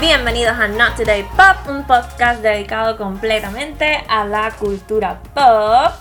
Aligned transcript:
Bienvenidos 0.00 0.58
a 0.58 0.66
Not 0.66 0.96
Today 0.96 1.24
Pop, 1.36 1.68
un 1.68 1.86
podcast 1.86 2.40
dedicado 2.40 2.96
completamente 2.96 4.02
a 4.08 4.24
la 4.24 4.50
cultura 4.52 5.20
pop. 5.34 5.92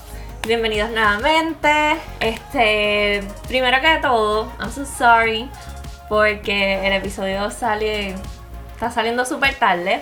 Bienvenidos 0.48 0.90
nuevamente. 0.92 1.98
Este, 2.22 3.22
primero 3.50 3.82
que 3.82 4.00
todo, 4.02 4.54
I'm 4.58 4.72
so 4.72 4.86
sorry 4.86 5.52
porque 6.08 6.88
el 6.88 6.94
episodio 6.94 7.52
sale 7.52 8.16
está 8.74 8.90
saliendo 8.90 9.26
súper 9.26 9.56
tarde, 9.56 10.02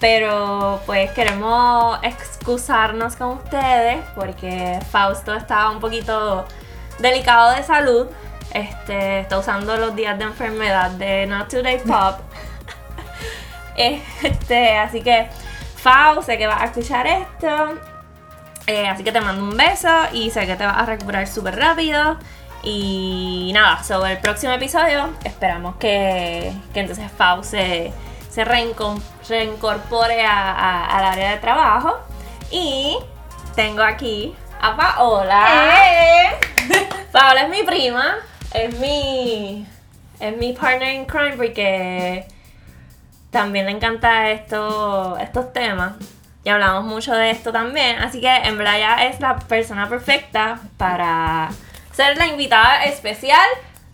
pero 0.00 0.80
pues 0.86 1.10
queremos 1.10 1.98
excusarnos 2.04 3.16
con 3.16 3.36
ustedes 3.36 3.98
porque 4.14 4.80
Fausto 4.90 5.34
estaba 5.34 5.70
un 5.72 5.80
poquito 5.80 6.46
delicado 7.00 7.54
de 7.54 7.62
salud. 7.64 8.06
Este, 8.54 9.20
está 9.20 9.38
usando 9.38 9.76
los 9.76 9.94
días 9.94 10.16
de 10.18 10.24
enfermedad 10.24 10.92
de 10.92 11.26
Not 11.26 11.50
Today 11.50 11.80
Pop. 11.80 12.20
Este, 13.76 14.76
así 14.76 15.02
que, 15.02 15.28
Fau, 15.76 16.22
sé 16.22 16.36
que 16.38 16.46
vas 16.46 16.62
a 16.62 16.64
escuchar 16.66 17.06
esto. 17.06 17.74
Eh, 18.66 18.88
así 18.88 19.04
que 19.04 19.12
te 19.12 19.20
mando 19.20 19.42
un 19.44 19.56
beso 19.56 19.88
y 20.12 20.30
sé 20.30 20.46
que 20.46 20.56
te 20.56 20.66
vas 20.66 20.76
a 20.78 20.86
recuperar 20.86 21.26
súper 21.28 21.56
rápido. 21.56 22.18
Y 22.62 23.52
nada, 23.54 23.82
sobre 23.84 24.12
el 24.12 24.18
próximo 24.18 24.52
episodio 24.52 25.10
esperamos 25.22 25.76
que, 25.76 26.52
que 26.74 26.80
entonces 26.80 27.08
Fau 27.16 27.44
se, 27.44 27.92
se 28.28 28.44
reincorpore 28.44 30.24
a- 30.26 30.86
al 30.86 31.04
área 31.04 31.30
de 31.32 31.36
trabajo. 31.36 31.96
Y 32.50 32.98
tengo 33.54 33.82
aquí 33.82 34.34
a 34.60 34.76
Paola. 34.76 35.46
Paola 37.12 37.42
es 37.42 37.48
mi 37.50 37.62
prima, 37.62 38.16
es 38.52 38.78
mi, 38.80 39.66
es 40.18 40.36
mi 40.36 40.52
partner 40.54 40.92
in 40.94 41.04
crime 41.04 41.36
porque 41.36 42.26
también 43.36 43.66
le 43.66 43.72
encanta 43.72 44.30
esto, 44.30 45.18
estos 45.18 45.52
temas. 45.52 45.92
Y 46.42 46.48
hablamos 46.48 46.84
mucho 46.84 47.12
de 47.12 47.30
esto 47.30 47.52
también. 47.52 47.98
Así 47.98 48.18
que 48.20 48.34
en 48.34 48.56
verdad 48.56 48.78
ya 48.78 49.06
es 49.06 49.20
la 49.20 49.38
persona 49.38 49.88
perfecta 49.90 50.60
para 50.78 51.50
ser 51.92 52.16
la 52.16 52.28
invitada 52.28 52.84
especial 52.84 53.46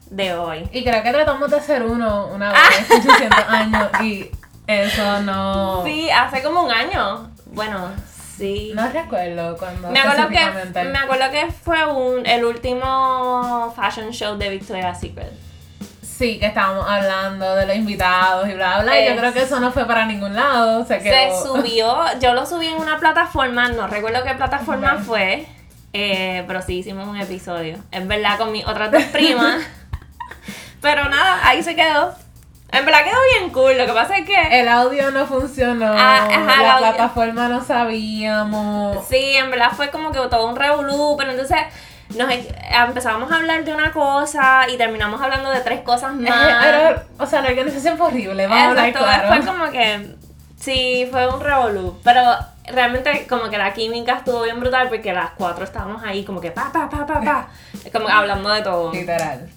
de 0.07 0.35
hoy. 0.35 0.69
Y 0.73 0.85
creo 0.85 1.03
que 1.03 1.11
tratamos 1.11 1.51
de 1.51 1.57
hacer 1.57 1.83
uno 1.83 2.29
una 2.29 2.53
vez 2.53 2.61
hace 2.91 3.03
600 3.03 3.39
años 3.49 3.89
y 4.01 4.31
eso 4.69 5.21
no... 5.23 5.83
Sí, 5.83 6.09
hace 6.09 6.41
como 6.41 6.63
un 6.63 6.71
año. 6.71 7.29
Bueno, 7.47 7.91
sí. 8.37 8.71
No 8.77 8.89
recuerdo 8.91 9.57
cuando 9.57 9.91
Me 9.91 9.99
acuerdo, 9.99 10.29
que, 10.29 10.85
me 10.85 10.99
acuerdo 10.99 11.31
que 11.33 11.51
fue 11.51 11.85
un, 11.85 12.25
el 12.27 12.45
último 12.45 13.75
fashion 13.75 14.13
show 14.13 14.39
de 14.39 14.51
Victoria's 14.51 15.01
Secret. 15.01 15.33
Sí, 16.23 16.39
que 16.39 16.47
estábamos 16.47 16.89
hablando 16.89 17.57
de 17.57 17.67
los 17.67 17.75
invitados 17.75 18.49
y 18.49 18.53
bla, 18.55 18.81
bla. 18.83 19.01
Y 19.01 19.07
yo 19.07 19.11
Es- 19.13 19.19
creo 19.19 19.33
que 19.33 19.43
eso 19.43 19.59
no 19.59 19.73
fue 19.73 19.87
para 19.87 20.07
ningún 20.07 20.37
lado. 20.37 20.85
Se 20.87 20.99
Se 21.01 21.03
quedó... 21.03 21.43
subió, 21.45 21.97
yo 22.21 22.33
lo 22.33 22.47
subí 22.47 22.69
en 22.69 22.75
una 22.75 22.99
plataforma, 23.01 23.69
no 23.71 23.89
recuerdo 23.89 24.23
qué 24.23 24.33
plataforma 24.35 24.99
fue, 25.05 25.49
eh, 25.93 26.45
pero 26.47 26.63
sí 26.63 26.79
hicimos 26.79 27.09
un 27.09 27.17
episodio. 27.21 27.77
Es 27.91 28.07
verdad, 28.07 28.39
con 28.39 28.53
mis 28.53 28.65
otras 28.65 28.93
dos 28.93 29.03
primas. 29.05 29.63
pero 30.81 31.09
nada, 31.09 31.41
ahí 31.43 31.61
se 31.63 31.75
quedó. 31.75 32.15
En 32.71 32.87
verdad 32.87 33.01
quedó 33.03 33.17
bien 33.39 33.51
cool, 33.51 33.77
lo 33.77 33.85
que 33.85 33.93
pasa 33.93 34.17
es 34.17 34.25
que... 34.25 34.61
El 34.61 34.69
audio 34.69 35.11
no 35.11 35.27
funcionó. 35.27 35.93
Ah, 35.93 36.29
ajá, 36.31 36.63
la 36.63 36.79
plataforma 36.79 37.49
no 37.49 37.65
sabíamos. 37.65 39.05
Sí, 39.09 39.35
en 39.37 39.51
verdad 39.51 39.73
fue 39.73 39.91
como 39.91 40.13
que 40.13 40.21
todo 40.31 40.49
un 40.49 40.55
revolú, 40.57 41.17
pero 41.19 41.33
entonces 41.33 41.59
nos 42.17 42.31
e- 42.31 42.55
empezamos 42.87 43.31
a 43.31 43.37
hablar 43.37 43.65
de 43.65 43.75
una 43.75 43.93
cosa 43.93 44.69
y 44.69 44.77
terminamos 44.77 45.21
hablando 45.21 45.51
de 45.51 45.61
tres 45.61 45.81
cosas 45.81 46.15
más. 46.15 46.67
era- 46.67 47.05
o 47.19 47.27
sea, 47.27 47.41
la 47.43 47.49
organización 47.51 47.97
fue 47.99 48.07
horrible, 48.09 48.47
vamos 48.47 48.63
a 48.63 48.69
hablar 48.71 48.89
Exacto, 48.89 49.07
claro. 49.09 49.29
fue 49.29 49.53
como 49.53 49.71
que 49.71 50.15
sí, 50.61 51.09
fue 51.11 51.27
un 51.33 51.41
revolú, 51.41 51.99
pero 52.05 52.23
realmente 52.67 53.27
como 53.29 53.51
que 53.51 53.59
la 53.59 53.73
química 53.73 54.15
estuvo 54.19 54.43
bien 54.43 54.61
brutal 54.61 54.89
porque 54.89 55.13
las 55.13 55.31
cuatro 55.33 55.65
estábamos 55.65 56.03
ahí 56.05 56.25
como 56.25 56.41
que 56.41 56.51
pa 56.53 56.71
pa 56.73 56.89
pa 56.89 57.07
pa 57.07 57.21
pa, 57.21 57.49
como 57.93 58.09
hablando 58.09 58.49
de 58.51 58.63
todo. 58.63 58.93
Literal. 58.93 59.49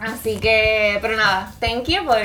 Así 0.00 0.38
que, 0.38 0.96
pero 1.02 1.16
nada, 1.16 1.50
thank 1.58 1.84
you 1.88 2.04
por 2.04 2.16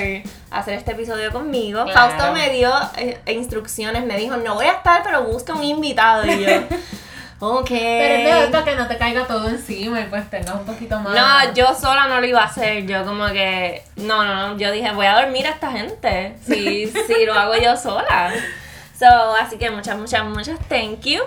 hacer 0.51 0.75
este 0.75 0.91
episodio 0.91 1.31
conmigo. 1.31 1.83
Claro. 1.85 2.11
Fausto 2.11 2.31
me 2.31 2.51
dio 2.51 2.71
eh, 2.97 3.19
instrucciones, 3.33 4.05
me 4.05 4.15
dijo, 4.15 4.37
no 4.37 4.53
voy 4.53 4.67
a 4.67 4.73
estar, 4.73 5.01
pero 5.03 5.23
busca 5.23 5.53
un 5.55 5.63
invitado. 5.63 6.23
Y 6.27 6.39
yo, 6.43 6.49
ok. 7.43 7.69
Pero 7.69 8.13
es 8.15 8.23
mejor 8.23 8.51
para 8.51 8.65
que 8.65 8.75
no 8.75 8.87
te 8.87 8.97
caiga 8.97 9.27
todo 9.27 9.49
encima 9.49 10.01
y 10.01 10.05
pues 10.05 10.29
tengas 10.29 10.55
un 10.55 10.65
poquito 10.65 10.99
más. 10.99 11.13
No, 11.13 11.53
yo 11.53 11.73
sola 11.75 12.07
no 12.07 12.19
lo 12.19 12.25
iba 12.25 12.41
a 12.41 12.45
hacer. 12.45 12.85
Yo 12.85 13.05
como 13.05 13.27
que. 13.27 13.83
No, 13.97 14.23
no, 14.23 14.35
no. 14.35 14.57
Yo 14.57 14.71
dije, 14.71 14.91
voy 14.91 15.05
a 15.05 15.15
dormir 15.21 15.47
a 15.47 15.51
esta 15.51 15.71
gente. 15.71 16.35
Si, 16.45 16.87
si 17.07 17.25
lo 17.25 17.33
hago 17.33 17.55
yo 17.55 17.75
sola. 17.75 18.31
So, 18.97 19.35
así 19.35 19.57
que 19.57 19.69
muchas, 19.71 19.97
muchas, 19.97 20.23
muchas 20.25 20.59
thank 20.67 21.01
you. 21.01 21.21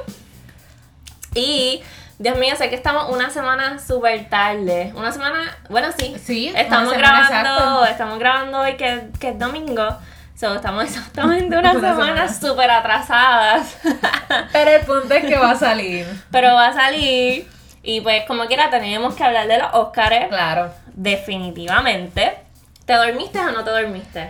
Y, 1.35 1.83
Dios 2.19 2.39
mío, 2.39 2.57
sé 2.57 2.71
que 2.71 2.77
estamos 2.77 3.11
una 3.11 3.29
semana 3.31 3.79
súper 3.79 4.29
tarde. 4.31 4.93
Una 4.97 5.13
semana. 5.13 5.57
Bueno, 5.69 5.89
sí. 5.99 6.17
Sí, 6.25 6.53
Estamos 6.57 6.95
grabando. 6.95 7.85
Estamos 7.85 8.19
grabando 8.19 8.61
hoy 8.61 8.77
que, 8.77 9.09
que 9.21 9.31
es 9.31 9.39
domingo. 9.39 9.87
So, 10.37 10.55
estamos 10.55 10.85
exactamente 10.89 11.57
una, 11.57 11.73
Una 11.77 11.95
semana 11.95 12.33
súper 12.33 12.71
atrasadas. 12.71 13.79
Pero 14.53 14.71
el 14.71 14.83
punto 14.83 15.15
es 15.15 15.25
que 15.25 15.39
va 15.39 15.53
a 15.53 15.57
salir. 15.57 16.07
Pero 16.31 16.55
va 16.55 16.69
a 16.69 16.73
salir. 16.75 17.49
Y 17.83 18.01
pues, 18.03 18.25
como 18.27 18.47
quiera, 18.47 18.69
tenemos 18.69 19.15
que 19.15 19.25
hablar 19.25 19.49
de 19.49 19.59
los 19.59 19.69
Oscars. 19.73 20.29
Claro. 20.29 20.71
Definitivamente. 20.95 22.39
¿Te 22.85 22.95
dormiste 22.95 23.39
o 23.39 23.51
no 23.51 23.65
te 23.65 23.71
dormiste? 23.71 24.29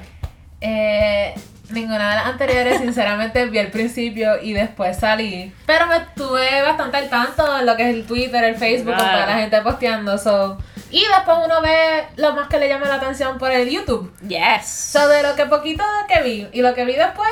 Eh, 0.60 1.34
ninguna 1.70 2.10
de 2.10 2.16
las 2.16 2.26
anteriores, 2.26 2.78
sinceramente, 2.78 3.44
vi 3.46 3.58
el 3.58 3.70
principio 3.70 4.40
y 4.40 4.52
después 4.52 4.98
salí. 4.98 5.52
Pero 5.66 5.86
me 5.86 5.96
estuve 5.96 6.62
bastante 6.62 6.98
al 6.98 7.08
tanto 7.08 7.58
en 7.58 7.66
lo 7.66 7.76
que 7.76 7.90
es 7.90 7.94
el 7.94 8.06
Twitter, 8.06 8.44
el 8.44 8.56
Facebook, 8.56 8.94
con 8.94 9.04
toda 9.04 9.26
la 9.26 9.38
gente 9.38 9.60
posteando. 9.62 10.18
So. 10.18 10.58
Y 10.96 11.04
después 11.14 11.36
uno 11.44 11.60
ve 11.60 12.06
lo 12.16 12.32
más 12.32 12.48
que 12.48 12.58
le 12.58 12.70
llama 12.70 12.88
la 12.88 12.94
atención 12.94 13.36
por 13.36 13.50
el 13.50 13.68
YouTube. 13.68 14.10
Yes. 14.26 14.66
So, 14.66 15.06
de 15.08 15.22
lo 15.22 15.36
que 15.36 15.44
poquito 15.44 15.84
que 16.08 16.22
vi 16.22 16.48
y 16.54 16.62
lo 16.62 16.72
que 16.72 16.86
vi 16.86 16.94
después, 16.94 17.28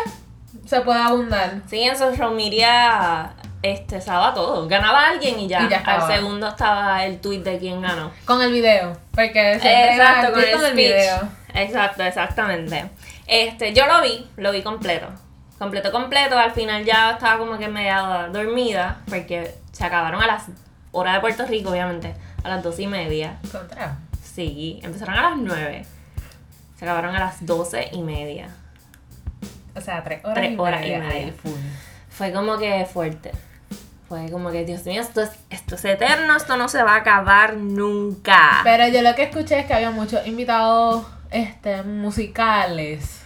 se 0.66 0.82
puede 0.82 1.00
abundar. 1.00 1.62
Sí, 1.66 1.80
en 1.82 1.96
social 1.96 2.32
media 2.32 3.32
este, 3.62 3.96
estaba 3.96 4.34
todo. 4.34 4.68
Ganaba 4.68 5.08
alguien 5.08 5.38
y 5.40 5.48
ya. 5.48 5.62
Y 5.62 5.70
ya 5.70 5.78
estaba. 5.78 6.06
Al 6.06 6.14
segundo 6.14 6.48
estaba 6.48 7.06
el 7.06 7.22
tweet 7.22 7.38
de 7.38 7.58
quién 7.58 7.80
ganó. 7.80 8.12
Con 8.26 8.42
el 8.42 8.52
video. 8.52 8.98
Porque 9.14 9.54
Exacto, 9.54 10.32
con 10.34 10.42
el, 10.42 10.50
tweet 10.50 10.70
speech. 10.70 11.30
Exacto, 11.54 12.02
exactamente. 12.02 12.90
Este, 13.26 13.72
yo 13.72 13.86
lo 13.86 14.02
vi, 14.02 14.28
lo 14.36 14.52
vi 14.52 14.62
completo. 14.62 15.06
Completo, 15.58 15.90
completo. 15.90 16.36
Al 16.36 16.52
final 16.52 16.84
ya 16.84 17.12
estaba 17.12 17.38
como 17.38 17.56
que 17.56 17.68
media 17.68 18.28
dormida. 18.30 19.00
Porque 19.08 19.54
se 19.72 19.86
acabaron 19.86 20.22
a 20.22 20.26
las 20.26 20.42
horas 20.92 21.14
de 21.14 21.20
Puerto 21.20 21.46
Rico, 21.46 21.70
obviamente. 21.70 22.14
A 22.44 22.48
las 22.50 22.62
dos 22.62 22.78
y 22.78 22.86
media. 22.86 23.38
Contra. 23.50 23.98
Sí, 24.22 24.78
empezaron 24.82 25.14
a 25.16 25.30
las 25.30 25.38
nueve. 25.38 25.84
Se 26.78 26.84
acabaron 26.84 27.16
a 27.16 27.20
las 27.20 27.44
doce 27.44 27.88
y 27.92 28.02
media. 28.02 28.48
O 29.76 29.80
sea, 29.80 30.04
tres 30.04 30.20
horas, 30.24 30.34
Tres 30.36 30.52
y, 30.52 30.56
horas 30.58 30.80
y 30.80 30.90
media 30.90 30.98
media. 30.98 31.26
ahí, 31.26 31.30
full. 31.32 31.52
Fue 32.10 32.32
como 32.32 32.58
que 32.58 32.86
fuerte. 32.86 33.32
Fue 34.08 34.30
como 34.30 34.50
que, 34.50 34.64
Dios 34.64 34.84
mío, 34.84 35.00
esto 35.00 35.22
es, 35.22 35.30
esto 35.50 35.74
es 35.74 35.84
eterno, 35.84 36.36
esto 36.36 36.56
no 36.56 36.68
se 36.68 36.82
va 36.82 36.92
a 36.92 36.96
acabar 36.98 37.56
nunca. 37.56 38.60
Pero 38.62 38.86
yo 38.88 39.02
lo 39.02 39.14
que 39.14 39.24
escuché 39.24 39.60
es 39.60 39.66
que 39.66 39.74
había 39.74 39.90
muchos 39.90 40.24
invitados 40.26 41.06
este, 41.30 41.82
musicales. 41.82 43.20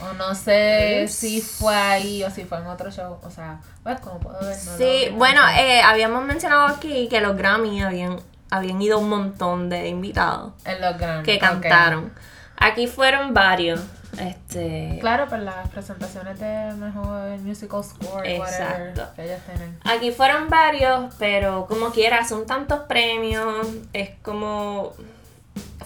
O 0.00 0.12
no 0.14 0.34
sé 0.34 1.06
si 1.08 1.40
fue 1.40 1.74
ahí 1.74 2.22
o 2.24 2.30
si 2.30 2.44
fue 2.44 2.58
en 2.58 2.66
otro 2.66 2.90
show. 2.90 3.18
O 3.22 3.30
sea, 3.30 3.60
pues 3.82 4.00
como 4.00 4.18
puedo 4.20 4.38
ver. 4.40 4.56
no 4.64 4.72
lo 4.72 4.78
sí, 4.78 5.08
bueno, 5.14 5.40
eh, 5.56 5.80
habíamos 5.82 6.24
mencionado 6.24 6.66
aquí 6.66 7.08
que 7.08 7.20
los 7.20 7.36
Grammy 7.36 7.82
habían, 7.82 8.18
habían 8.50 8.80
ido 8.82 8.98
un 8.98 9.08
montón 9.08 9.68
de 9.68 9.88
invitados 9.88 10.52
en 10.64 10.80
los 10.80 10.96
Grammy. 10.98 11.22
que 11.24 11.38
cantaron. 11.38 12.12
Aquí 12.56 12.86
fueron 12.86 13.34
varios. 13.34 13.80
Este, 14.18 14.96
Claro, 15.00 15.26
pues 15.28 15.42
las 15.42 15.68
presentaciones 15.68 16.38
de 16.40 16.72
mejor 16.78 17.38
musical 17.40 17.84
score, 17.84 18.14
whatever, 18.16 18.38
Exacto. 18.38 19.02
que 19.14 19.24
ellos 19.24 19.40
tienen. 19.44 19.78
Aquí 19.84 20.10
fueron 20.10 20.48
varios, 20.48 21.14
pero 21.18 21.66
como 21.66 21.90
quiera, 21.90 22.24
son 22.26 22.46
tantos 22.46 22.80
premios, 22.84 23.66
es 23.92 24.10
como... 24.22 24.92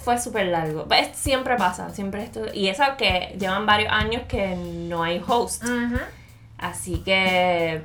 Fue 0.05 0.19
súper 0.19 0.47
largo. 0.47 0.85
Pues, 0.87 1.09
siempre 1.17 1.57
pasa, 1.57 1.91
siempre 1.91 2.23
esto... 2.23 2.43
Y 2.55 2.69
eso 2.69 2.85
que 2.97 3.37
llevan 3.39 3.67
varios 3.67 3.93
años 3.93 4.23
que 4.29 4.55
no 4.55 5.03
hay 5.03 5.21
host. 5.27 5.65
Así 6.59 6.99
que... 7.03 7.83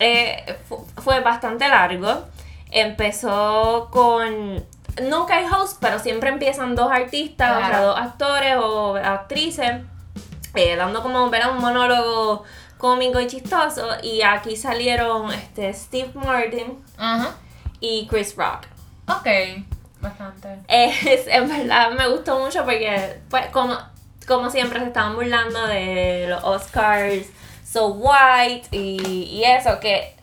eh, 0.00 0.56
fu- 0.68 0.84
fue 0.96 1.20
bastante 1.20 1.68
largo. 1.68 2.24
Empezó 2.72 3.88
con... 3.90 4.64
Nunca 5.02 5.36
hay 5.36 5.46
host, 5.46 5.78
pero 5.80 5.98
siempre 5.98 6.28
empiezan 6.28 6.74
dos 6.74 6.90
artistas, 6.90 7.56
o 7.56 7.66
sea, 7.66 7.80
dos 7.82 7.98
actores 7.98 8.56
o 8.58 8.96
actrices, 8.96 9.80
eh, 10.54 10.76
dando 10.76 11.02
como 11.02 11.30
¿verdad? 11.30 11.52
un 11.52 11.62
monólogo 11.62 12.44
cómico 12.76 13.18
y 13.20 13.26
chistoso. 13.26 13.88
Y 14.02 14.22
aquí 14.22 14.56
salieron 14.56 15.32
este, 15.32 15.72
Steve 15.72 16.10
Martin 16.14 16.78
y 17.80 18.06
Chris 18.08 18.36
Rock. 18.36 18.66
Ok. 19.08 19.26
Bastante. 20.00 20.58
Es, 20.68 21.26
en 21.26 21.48
verdad 21.48 21.92
me 21.92 22.08
gustó 22.08 22.38
mucho 22.40 22.64
porque, 22.64 23.20
pues, 23.30 23.46
como 23.46 23.78
como 24.26 24.50
siempre, 24.50 24.80
se 24.80 24.86
estaban 24.86 25.14
burlando 25.14 25.66
de 25.66 26.26
los 26.28 26.42
Oscars 26.44 27.26
So 27.64 27.88
White 27.88 28.68
y, 28.70 29.24
y 29.30 29.44
eso, 29.44 29.80
que 29.80 30.14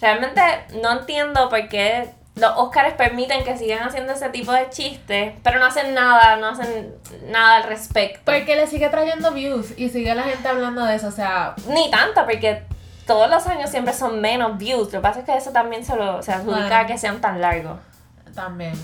realmente 0.00 0.40
no 0.82 0.92
entiendo 1.00 1.48
por 1.48 1.68
qué 1.68 2.10
los 2.34 2.52
Oscars 2.56 2.94
permiten 2.94 3.44
que 3.44 3.56
sigan 3.56 3.82
haciendo 3.88 4.12
ese 4.12 4.28
tipo 4.28 4.52
de 4.52 4.68
chistes, 4.68 5.32
pero 5.42 5.58
no 5.58 5.64
hacen 5.66 5.94
nada, 5.94 6.36
no 6.36 6.48
hacen 6.48 6.94
nada 7.28 7.56
al 7.56 7.62
respecto. 7.64 8.20
Porque 8.26 8.56
le 8.56 8.66
sigue 8.66 8.88
trayendo 8.90 9.32
views 9.32 9.72
y 9.78 9.88
sigue 9.88 10.14
la 10.14 10.24
gente 10.24 10.46
hablando 10.46 10.84
de 10.84 10.96
eso, 10.96 11.08
o 11.08 11.12
sea, 11.12 11.54
Ni 11.68 11.90
tanto, 11.90 12.24
porque 12.26 12.62
todos 13.06 13.30
los 13.30 13.46
años 13.46 13.70
siempre 13.70 13.94
son 13.94 14.20
menos 14.20 14.58
views. 14.58 14.86
Lo 14.92 14.98
que 14.98 15.00
pasa 15.00 15.20
es 15.20 15.24
que 15.24 15.34
eso 15.36 15.50
también 15.50 15.82
se, 15.84 15.96
lo, 15.96 16.22
se 16.22 16.32
adjudica 16.32 16.60
Bueno. 16.60 16.76
a 16.76 16.86
que 16.86 16.98
sean 16.98 17.20
tan 17.22 17.40
largos. 17.40 17.78
también. 18.34 18.74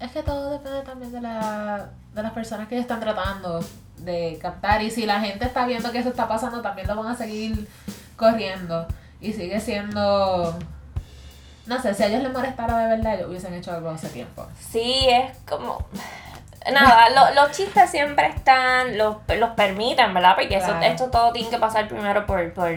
Es 0.00 0.10
que 0.10 0.22
todo 0.24 0.50
depende 0.50 0.82
también 0.82 1.12
de, 1.12 1.20
la, 1.20 1.86
de 2.12 2.22
las 2.22 2.32
personas 2.32 2.66
que 2.66 2.76
están 2.76 2.98
tratando 2.98 3.60
de 3.98 4.36
captar 4.42 4.82
y 4.82 4.90
si 4.90 5.06
la 5.06 5.20
gente 5.20 5.44
está 5.44 5.64
viendo 5.64 5.92
que 5.92 5.98
eso 6.00 6.08
está 6.08 6.26
pasando, 6.26 6.60
también 6.60 6.88
lo 6.88 6.96
van 6.96 7.12
a 7.12 7.16
seguir 7.16 7.68
corriendo 8.16 8.86
y 9.28 9.32
sigue 9.32 9.60
siendo... 9.60 10.56
No 11.66 11.80
sé, 11.80 11.94
si 11.94 12.02
a 12.02 12.06
ellos 12.08 12.22
les 12.22 12.32
molestara 12.32 12.76
de 12.78 12.88
verdad, 12.96 13.14
ellos 13.14 13.28
hubiesen 13.30 13.54
hecho 13.54 13.72
algo 13.72 13.88
hace 13.90 14.08
tiempo. 14.08 14.46
Sí, 14.60 15.06
es 15.08 15.36
como... 15.48 15.84
Nada, 16.72 17.10
lo- 17.10 17.34
los 17.42 17.52
chistes 17.56 17.90
siempre 17.90 18.26
están, 18.28 18.96
los, 18.96 19.16
los 19.38 19.50
permiten, 19.50 20.14
¿verdad? 20.14 20.34
Porque 20.34 20.56
eso, 20.56 20.66
Claro. 20.68 20.82
esto 20.86 21.10
todo 21.10 21.32
tiene 21.32 21.50
que 21.50 21.58
pasar 21.58 21.88
primero 21.88 22.24
por, 22.26 22.52
por, 22.54 22.70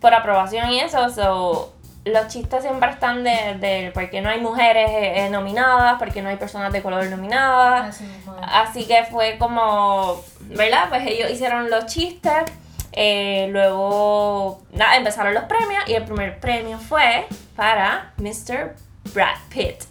por 0.00 0.14
aprobación 0.14 0.70
y 0.70 0.80
eso. 0.80 1.08
So, 1.10 1.74
los 2.06 2.28
chistes 2.28 2.62
siempre 2.62 2.88
están 2.90 3.22
de, 3.22 3.56
de 3.58 3.90
por 3.92 4.08
qué 4.08 4.22
no 4.22 4.30
hay 4.30 4.40
mujeres 4.40 4.88
eh, 4.90 5.26
eh, 5.26 5.28
nominadas, 5.30 5.98
por 5.98 6.10
qué 6.10 6.22
no 6.22 6.30
hay 6.30 6.36
personas 6.36 6.72
de 6.72 6.80
color 6.80 7.04
nominadas. 7.08 7.88
Así. 7.90 8.06
Así 8.42 8.86
que 8.86 9.04
fue 9.04 9.36
como, 9.38 10.18
¿verdad? 10.40 10.86
Pues 10.88 11.06
ellos 11.06 11.30
hicieron 11.30 11.68
los 11.68 11.84
chistes. 11.86 12.44
Eh, 12.92 13.48
luego, 13.50 14.62
nada, 14.72 14.96
empezaron 14.96 15.34
los 15.34 15.44
premios 15.44 15.84
y 15.86 15.94
el 15.94 16.04
primer 16.04 16.38
premio 16.40 16.78
fue 16.78 17.26
para 17.56 18.12
Mr. 18.18 18.74
Brad 19.12 19.36
Pitt. 19.48 19.84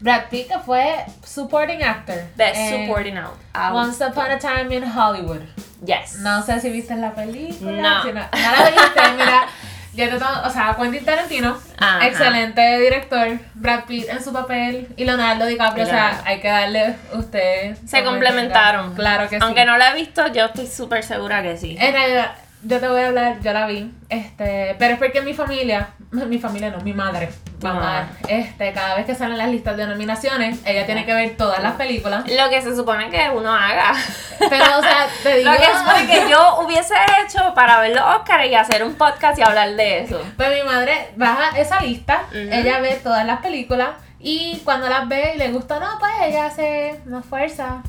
Brad 0.00 0.24
Pitt 0.30 0.48
que 0.48 0.58
fue 0.58 1.04
supporting 1.24 1.82
actor. 1.82 2.16
Best 2.36 2.56
en 2.56 2.86
Supporting 2.86 3.16
Out. 3.18 3.38
Once 3.72 4.04
Upon 4.04 4.32
a 4.32 4.38
Time 4.38 4.74
in 4.74 4.84
Hollywood. 4.84 5.42
Yes. 5.84 6.18
No 6.18 6.42
sé 6.42 6.60
si 6.60 6.70
viste 6.70 6.94
la 6.96 7.14
película. 7.14 7.72
No. 7.72 8.02
si 8.02 8.12
no, 8.12 8.20
no 8.20 8.28
la 8.32 8.70
viste, 8.70 9.12
mira. 9.16 9.46
Yo 9.94 10.08
te 10.08 10.14
o 10.16 10.50
sea, 10.50 10.74
Quentin 10.80 11.04
Tarantino, 11.04 11.58
Ajá. 11.78 12.06
excelente 12.06 12.78
director, 12.80 13.38
Brad 13.54 13.84
Pitt 13.84 14.08
en 14.08 14.24
su 14.24 14.32
papel 14.32 14.88
y 14.96 15.04
Leonardo 15.04 15.44
DiCaprio, 15.44 15.84
o 15.84 15.86
sea, 15.86 16.22
hay 16.24 16.40
que 16.40 16.48
darle 16.48 16.96
usted. 17.12 17.76
Se 17.86 18.02
complementaron. 18.02 18.94
Claro 18.94 19.28
que 19.28 19.36
sí. 19.36 19.42
Aunque 19.44 19.66
no 19.66 19.76
la 19.76 19.90
he 19.90 19.94
visto, 19.94 20.26
yo 20.32 20.46
estoy 20.46 20.66
súper 20.66 21.02
segura 21.04 21.42
que 21.42 21.58
sí. 21.58 21.76
En 21.78 21.92
realidad, 21.92 22.32
yo 22.64 22.80
te 22.80 22.88
voy 22.88 23.00
a 23.02 23.08
hablar, 23.08 23.40
yo 23.40 23.52
la 23.52 23.66
vi, 23.66 23.92
este, 24.08 24.76
pero 24.78 24.94
es 24.94 24.98
porque 24.98 25.20
mi 25.20 25.34
familia, 25.34 25.88
mi 26.10 26.38
familia 26.38 26.70
no, 26.70 26.78
mi 26.80 26.92
madre, 26.92 27.30
mamá, 27.62 28.00
Ah. 28.00 28.06
este, 28.28 28.72
cada 28.72 28.94
vez 28.96 29.06
que 29.06 29.14
salen 29.14 29.38
las 29.38 29.48
listas 29.48 29.76
de 29.76 29.86
nominaciones, 29.86 30.60
ella 30.64 30.84
tiene 30.86 31.04
que 31.04 31.14
ver 31.14 31.36
todas 31.36 31.62
las 31.62 31.74
películas. 31.74 32.24
Lo 32.28 32.50
que 32.50 32.60
se 32.62 32.74
supone 32.76 33.10
que 33.10 33.30
uno 33.34 33.52
haga. 33.52 33.92
Pero, 34.38 34.64
o 34.78 34.82
sea, 34.82 35.06
te 35.22 35.38
digo. 35.38 35.50
Lo 35.50 35.56
que 35.56 35.66
supone 35.66 36.06
que 36.06 36.30
yo 36.30 36.60
hubiese 36.64 36.94
hecho 37.24 37.52
para 37.54 37.80
ver 37.80 37.94
los 37.94 38.04
Oscars 38.04 38.46
y 38.46 38.54
hacer 38.54 38.82
un 38.84 38.94
podcast 38.94 39.38
y 39.38 39.42
hablar 39.42 39.74
de 39.76 40.00
eso. 40.00 40.20
Pues 40.36 40.48
mi 40.54 40.68
madre 40.68 41.10
baja 41.16 41.58
esa 41.58 41.80
lista, 41.80 42.22
ella 42.32 42.80
ve 42.80 43.00
todas 43.02 43.24
las 43.26 43.40
películas 43.40 43.90
y 44.18 44.60
cuando 44.64 44.88
las 44.88 45.08
ve 45.08 45.32
y 45.34 45.38
le 45.38 45.50
gusta, 45.50 45.78
no, 45.80 45.98
pues 45.98 46.12
ella 46.24 46.46
hace 46.46 47.00
una 47.06 47.22
fuerza 47.22 47.82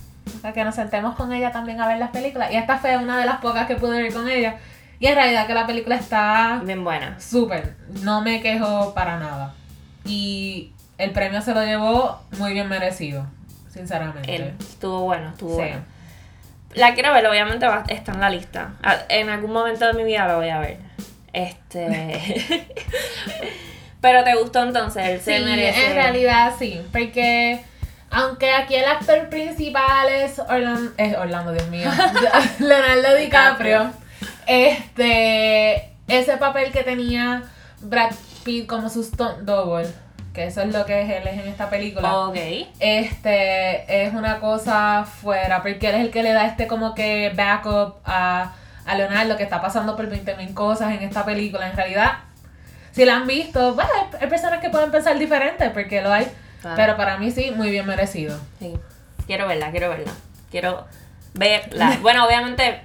para 0.43 0.53
que 0.53 0.63
nos 0.63 0.75
sentemos 0.75 1.15
con 1.15 1.33
ella 1.33 1.51
también 1.51 1.81
a 1.81 1.87
ver 1.87 1.97
las 1.97 2.11
películas. 2.11 2.51
Y 2.51 2.57
esta 2.57 2.77
fue 2.77 2.95
una 2.97 3.17
de 3.17 3.25
las 3.25 3.37
pocas 3.37 3.65
que 3.65 3.75
pude 3.77 3.99
ver 4.03 4.13
con 4.13 4.29
ella. 4.29 4.57
Y 4.99 5.07
en 5.07 5.15
realidad 5.15 5.47
que 5.47 5.55
la 5.55 5.65
película 5.65 5.95
está 5.95 6.61
Bien 6.63 6.83
buena. 6.83 7.19
súper, 7.19 7.75
no 8.03 8.21
me 8.21 8.41
quejo 8.41 8.93
para 8.93 9.17
nada. 9.17 9.55
Y 10.05 10.71
el 10.99 11.09
premio 11.11 11.41
se 11.41 11.53
lo 11.55 11.63
llevó 11.65 12.21
muy 12.37 12.53
bien 12.53 12.69
merecido, 12.69 13.25
sinceramente. 13.73 14.35
Él 14.35 14.53
estuvo 14.59 15.01
bueno, 15.05 15.29
estuvo 15.29 15.49
Sí. 15.55 15.55
bueno. 15.61 15.77
La 16.75 16.93
quiero 16.93 17.13
ver, 17.13 17.25
obviamente 17.27 17.67
va, 17.67 17.83
está 17.87 18.11
en 18.13 18.19
la 18.19 18.29
lista. 18.29 18.73
En 19.09 19.29
algún 19.29 19.51
momento 19.53 19.87
de 19.87 19.93
mi 19.93 20.03
vida 20.03 20.27
lo 20.27 20.37
voy 20.37 20.49
a 20.49 20.59
ver. 20.59 20.77
Este. 21.31 22.67
Pero 24.01 24.23
te 24.23 24.35
gustó 24.35 24.63
entonces, 24.63 25.05
él 25.07 25.21
se 25.21 25.37
Sí, 25.37 25.43
merece. 25.43 25.87
en 25.87 25.95
realidad 25.95 26.51
sí, 26.59 26.81
porque 26.91 27.63
aunque 28.13 28.51
aquí 28.51 28.75
el 28.75 28.85
actor 28.85 29.29
principal 29.29 30.07
es 30.09 30.39
Orlando, 30.39 30.91
es 30.97 31.17
Orlando, 31.17 31.51
Dios 31.51 31.67
mío, 31.69 31.89
Leonardo 32.59 33.15
DiCaprio, 33.15 33.91
este, 34.47 35.89
ese 36.07 36.37
papel 36.37 36.71
que 36.71 36.83
tenía 36.83 37.43
Brad 37.81 38.11
Pitt 38.43 38.67
como 38.67 38.89
su 38.89 39.03
stunt 39.03 39.39
double, 39.39 39.87
que 40.33 40.45
eso 40.47 40.61
es 40.61 40.73
lo 40.73 40.85
que 40.85 41.01
es 41.01 41.09
él 41.09 41.27
es 41.27 41.33
en 41.39 41.47
esta 41.47 41.69
película. 41.69 42.17
Ok. 42.27 42.37
Este 42.79 44.05
es 44.05 44.13
una 44.13 44.39
cosa 44.39 45.05
fuera, 45.05 45.61
porque 45.61 45.89
él 45.89 45.95
es 45.95 46.01
el 46.01 46.11
que 46.11 46.23
le 46.23 46.33
da 46.33 46.45
este 46.47 46.67
como 46.67 46.93
que 46.95 47.31
backup 47.35 47.97
a, 48.05 48.53
a 48.85 48.95
Leonardo 48.95 49.37
que 49.37 49.43
está 49.43 49.61
pasando 49.61 49.95
por 49.95 50.09
20.000 50.09 50.53
cosas 50.53 50.91
en 50.93 51.03
esta 51.03 51.23
película. 51.25 51.69
En 51.69 51.75
realidad, 51.77 52.13
si 52.91 53.05
la 53.05 53.15
han 53.17 53.27
visto, 53.27 53.75
bueno, 53.75 53.89
hay- 53.95 54.17
hay 54.21 54.27
personas 54.27 54.59
que 54.59 54.69
pueden 54.69 54.91
pensar 54.91 55.17
diferente 55.17 55.69
porque 55.69 56.01
lo 56.01 56.11
hay. 56.11 56.27
Claro. 56.63 56.75
Pero 56.77 56.97
para 56.97 57.17
mí 57.19 57.29
sí, 57.29 57.51
muy 57.55 57.69
bien 57.69 57.85
merecido. 57.85 58.39
Sí. 58.57 58.73
Quiero 59.27 59.47
verla, 59.47 59.69
quiero 59.69 59.89
verla. 59.89 60.11
Quiero 60.49 60.85
verla. 61.35 61.97
bueno, 62.01 62.25
obviamente 62.25 62.81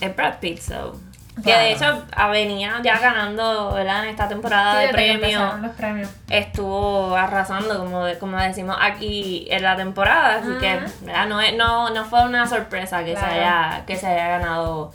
es 0.00 0.14
Brad 0.14 0.38
Pitt, 0.38 0.60
so. 0.60 1.00
Que 1.44 1.52
de 1.54 1.72
hecho 1.72 2.02
venía 2.30 2.80
ya 2.82 2.98
ganando, 2.98 3.74
¿verdad? 3.74 4.04
En 4.04 4.08
esta 4.10 4.26
temporada 4.26 4.80
Sí, 4.80 4.86
de 4.86 4.92
premios. 4.94 5.22
empezaron 5.32 5.60
los 5.62 5.72
premios. 5.72 6.08
estuvo 6.30 7.14
arrasando, 7.14 7.76
como, 7.78 8.06
como 8.18 8.38
decimos 8.38 8.74
aquí 8.80 9.46
en 9.50 9.62
la 9.62 9.76
temporada, 9.76 10.36
así 10.36 10.48
que. 10.60 10.80
¿verdad? 11.04 11.26
No, 11.26 11.40
es- 11.42 11.54
no, 11.54 11.90
no 11.90 12.06
fue 12.06 12.24
una 12.24 12.46
sorpresa 12.46 13.04
que, 13.04 13.12
Claro. 13.12 13.26
se 13.28 13.32
haya, 13.34 13.82
que 13.86 13.96
se 13.96 14.06
haya 14.06 14.28
ganado 14.28 14.94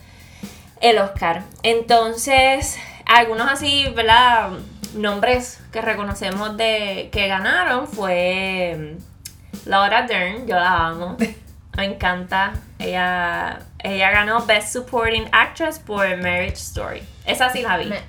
el 0.80 0.98
Oscar. 0.98 1.44
Entonces, 1.62 2.80
algunos 3.06 3.48
así, 3.48 3.88
¿verdad? 3.96 4.50
Nombres 4.94 5.60
que 5.72 5.82
reconocemos 5.82 6.58
de 6.58 7.10
que 7.12 7.28
ganaron 7.28 7.88
fue 7.88 8.98
mm, 8.98 9.70
Laura 9.70 10.04
Dern, 10.04 10.46
yo 10.48 10.56
la 10.56 10.88
amo, 10.88 11.18
me 11.78 11.86
encanta. 11.86 12.54
Ella, 12.80 13.60
ella 13.80 14.12
ganó 14.12 14.46
Best 14.46 14.74
Supporting 14.74 15.28
Actress 15.32 15.80
por 15.80 16.06
Marriage 16.18 16.54
Story. 16.56 17.04
Esa 17.26 17.50
sí 17.50 17.62
la 17.62 17.78
vi. 17.78 17.86
Me- 17.86 18.02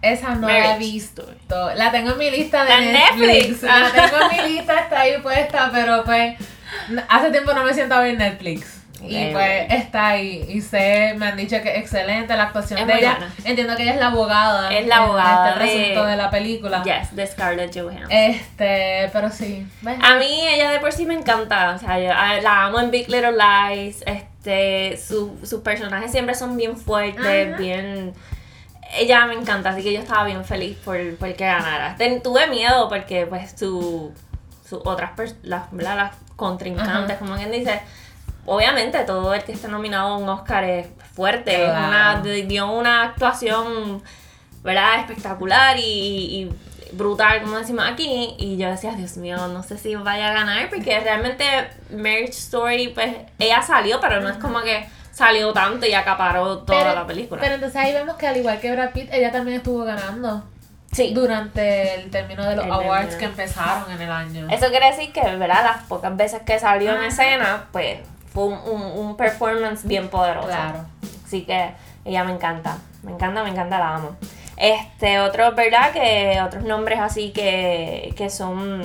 esa 0.00 0.34
no 0.34 0.48
la 0.48 0.74
he 0.74 0.78
visto. 0.78 1.22
Story. 1.42 1.78
La 1.78 1.90
tengo 1.92 2.12
en 2.12 2.18
mi 2.18 2.30
lista 2.30 2.64
de 2.64 2.70
La 2.70 2.80
Netflix. 2.80 3.62
Netflix. 3.62 3.62
La 3.62 3.90
tengo 3.92 4.16
en 4.30 4.36
mi 4.46 4.52
lista, 4.54 4.80
está 4.80 5.00
ahí 5.00 5.20
puesta, 5.22 5.70
pero 5.72 6.02
pues 6.04 6.36
hace 7.08 7.30
tiempo 7.30 7.52
no 7.52 7.62
me 7.64 7.72
siento 7.74 7.94
a 7.94 8.00
ver 8.00 8.16
Netflix. 8.18 8.81
Y 9.08 9.32
pues 9.32 9.66
está 9.70 10.08
ahí. 10.08 10.44
Y 10.48 10.60
sé, 10.60 11.14
me 11.16 11.26
han 11.26 11.36
dicho 11.36 11.60
que 11.62 11.70
es 11.72 11.78
excelente 11.78 12.36
la 12.36 12.44
actuación 12.44 12.78
Es 12.80 12.86
de 12.86 12.98
ella. 12.98 13.16
buena. 13.18 13.32
Entiendo 13.44 13.76
que 13.76 13.82
ella 13.82 13.92
es 13.94 13.98
la 14.00 14.06
abogada. 14.06 14.72
Es 14.72 14.86
la 14.86 14.96
en 14.96 15.02
abogada 15.02 15.48
Este 15.50 15.58
de- 15.64 15.66
recinto 15.80 16.04
de 16.04 16.16
la 16.16 16.30
película. 16.30 16.82
Yes, 16.84 17.14
de 17.16 17.26
Scarlett 17.26 17.74
Johansson. 17.78 18.06
Este, 18.10 19.10
pero 19.12 19.30
sí. 19.30 19.66
A 20.02 20.16
mí 20.16 20.48
ella 20.48 20.70
de 20.70 20.78
por 20.80 20.92
sí 20.92 21.04
me 21.06 21.14
encanta, 21.14 21.74
o 21.74 21.78
sea, 21.78 21.98
yo 21.98 22.08
la 22.42 22.64
amo 22.66 22.80
en 22.80 22.90
Big 22.90 23.08
Little 23.08 23.32
Lies, 23.32 24.02
este, 24.06 24.96
su- 24.98 25.38
sus 25.44 25.60
personajes 25.60 26.10
siempre 26.10 26.34
son 26.34 26.56
bien 26.56 26.76
fuertes, 26.76 27.48
Ajá. 27.48 27.56
bien... 27.58 28.12
Ella 28.94 29.24
me 29.24 29.32
encanta, 29.34 29.70
así 29.70 29.82
que 29.82 29.92
yo 29.94 30.00
estaba 30.00 30.24
bien 30.24 30.44
feliz 30.44 30.76
por, 30.84 31.16
por 31.16 31.32
que 31.34 31.44
ganara. 31.46 31.96
Ten- 31.96 32.22
tuve 32.22 32.46
miedo 32.48 32.90
porque 32.90 33.24
pues 33.26 33.54
su, 33.58 34.12
su 34.68 34.76
otras 34.84 35.12
las, 35.42 35.72
las 35.72 36.12
contrincantes, 36.36 37.16
Ajá. 37.16 37.18
como 37.18 37.36
quien 37.36 37.50
dice, 37.50 37.80
obviamente 38.46 38.98
todo 39.04 39.34
el 39.34 39.42
que 39.44 39.52
esté 39.52 39.68
nominado 39.68 40.14
a 40.14 40.16
un 40.16 40.28
Oscar 40.28 40.64
es 40.64 40.88
fuerte, 41.14 41.64
es 41.64 41.70
una, 41.70 42.22
dio 42.22 42.70
una 42.70 43.04
actuación, 43.04 44.02
¿verdad? 44.62 45.00
Espectacular 45.00 45.78
y, 45.78 45.82
y 45.82 46.50
brutal, 46.92 47.42
como 47.42 47.58
decimos 47.58 47.84
aquí. 47.86 48.34
Y 48.38 48.56
yo 48.56 48.68
decía, 48.70 48.92
Dios 48.92 49.16
mío, 49.16 49.36
no 49.48 49.62
sé 49.62 49.78
si 49.78 49.94
vaya 49.94 50.30
a 50.30 50.32
ganar, 50.32 50.68
porque 50.70 51.00
realmente 51.00 51.44
Marriage 51.90 52.30
Story, 52.30 52.88
pues 52.88 53.14
ella 53.38 53.62
salió, 53.62 54.00
pero 54.00 54.20
no 54.20 54.28
es 54.28 54.36
como 54.36 54.60
que 54.60 54.86
salió 55.12 55.52
tanto 55.52 55.86
y 55.86 55.92
acaparó 55.92 56.58
toda 56.58 56.94
la 56.94 57.06
película. 57.06 57.40
Pero 57.40 57.54
entonces 57.54 57.76
ahí 57.80 57.92
vemos 57.92 58.16
que 58.16 58.26
al 58.26 58.36
igual 58.36 58.60
que 58.60 58.72
Brad 58.72 58.90
Pitt, 58.92 59.12
ella 59.12 59.30
también 59.30 59.58
estuvo 59.58 59.84
ganando 59.84 60.42
sí. 60.90 61.12
durante 61.14 61.94
el 61.96 62.10
término 62.10 62.44
de 62.44 62.56
los 62.56 62.64
El 62.64 62.72
awards 62.72 63.10
término. 63.10 63.18
que 63.18 63.24
empezaron 63.42 63.90
en 63.92 64.00
el 64.00 64.10
año. 64.10 64.48
Eso 64.50 64.68
quiere 64.70 64.86
decir 64.86 65.12
que, 65.12 65.20
¿verdad? 65.20 65.64
Las 65.64 65.84
pocas 65.84 66.16
veces 66.16 66.42
que 66.42 66.58
salió 66.58 66.96
en 66.96 67.04
escena, 67.04 67.66
pues 67.72 67.98
fue 68.32 68.44
un, 68.44 68.54
un, 68.54 68.82
un 68.82 69.16
performance 69.16 69.84
bien 69.86 70.08
poderoso. 70.08 70.48
Claro. 70.48 70.84
Así 71.24 71.42
que 71.44 71.72
ella 72.04 72.24
me 72.24 72.32
encanta. 72.32 72.78
Me 73.02 73.12
encanta, 73.12 73.42
me 73.42 73.50
encanta, 73.50 73.78
la 73.78 73.94
amo. 73.96 74.16
Este, 74.56 75.18
otros, 75.20 75.54
¿verdad? 75.56 75.92
Que 75.92 76.40
otros 76.44 76.62
nombres 76.64 77.00
así 77.00 77.32
que, 77.32 78.14
que 78.16 78.30
son. 78.30 78.82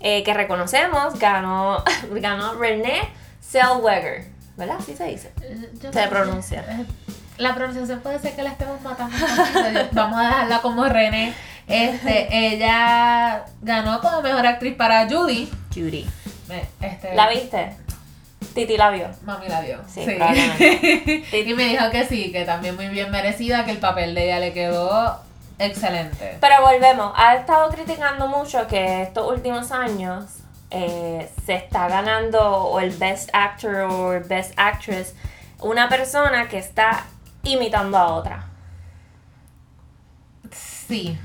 eh, 0.00 0.22
que 0.22 0.34
reconocemos. 0.34 1.18
Ganó, 1.18 1.82
ganó 2.12 2.54
Renee 2.54 3.00
Zellweger 3.42 4.26
¿Verdad? 4.56 4.76
Así 4.80 4.96
se 4.96 5.04
dice. 5.04 5.32
Eh, 5.42 5.70
yo 5.80 5.92
Se 5.92 6.08
pronuncia. 6.08 6.64
Eh, 6.68 6.84
La 7.38 7.54
pronunciación 7.54 8.00
puede 8.00 8.18
ser 8.18 8.34
que 8.34 8.42
la 8.42 8.50
estemos 8.50 8.80
matando. 8.82 9.16
Vamos 9.92 10.18
a 10.18 10.24
dejarla 10.24 10.60
como 10.62 10.84
René. 10.86 11.32
Este, 11.68 12.26
ella 12.54 13.44
ganó 13.62 14.00
como 14.00 14.20
mejor 14.22 14.46
actriz 14.46 14.74
para 14.74 15.06
Judy. 15.08 15.48
Judy. 15.72 16.08
Me- 16.48 16.68
Este, 16.80 17.14
¿La 17.14 17.28
viste? 17.28 17.76
Titi 18.54 18.76
la 18.76 18.90
vio. 18.90 19.08
Mami 19.22 19.48
la 19.48 19.60
vio. 19.60 19.78
Sí, 19.88 20.04
probablemente. 20.04 21.24
y 21.46 21.54
me 21.54 21.64
dijo 21.64 21.90
que 21.90 22.04
sí, 22.06 22.32
que 22.32 22.44
también 22.44 22.76
muy 22.76 22.88
bien 22.88 23.10
merecida, 23.10 23.64
que 23.64 23.72
el 23.72 23.78
papel 23.78 24.14
de 24.14 24.24
ella 24.24 24.38
le 24.40 24.52
quedó 24.52 25.20
excelente. 25.58 26.38
Pero 26.40 26.54
volvemos, 26.62 27.12
ha 27.16 27.34
estado 27.34 27.68
criticando 27.70 28.26
mucho 28.28 28.66
que 28.68 29.02
estos 29.02 29.30
últimos 29.30 29.70
años 29.72 30.24
eh, 30.70 31.28
se 31.46 31.54
está 31.56 31.88
ganando 31.88 32.40
o 32.40 32.78
el 32.80 32.90
Best 32.90 33.30
Actor 33.32 33.74
o 33.90 34.20
Best 34.26 34.52
Actress 34.56 35.14
una 35.60 35.88
persona 35.88 36.48
que 36.48 36.58
está 36.58 37.04
imitando 37.42 37.98
a 37.98 38.14
otra. 38.14 38.44
Sí. 40.52 41.18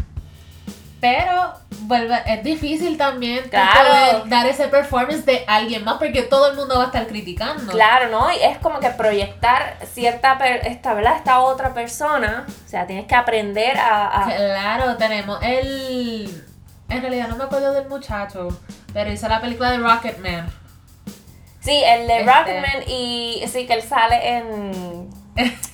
Pero 1.03 1.53
vuelve, 1.81 2.17
es 2.27 2.41
difícil 2.45 2.98
también 2.98 3.43
tú 3.43 3.50
Claro. 3.50 3.89
poder 3.89 4.29
dar 4.29 4.45
ese 4.48 4.69
performance 4.69 5.25
de 5.25 5.43
alguien 5.48 5.83
más 5.83 5.95
porque 5.98 6.22
todo 6.22 6.50
el 6.50 6.55
mundo 6.55 6.77
va 6.77 6.83
a 6.83 6.86
estar 6.86 7.05
criticando. 7.07 7.69
Claro, 7.74 8.07
¿no? 8.10 8.31
Y 8.31 8.38
es 8.41 8.57
como 8.60 8.79
que 8.79 8.89
proyectar 8.91 9.75
cierta, 9.93 10.38
per- 10.38 10.65
esta, 10.65 10.93
¿verdad? 10.93 11.17
Esta 11.17 11.41
otra 11.41 11.74
persona, 11.74 12.45
o 12.48 12.69
sea, 12.69 12.88
tienes 12.88 13.05
que 13.05 13.15
aprender 13.15 13.77
a... 13.77 14.22
a- 14.24 14.25
Claro, 14.33 14.95
tenemos 14.95 15.39
el. 15.43 16.41
En 16.88 17.01
realidad 17.01 17.27
no 17.27 17.36
me 17.36 17.43
acuerdo 17.43 17.74
del 17.74 17.89
muchacho, 17.89 18.48
pero 18.93 19.12
hizo 19.12 19.27
la 19.27 19.41
película 19.41 19.72
de 19.72 19.79
Rocketman. 19.79 20.50
Sí, 21.60 21.83
el 21.86 22.07
de 22.07 22.19
Este. 22.22 22.31
Rocketman 22.31 22.83
y 22.88 23.43
sí, 23.51 23.67
que 23.67 23.74
él 23.74 23.81
sale 23.81 24.38
en... 24.38 25.10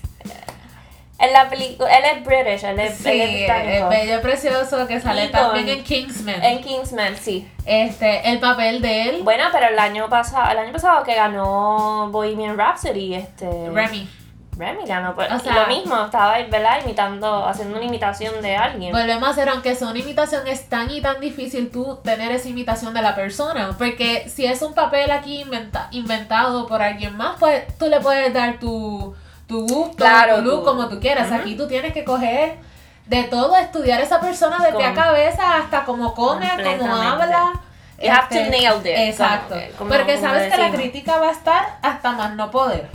En 1.20 1.34
la 1.34 1.50
película, 1.50 1.90
él 1.98 2.04
es 2.18 2.24
British, 2.26 2.64
él 2.64 2.80
es, 2.80 2.98
Sí, 2.98 3.10
él 3.10 3.20
es 3.22 3.28
el 3.30 3.36
británico. 3.36 3.90
bello 3.90 4.22
precioso 4.22 4.88
que 4.88 5.02
sale 5.02 5.28
también 5.28 5.68
en 5.68 5.84
Kingsman. 5.84 6.42
En 6.44 6.62
Kingsman, 6.62 7.18
sí. 7.18 7.46
Este, 7.66 8.30
el 8.32 8.40
papel 8.40 8.82
de 8.82 9.10
él, 9.10 9.22
Bueno, 9.24 9.44
pero 9.52 9.68
el 9.68 9.78
año 9.78 10.08
pasado, 10.10 10.50
el 10.52 10.58
año 10.60 10.72
pasado 10.72 11.04
que 11.04 11.16
ganó 11.16 12.10
Bohemian 12.12 12.58
Rhapsody, 12.58 13.16
este 13.16 13.48
Remy. 13.70 14.08
Remy 14.58 14.86
ganó, 14.86 15.16
pues, 15.16 15.32
O 15.32 15.40
sea- 15.40 15.54
lo 15.56 15.68
mismo, 15.68 16.06
estaba 16.06 16.38
¿verdad? 16.50 16.80
imitando, 16.84 17.46
haciendo 17.46 17.78
una 17.78 17.86
imitación 17.86 18.42
de 18.42 18.56
alguien. 18.58 18.92
Volvemos 18.94 19.24
a 19.28 19.32
hacer, 19.32 19.48
aunque 19.50 19.74
sea 19.76 19.88
una 19.90 20.00
imitación, 20.00 20.48
es 20.48 20.68
tan 20.68 20.90
y 20.92 21.00
tan 21.02 21.20
difícil 21.22 21.70
tú 21.72 21.98
tener 22.04 22.32
esa 22.34 22.50
imitación 22.50 22.94
de 22.94 23.02
la 23.02 23.16
persona. 23.16 23.76
Porque 23.78 24.28
si 24.30 24.46
es 24.46 24.62
un 24.62 24.74
papel 24.74 25.12
aquí 25.12 25.42
inventa- 25.42 25.88
inventado 25.92 26.68
por 26.68 26.82
alguien 26.82 27.16
más, 27.16 27.38
pues 27.40 27.64
tú 27.78 27.88
le 27.88 28.02
puedes 28.02 28.34
dar 28.34 28.60
tu, 28.60 29.16
tu 29.50 29.62
gusto, 29.68 29.96
Claro, 29.98 30.36
tu 30.38 30.42
look 30.44 30.64
como 30.64 30.88
tú 30.88 31.00
quieras. 31.02 31.30
Aquí 31.32 31.56
tú 31.56 31.68
tienes 31.68 31.92
que 31.92 32.06
coger 32.06 32.56
de 33.08 33.24
todo, 33.24 33.58
estudiar 33.58 34.00
a 34.00 34.04
esa 34.04 34.22
persona 34.22 34.60
de 34.60 34.72
pie 34.72 34.86
a 34.86 34.94
cabeza 34.94 35.58
hasta 35.58 35.84
cómo 35.84 36.14
come, 36.14 36.48
cómo 36.78 36.96
habla. 36.96 37.52
You 38.02 38.10
have 38.12 38.28
to 38.30 38.50
nail 38.50 38.78
it, 38.80 38.86
Exacto. 39.10 39.56
como- 39.56 39.78
como- 39.78 39.90
Porque 39.90 40.16
como 40.16 40.28
sabes 40.28 40.54
que 40.54 40.58
la 40.62 40.70
crítica 40.72 41.18
va 41.18 41.28
a 41.30 41.32
estar 41.32 41.78
hasta 41.82 42.12
más 42.14 42.34
no 42.36 42.50
poder. 42.50 42.88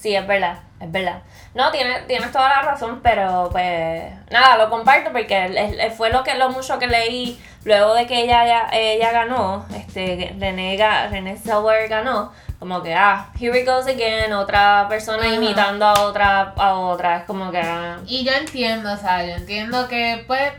Sí, 0.00 0.14
es 0.14 0.26
verdad, 0.26 0.60
es 0.80 0.90
verdad. 0.90 1.20
No, 1.54 1.70
tienes, 1.72 2.06
tienes 2.06 2.30
toda 2.32 2.48
la 2.48 2.62
razón, 2.62 3.00
pero 3.02 3.48
pues 3.50 4.12
nada, 4.30 4.56
lo 4.56 4.70
comparto 4.70 5.10
porque 5.12 5.92
fue 5.96 6.10
lo 6.10 6.22
que 6.22 6.34
lo 6.36 6.48
mucho 6.50 6.78
que 6.78 6.86
leí 6.86 7.38
luego 7.64 7.92
de 7.94 8.06
que 8.06 8.20
ella, 8.22 8.46
ya- 8.46 8.68
ella 8.72 9.10
ganó, 9.10 9.66
este 9.76 10.34
René, 10.38 10.78
René 11.10 11.36
Zellweger 11.36 11.88
ganó, 11.88 12.32
como 12.58 12.82
que 12.82 12.94
ah, 12.94 13.28
here 13.38 13.58
it 13.60 13.66
goes 13.66 13.86
again, 13.86 14.32
otra 14.32 14.86
persona 14.88 15.24
Ajá. 15.24 15.34
imitando 15.34 15.84
a 15.86 16.00
otra 16.02 16.52
a 16.56 16.74
otra, 16.74 17.18
es 17.18 17.24
como 17.24 17.50
que 17.50 17.58
ah, 17.60 17.98
Y 18.06 18.24
yo 18.24 18.32
entiendo, 18.32 18.92
o 18.92 18.96
sea, 18.96 19.24
yo 19.24 19.32
entiendo 19.34 19.86
que 19.88 20.24
pues 20.26 20.52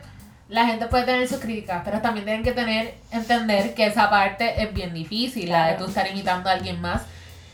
la 0.48 0.66
gente 0.66 0.88
puede 0.88 1.04
tener 1.04 1.28
sus 1.28 1.40
críticas, 1.40 1.82
pero 1.86 2.02
también 2.02 2.26
tienen 2.26 2.44
que 2.44 2.54
tener, 2.54 2.96
entender 3.12 3.74
que 3.76 3.86
esa 3.86 4.10
parte 4.10 4.64
es 4.64 4.74
bien 4.74 4.94
difícil, 4.94 5.50
la 5.52 5.68
de 5.68 5.74
tú 5.76 5.86
estar 5.86 6.08
imitando 6.08 6.50
a 6.50 6.54
alguien 6.54 6.82
más. 6.82 7.04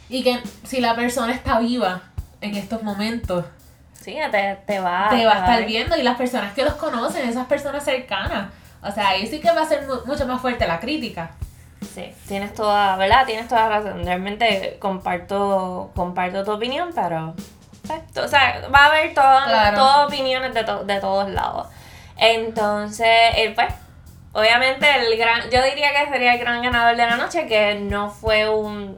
Y 0.07 0.23
que 0.23 0.39
si 0.63 0.79
la 0.79 0.95
persona 0.95 1.33
está 1.33 1.59
viva 1.59 2.03
en 2.39 2.55
estos 2.55 2.83
momentos, 2.83 3.43
sí, 3.99 4.15
te, 4.31 4.59
te 4.67 4.79
va 4.79 5.07
te 5.09 5.25
va 5.25 5.33
a 5.33 5.39
estar 5.39 5.65
viendo 5.65 5.97
y 5.97 6.03
las 6.03 6.15
personas 6.15 6.53
que 6.53 6.63
los 6.63 6.75
conocen, 6.75 7.27
esas 7.27 7.47
personas 7.47 7.83
cercanas. 7.83 8.49
O 8.81 8.91
sea, 8.91 9.09
ahí 9.09 9.25
sí 9.27 9.41
que 9.41 9.51
va 9.51 9.63
a 9.63 9.67
ser 9.67 9.87
mu- 9.87 10.05
mucho 10.05 10.25
más 10.27 10.39
fuerte 10.39 10.65
la 10.67 10.79
crítica. 10.79 11.31
Sí, 11.93 12.13
tienes 12.27 12.53
toda, 12.53 12.95
¿verdad? 12.97 13.25
Tienes 13.25 13.47
toda 13.47 13.69
razón. 13.69 14.03
Realmente 14.05 14.77
comparto, 14.79 15.91
comparto 15.95 16.43
tu 16.43 16.51
opinión, 16.51 16.89
pero. 16.95 17.33
o 18.23 18.27
sea, 18.27 18.67
va 18.73 18.79
a 18.79 18.85
haber 18.87 19.13
todas 19.13 19.45
Claro. 19.47 19.77
todas 19.77 20.07
opiniones 20.07 20.53
de, 20.53 20.63
to- 20.63 20.83
de 20.83 20.99
todos 20.99 21.29
lados. 21.29 21.67
Entonces, 22.17 23.07
eh, 23.35 23.51
pues, 23.55 23.67
obviamente 24.33 24.87
el 24.97 25.17
gran, 25.17 25.41
yo 25.51 25.61
diría 25.63 25.89
que 25.91 26.09
sería 26.11 26.33
el 26.33 26.39
gran 26.39 26.61
ganador 26.61 26.95
de 26.97 27.05
la 27.05 27.17
noche, 27.17 27.45
que 27.47 27.75
no 27.75 28.09
fue 28.09 28.49
un, 28.49 28.97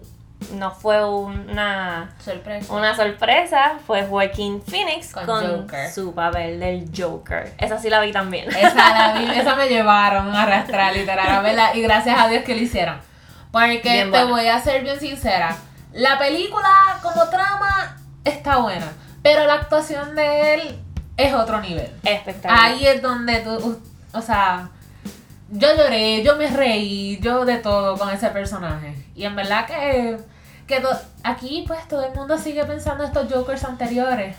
no 0.53 0.71
fue 0.71 1.03
una, 1.03 2.11
Sorpresa. 2.23 2.73
una 2.73 2.95
sorpresa, 2.95 3.79
fue 3.85 4.03
Joaquín 4.05 4.61
Phoenix 4.61 5.11
Con 5.11 5.67
su 5.93 6.13
papel 6.13 6.59
del 6.59 6.89
Joker. 6.95 7.53
Esa 7.57 7.79
sí 7.79 7.89
la 7.89 7.99
vi 8.01 8.11
también. 8.11 8.47
Esa, 8.49 8.73
la 8.75 9.19
vi- 9.19 9.31
esa 9.39 9.55
me 9.55 9.67
llevaron 9.67 10.33
a 10.35 10.43
arrastrar, 10.43 10.95
literal, 10.95 11.71
y 11.75 11.81
gracias 11.81 12.19
a 12.19 12.27
Dios 12.27 12.43
que 12.43 12.55
lo 12.55 12.61
hicieron. 12.61 12.99
Porque 13.51 13.81
Bien 13.83 14.11
te 14.11 14.23
voy 14.25 14.47
a 14.47 14.59
ser 14.59 14.83
bien 14.83 14.99
sincera. 14.99 15.55
La 15.93 16.17
película 16.19 16.99
como 17.01 17.27
trama 17.29 17.97
está 18.23 18.57
buena, 18.57 18.87
pero 19.23 19.45
la 19.45 19.55
actuación 19.55 20.15
de 20.15 20.53
él 20.53 20.79
es 21.17 21.33
otro 21.33 21.59
nivel. 21.61 21.91
Espectacular. 22.03 22.65
Ahí 22.65 22.85
es 22.85 23.01
donde 23.01 23.39
tú, 23.39 23.81
o 24.13 24.21
sea, 24.21 24.69
yo 25.49 25.75
lloré, 25.75 26.23
yo 26.23 26.35
me 26.35 26.47
reí, 26.47 27.19
yo 27.21 27.45
de 27.45 27.57
todo 27.57 27.97
con 27.97 28.09
ese 28.09 28.29
personaje. 28.29 28.95
Y 29.15 29.23
en 29.25 29.35
verdad 29.35 29.65
que, 29.65 30.17
que 30.67 30.81
aquí 31.23 31.63
pues 31.67 31.87
todo 31.87 32.05
el 32.05 32.13
mundo 32.13 32.37
sigue 32.37 32.63
pensando 32.65 33.03
estos 33.03 33.31
Jokers 33.31 33.63
anteriores 33.63 34.35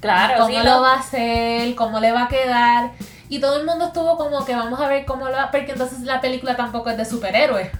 claro, 0.00 0.34
cómo 0.36 0.48
sí, 0.48 0.56
lo 0.56 0.64
lo- 0.64 0.80
va 0.82 0.94
a 0.94 0.98
hacer, 0.98 1.74
cómo 1.74 2.00
le 2.00 2.12
va 2.12 2.24
a 2.24 2.28
quedar. 2.28 2.90
Y 3.28 3.40
todo 3.40 3.58
el 3.58 3.64
mundo 3.66 3.86
estuvo 3.86 4.16
como 4.18 4.44
que 4.44 4.54
vamos 4.54 4.78
a 4.80 4.86
ver 4.88 5.06
cómo 5.06 5.26
lo 5.28 5.32
va, 5.36 5.50
porque 5.50 5.72
entonces 5.72 6.00
la 6.00 6.20
película 6.20 6.56
tampoco 6.56 6.90
es 6.90 6.96
de 6.98 7.04
superhéroes, 7.06 7.70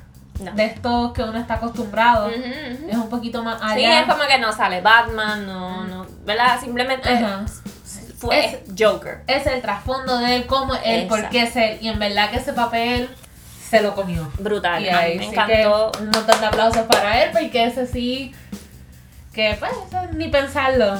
no. 0.42 0.52
de 0.52 0.64
estos 0.64 1.12
que 1.12 1.22
uno 1.22 1.38
está 1.38 1.54
acostumbrado. 1.54 2.30
Es 2.30 2.96
un 2.96 3.10
poquito 3.10 3.42
más 3.42 3.60
allá. 3.60 3.74
Sí, 3.76 3.84
es 3.84 4.06
como 4.10 4.26
que 4.26 4.38
no 4.38 4.52
sale 4.52 4.80
Batman, 4.80 5.44
no, 5.46 5.84
no, 5.84 6.06
¿verdad? 6.24 6.58
Simplemente 6.60 7.10
Ajá. 7.10 7.44
Fue 8.18 8.44
Es- 8.46 8.58
Joker. 8.78 9.22
Es 9.26 9.46
el 9.46 9.60
trasfondo 9.62 10.18
de 10.18 10.36
él, 10.36 10.46
cómo 10.46 10.74
él, 10.84 11.06
por 11.06 11.28
qué 11.28 11.42
es 11.42 11.56
él. 11.56 11.78
Y 11.80 11.88
en 11.88 11.98
verdad 11.98 12.30
que 12.30 12.36
ese 12.36 12.52
papel 12.52 13.08
se 13.70 13.80
lo 13.80 13.94
comió. 13.94 14.30
Brutal, 14.38 14.82
Y 14.84 14.88
ahí 14.88 15.18
me 15.18 15.24
sí 15.24 15.30
encantó. 15.30 15.92
que 15.92 15.98
un 16.02 16.10
montón 16.10 16.40
de 16.40 16.46
aplausos 16.46 16.82
para 16.86 17.22
él, 17.24 17.30
porque 17.32 17.64
ese 17.64 17.86
sí, 17.86 18.32
que 19.32 19.56
pues, 19.58 19.72
ni 20.12 20.28
pensarlo. 20.28 20.96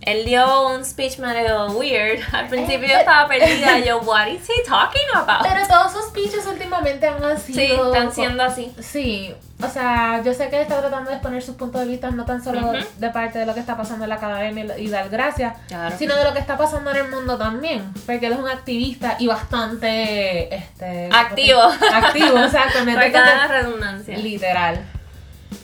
Él 0.00 0.24
dio 0.24 0.66
un 0.66 0.84
speech 0.84 1.18
medio 1.18 1.66
weird. 1.72 2.18
Al 2.32 2.48
principio 2.48 2.88
yo 2.88 2.94
Eh, 2.96 3.00
estaba 3.00 3.28
perdida. 3.28 3.78
Yo, 3.78 4.00
what 4.00 4.26
is 4.26 4.42
he 4.48 4.68
talking 4.68 5.06
about? 5.14 5.42
Pero 5.46 5.64
todos 5.68 5.92
sus 5.92 6.06
speeches 6.06 6.44
últimamente 6.44 7.06
han 7.06 7.38
sido... 7.38 7.54
sí, 7.56 7.72
están 7.72 8.12
siendo 8.12 8.42
así. 8.42 8.74
Sí, 8.80 9.32
o 9.64 9.68
sea, 9.68 10.22
yo 10.24 10.32
sé 10.34 10.48
que 10.48 10.56
él 10.56 10.62
está 10.62 10.80
tratando 10.80 11.10
de 11.10 11.16
exponer 11.16 11.42
sus 11.42 11.54
puntos 11.56 11.80
de 11.80 11.86
vista 11.86 12.10
no 12.10 12.24
tan 12.24 12.42
solo 12.42 12.72
de 12.98 13.10
parte 13.10 13.38
de 13.38 13.46
lo 13.46 13.54
que 13.54 13.60
está 13.60 13.76
pasando 13.76 14.04
en 14.04 14.08
la 14.10 14.16
academia 14.16 14.78
y 14.78 14.88
dar 14.88 15.08
gracias, 15.08 15.54
Claro. 15.68 15.94
sino 15.98 16.14
de 16.16 16.24
lo 16.24 16.32
que 16.32 16.38
está 16.40 16.56
pasando 16.58 16.90
en 16.90 16.96
el 16.98 17.08
mundo 17.10 17.38
también, 17.38 17.92
porque 18.06 18.26
él 18.26 18.32
es 18.34 18.38
un 18.38 18.48
activista 18.48 19.16
y 19.18 19.26
bastante 19.26 20.54
este 20.54 21.08
Activo. 21.12 21.60
activo, 21.62 22.38
exactamente, 22.38 23.00
Recuerda 23.04 23.36
la 23.36 23.48
redundancia. 23.48 24.16
literal. 24.18 24.80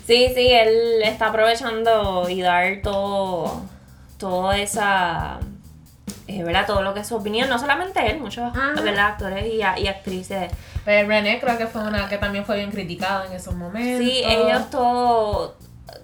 Sí, 0.07 0.33
sí, 0.35 0.49
él 0.53 1.03
está 1.05 1.27
aprovechando 1.29 2.29
y 2.29 2.41
dar 2.41 2.81
todo, 2.83 3.63
toda 4.19 4.57
esa, 4.59 5.39
eh, 6.27 6.43
¿verdad? 6.45 6.67
Todo 6.67 6.83
lo 6.83 6.95
que 6.95 7.01
es 7.01 7.07
su 7.07 7.17
opinión, 7.17 7.49
no 7.49 7.59
solamente 7.59 8.11
él, 8.11 8.19
muchos, 8.19 8.45
Ajá. 8.57 8.73
¿verdad? 8.83 9.07
Actores 9.09 9.45
y, 9.47 9.57
y 9.59 9.87
actrices. 9.87 10.51
Pero 10.89 11.07
René 11.07 11.39
creo 11.39 11.59
que 11.59 11.67
fue 11.67 11.83
una 11.83 12.09
que 12.09 12.17
también 12.17 12.47
fue 12.47 12.57
bien 12.57 12.71
criticada 12.71 13.27
en 13.27 13.35
esos 13.35 13.55
momentos. 13.55 14.03
Sí, 14.07 14.23
ellos 14.25 14.71
todos, 14.71 15.53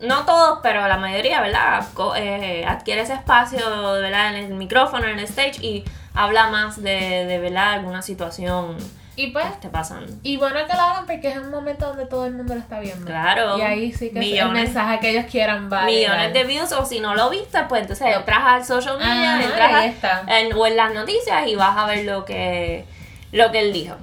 no 0.02 0.26
todos, 0.26 0.58
pero 0.62 0.86
la 0.86 0.98
mayoría, 0.98 1.40
¿verdad? 1.40 1.82
Eh, 2.18 2.66
adquiere 2.68 3.00
ese 3.00 3.14
espacio, 3.14 3.60
¿verdad? 3.92 4.36
En 4.36 4.44
el 4.44 4.54
micrófono, 4.54 5.08
en 5.08 5.18
el 5.18 5.24
stage 5.24 5.64
y 5.64 5.84
habla 6.12 6.48
más 6.48 6.82
de, 6.82 7.24
de 7.24 7.38
¿verdad? 7.38 7.72
Alguna 7.72 8.02
situación 8.02 8.76
y 9.16 9.28
que 9.28 9.32
pues 9.32 9.46
esté 9.46 9.68
pasando. 9.70 10.12
y 10.22 10.36
bueno 10.36 10.58
que 10.68 10.74
lo 10.76 10.82
hagan 10.82 11.06
porque 11.06 11.28
es 11.28 11.38
un 11.38 11.50
momento 11.50 11.86
donde 11.86 12.04
todo 12.04 12.26
el 12.26 12.34
mundo 12.34 12.52
lo 12.52 12.60
está 12.60 12.80
viendo. 12.80 13.06
Claro. 13.06 13.56
Y 13.56 13.62
ahí 13.62 13.90
sí 13.92 14.10
que 14.10 14.18
es 14.18 14.24
el 14.26 14.32
Millones. 14.32 14.64
mensaje 14.64 15.00
que 15.00 15.10
ellos 15.12 15.24
quieran 15.30 15.70
va 15.72 15.84
Millones 15.86 16.34
de 16.34 16.44
views, 16.44 16.72
o 16.72 16.84
si 16.84 17.00
no 17.00 17.14
lo 17.14 17.30
viste, 17.30 17.58
pues 17.70 17.80
entonces 17.80 18.06
Lo- 18.10 18.18
entras 18.18 18.40
al 18.42 18.64
social 18.66 18.98
media, 18.98 19.40
entras 19.42 19.72
a- 19.72 19.78
ahí 19.78 19.88
está. 19.88 20.24
en, 20.26 20.52
o 20.52 20.66
en 20.66 20.76
las 20.76 20.92
noticias 20.92 21.46
y 21.46 21.54
vas 21.54 21.74
a 21.74 21.86
ver 21.86 22.04
lo 22.04 22.26
que, 22.26 22.84
lo 23.32 23.50
que 23.50 23.60
él 23.60 23.72
dijo. 23.72 23.94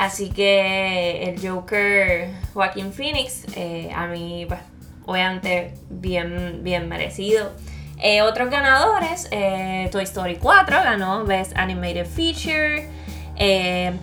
Así 0.00 0.30
que 0.30 1.24
el 1.24 1.46
Joker 1.46 2.30
Joaquín 2.54 2.90
Phoenix, 2.90 3.44
eh, 3.54 3.92
a 3.94 4.06
mí, 4.06 4.46
pues, 4.48 4.58
obviamente 5.04 5.74
bien, 5.90 6.60
bien 6.62 6.88
merecido. 6.88 7.52
Eh, 7.98 8.22
otros 8.22 8.48
ganadores, 8.48 9.28
eh, 9.30 9.90
Toy 9.92 10.04
Story 10.04 10.36
4 10.36 10.84
ganó 10.84 11.26
Best 11.26 11.54
Animated 11.54 12.06
Feature. 12.06 12.88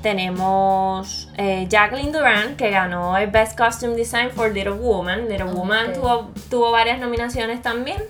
Tenemos 0.03 1.29
Jacqueline 1.67 2.11
Duran 2.11 2.57
que 2.57 2.69
ganó 2.69 3.17
el 3.17 3.31
Best 3.31 3.57
Costume 3.57 3.95
Design 3.95 4.29
for 4.29 4.51
Little 4.51 4.73
Woman. 4.73 5.27
Little 5.27 5.45
Woman 5.45 5.93
tuvo, 5.93 6.29
tuvo 6.51 6.71
varias 6.71 6.99
nominaciones 6.99 7.63
también. 7.63 8.03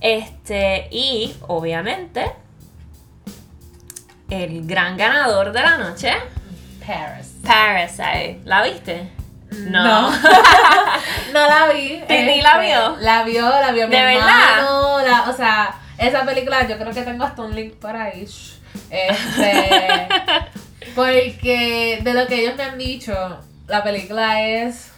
Este, 0.00 0.88
y 0.90 1.36
obviamente, 1.46 2.32
el 4.30 4.66
gran 4.66 4.96
ganador 4.96 5.52
de 5.52 5.62
la 5.62 5.78
noche, 5.78 6.12
Paris. 6.88 7.34
Parasite. 7.44 8.40
¿La 8.44 8.62
viste? 8.62 9.08
No. 9.50 10.10
No 11.32 11.46
la 11.46 11.68
vi. 11.72 12.00
¿Titi 12.08 12.40
la 12.40 12.52
este, 12.52 12.66
vio? 12.66 12.96
La 13.00 13.22
vio, 13.22 13.48
la 13.48 13.72
vio 13.72 13.86
mi 13.86 13.94
¿De 13.94 13.98
hermano. 14.14 14.98
la- 15.00 15.28
o 15.28 15.32
sea, 15.32 15.74
esa 15.98 16.24
película 16.24 16.66
yo 16.66 16.78
creo 16.78 16.92
que 16.92 17.02
tengo 17.02 17.24
hasta 17.24 17.42
un 17.42 17.54
link 17.54 17.74
por 17.74 17.94
ahí. 17.94 18.26
Este, 18.90 20.08
porque 20.94 22.00
de 22.02 22.14
lo 22.14 22.26
que 22.26 22.40
ellos 22.42 22.56
me 22.56 22.62
han 22.64 22.78
dicho, 22.78 23.14
la 23.66 23.82
película 23.84 24.42
es 24.42 24.90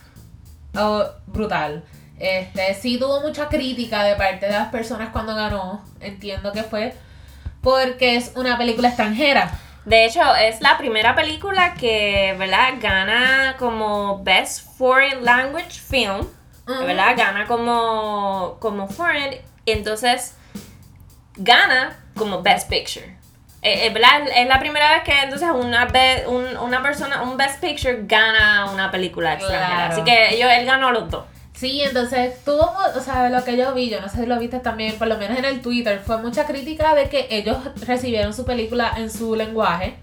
oh, 0.77 1.05
brutal. 1.27 1.85
Este, 2.19 2.75
sí 2.75 2.99
tuvo 2.99 3.21
mucha 3.23 3.49
crítica 3.49 4.05
de 4.05 4.15
parte 4.15 4.47
de 4.47 4.53
las 4.53 4.69
personas 4.69 5.09
cuando 5.11 5.35
ganó. 5.35 5.85
Entiendo 6.01 6.53
que 6.53 6.63
fue 6.63 6.95
porque 7.61 8.17
es 8.17 8.33
una 8.37 8.57
película 8.57 8.89
extranjera. 8.89 9.51
De 9.85 10.05
hecho, 10.05 10.21
es 10.37 10.61
la 10.61 10.77
primera 10.79 11.15
película 11.15 11.75
que, 11.75 12.35
¿verdad? 12.39 12.75
Gana 12.81 13.57
como 13.59 14.23
Best 14.23 14.77
Foreign 14.79 15.25
Language 15.25 15.81
Film. 15.81 16.27
¿verdad? 16.67 17.15
Gana 17.17 17.47
como, 17.47 18.57
como 18.61 18.87
Foreign, 18.87 19.41
entonces 19.67 20.37
gana 21.37 21.97
como 22.17 22.43
Best 22.43 22.69
Picture. 22.69 23.17
Eh, 23.63 23.87
eh, 23.87 23.91
¿verdad? 23.91 24.23
Es 24.35 24.47
la 24.49 24.59
primera 24.61 24.95
vez 24.95 25.03
que 25.03 25.13
entonces 25.21 25.49
una, 25.53 25.87
be- 25.87 26.25
un- 26.29 26.57
una 26.59 26.81
persona, 26.83 27.23
un 27.23 27.37
Best 27.37 27.61
Picture 27.61 28.01
gana 28.05 28.71
una 28.73 28.91
película 28.91 29.35
extranjera. 29.35 29.67
Claro. 29.77 29.93
Así 29.93 30.05
que 30.05 30.35
ellos, 30.35 30.51
él 30.51 30.65
ganó 30.65 30.91
los 30.93 31.11
dos. 31.11 31.25
Sí, 31.61 31.83
entonces 31.83 32.43
tuvo, 32.43 32.73
o 32.97 33.01
sea, 33.01 33.29
lo 33.29 33.45
que 33.45 33.55
yo 33.55 33.75
vi, 33.75 33.91
yo 33.91 34.01
no 34.01 34.09
sé 34.09 34.21
si 34.23 34.27
lo 34.27 34.39
viste 34.39 34.61
también, 34.61 34.97
por 34.97 35.09
lo 35.09 35.19
menos 35.19 35.39
en 35.39 35.45
el 35.45 35.61
Twitter, 35.61 36.01
fue 36.05 36.17
mucha 36.17 36.47
crítica 36.47 36.95
de 36.95 37.11
que 37.11 37.27
ellos 37.31 37.59
recibieron 37.87 38.33
su 38.33 38.47
película 38.47 38.95
en 38.97 39.11
su 39.11 39.37
lenguaje, 39.37 39.97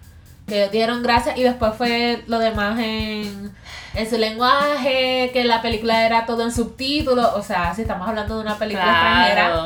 que 0.47 0.59
ellos 0.59 0.71
dieron 0.71 1.01
gracias 1.01 1.35
y 1.35 1.41
después 1.41 1.73
fue 1.75 2.23
lo 2.27 2.37
demás 2.37 2.77
en, 2.79 3.51
en 3.95 4.09
su 4.09 4.17
lenguaje, 4.19 5.31
que 5.33 5.45
la 5.45 5.63
película 5.63 6.05
era 6.05 6.27
todo 6.27 6.43
en 6.43 6.51
subtítulos, 6.53 7.25
o 7.33 7.41
sea, 7.41 7.73
si 7.73 7.81
estamos 7.81 8.07
hablando 8.07 8.35
de 8.35 8.41
una 8.41 8.57
película 8.59 8.83
Claro. 8.85 9.15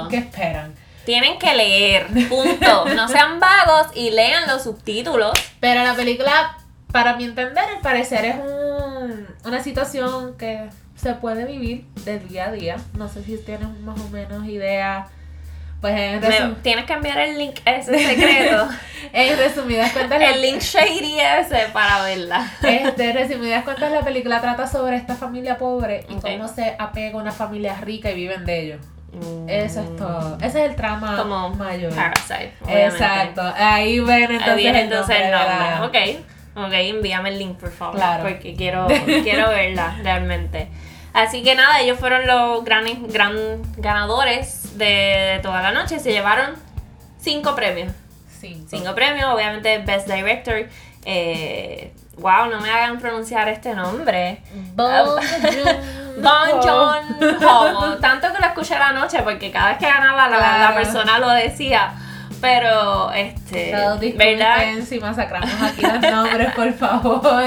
extranjera, 0.05 0.07
¿qué 0.09 0.17
esperan? 0.17 0.73
Tienen 1.03 1.37
que 1.39 1.53
leer, 1.55 2.07
punto. 2.29 2.85
No 2.95 3.07
sean 3.09 3.39
vagos 3.39 3.87
y 3.95 4.11
lean 4.11 4.47
los 4.47 4.63
subtítulos. 4.63 5.31
Pero 5.59 5.83
la 5.83 5.93
película, 5.95 6.57
para 6.91 7.15
mi 7.17 7.23
entender, 7.25 7.63
al 7.65 7.81
parecer 7.81 8.23
es 8.23 8.35
un, 8.35 9.27
una 9.43 9.61
situación 9.63 10.37
que 10.37 10.69
se 11.01 11.13
puede 11.15 11.45
vivir 11.45 11.85
del 12.05 12.27
día 12.27 12.45
a 12.47 12.51
día. 12.51 12.77
No 12.97 13.07
sé 13.09 13.23
si 13.23 13.37
tienen 13.37 13.83
más 13.85 13.99
o 13.99 14.09
menos 14.09 14.45
idea. 14.45 15.07
Pues 15.81 15.95
en, 15.99 16.21
resum- 16.21 16.61
tienes 16.61 16.85
que 16.85 16.93
enviar 16.93 17.17
el 17.17 17.39
link 17.39 17.55
ese 17.65 17.97
secreto. 17.97 18.69
en 19.13 19.35
resumidas 19.37 19.91
cuentas, 19.93 20.19
la, 20.19 20.29
el 20.29 20.41
link 20.43 20.59
shady 20.61 21.17
ese 21.19 21.69
para 21.73 22.03
verla. 22.03 22.51
este, 22.61 23.11
resumidas 23.13 23.63
cuentas, 23.63 23.91
la 23.91 24.01
película 24.01 24.39
trata 24.41 24.67
sobre 24.67 24.95
esta 24.97 25.15
familia 25.15 25.57
pobre 25.57 26.05
y 26.07 26.15
cómo 26.15 26.47
se 26.47 26.75
apega 26.77 27.17
a 27.17 27.21
una 27.21 27.31
familia 27.31 27.73
rica 27.81 28.11
y 28.11 28.15
viven 28.15 28.45
de 28.45 28.59
ello. 28.61 28.75
Eso 29.47 29.81
es 29.81 29.95
todo. 29.97 30.37
Ese 30.37 30.63
es 30.63 30.69
el 30.69 30.75
trama 30.75 31.13
Mm. 31.13 31.17
Como 31.17 31.49
mayor. 31.55 31.93
Parasite. 31.95 32.53
obviamente. 32.63 32.95
Exacto. 32.95 33.41
Ahí 33.57 33.99
ven 34.01 34.31
Ahí 34.31 34.35
entonces, 34.37 34.65
el 34.67 34.75
entonces 34.75 35.15
el 35.19 35.31
nombre 35.31 35.53
de 35.53 35.59
la- 35.59 35.79
nombre. 35.79 35.99
Ok. 36.11 36.17
Ok, 36.67 36.73
envíame 36.73 37.29
el 37.29 37.39
link, 37.39 37.57
por 37.57 37.71
favor. 37.71 37.95
Claro. 37.95 38.23
Porque 38.23 38.53
quiero, 38.55 38.87
quiero 39.23 39.49
verla 39.49 39.97
realmente. 40.03 40.67
Así 41.13 41.43
que 41.43 41.55
nada, 41.55 41.81
ellos 41.81 41.99
fueron 41.99 42.25
los 42.25 42.63
gran, 42.63 42.85
gran 43.07 43.35
ganadores 43.77 44.77
de, 44.77 45.39
toda 45.43 45.61
la 45.61 45.71
noche. 45.71 45.99
Se 45.99 46.11
llevaron 46.11 46.55
cinco 47.19 47.53
premios. 47.55 47.93
Cinco. 48.39 48.67
Cinco 48.69 48.95
premios, 48.95 49.33
obviamente 49.33 49.77
Best 49.79 50.07
Director. 50.07 50.67
Eh, 51.03 51.93
wow, 52.17 52.45
no 52.49 52.61
me 52.61 52.69
hagan 52.71 52.99
pronunciar 52.99 53.49
este 53.49 53.73
nombre. 53.73 54.41
Bon 54.75 55.15
Bon 56.21 56.61
John 56.61 57.03
Ho. 57.43 57.97
Tanto 57.97 58.31
que 58.33 58.39
lo 58.39 58.47
escuché 58.47 58.77
la 58.77 58.91
noche 58.91 59.21
porque 59.23 59.51
cada 59.51 59.69
vez 59.69 59.77
que 59.79 59.85
ganaba 59.87 60.27
la, 60.29 60.37
la 60.37 60.55
Claro. 60.57 60.75
persona 60.75 61.19
lo 61.19 61.29
decía. 61.29 61.93
Pero, 62.41 63.11
este, 63.11 63.71
¿verdad? 64.15 64.57
si 64.87 64.99
masacramos 64.99 65.61
aquí 65.61 65.81
los 65.83 66.01
nombres, 66.01 66.51
por 66.55 66.73
favor. 66.73 67.45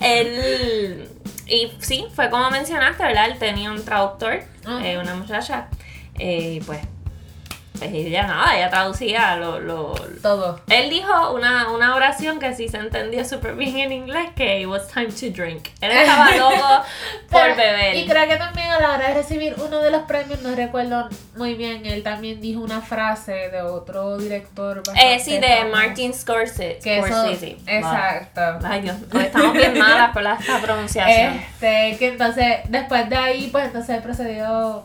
Él, 0.00 1.08
y 1.46 1.72
sí, 1.78 2.06
fue 2.14 2.30
como 2.30 2.50
mencionaste, 2.50 3.02
¿verdad? 3.02 3.26
Él 3.30 3.38
tenía 3.38 3.70
un 3.70 3.84
traductor, 3.84 4.42
eh, 4.82 4.98
una 4.98 5.14
muchacha, 5.14 5.68
eh, 6.18 6.54
y 6.54 6.60
pues, 6.60 6.80
pues 7.78 7.90
ella 7.92 8.26
nada, 8.26 8.56
ella 8.56 8.70
traducía 8.70 9.36
lo, 9.36 9.58
lo, 9.60 9.94
Todo. 10.22 10.60
Él 10.68 10.90
dijo 10.90 11.32
una, 11.32 11.70
una 11.72 11.94
oración 11.96 12.38
que 12.38 12.54
sí 12.54 12.68
se 12.68 12.76
entendía 12.78 13.24
súper 13.24 13.54
bien 13.54 13.76
en 13.78 13.92
inglés, 13.92 14.28
que 14.36 14.60
it 14.60 14.66
was 14.66 14.86
time 14.88 15.06
to 15.06 15.30
drink. 15.30 15.68
Él 15.80 15.90
estaba 15.90 16.30
loco 16.36 16.84
por 17.30 17.40
Pero- 17.42 17.56
beber. 17.56 17.94
Y 17.96 18.06
creo 18.06 18.28
que 18.28 18.36
también 18.36 18.70
a 18.70 18.78
la 18.80 18.92
hora 18.92 19.08
de 19.08 19.14
recibir 19.14 19.54
uno 19.58 19.78
de 19.80 19.90
los 19.90 20.02
premios, 20.02 20.40
no 20.42 20.54
recuerdo 20.54 21.08
muy 21.36 21.54
bien, 21.54 21.84
él 21.86 22.02
también 22.02 22.40
dijo 22.40 22.60
una 22.60 22.80
frase 22.82 23.32
de 23.50 23.62
otro 23.62 24.18
director. 24.18 24.82
Eh, 24.94 25.18
sí, 25.18 25.38
de 25.38 25.48
famoso, 25.48 25.76
Martin 25.76 26.14
Scorsese. 26.14 26.78
Que 26.82 26.98
eso, 26.98 27.08
Scorsese. 27.08 27.56
exacto. 27.66 28.40
Ay, 28.64 28.82
Dios, 28.82 28.96
pues 29.10 29.26
estamos 29.26 29.52
bien 29.54 29.78
malas 29.78 30.12
por 30.12 30.22
la, 30.22 30.34
esta 30.34 30.60
pronunciación. 30.60 31.40
Este, 31.62 31.96
que 31.98 32.08
entonces, 32.08 32.56
después 32.68 33.08
de 33.08 33.16
ahí, 33.16 33.48
pues 33.52 33.66
entonces 33.66 34.00
procedió 34.02 34.84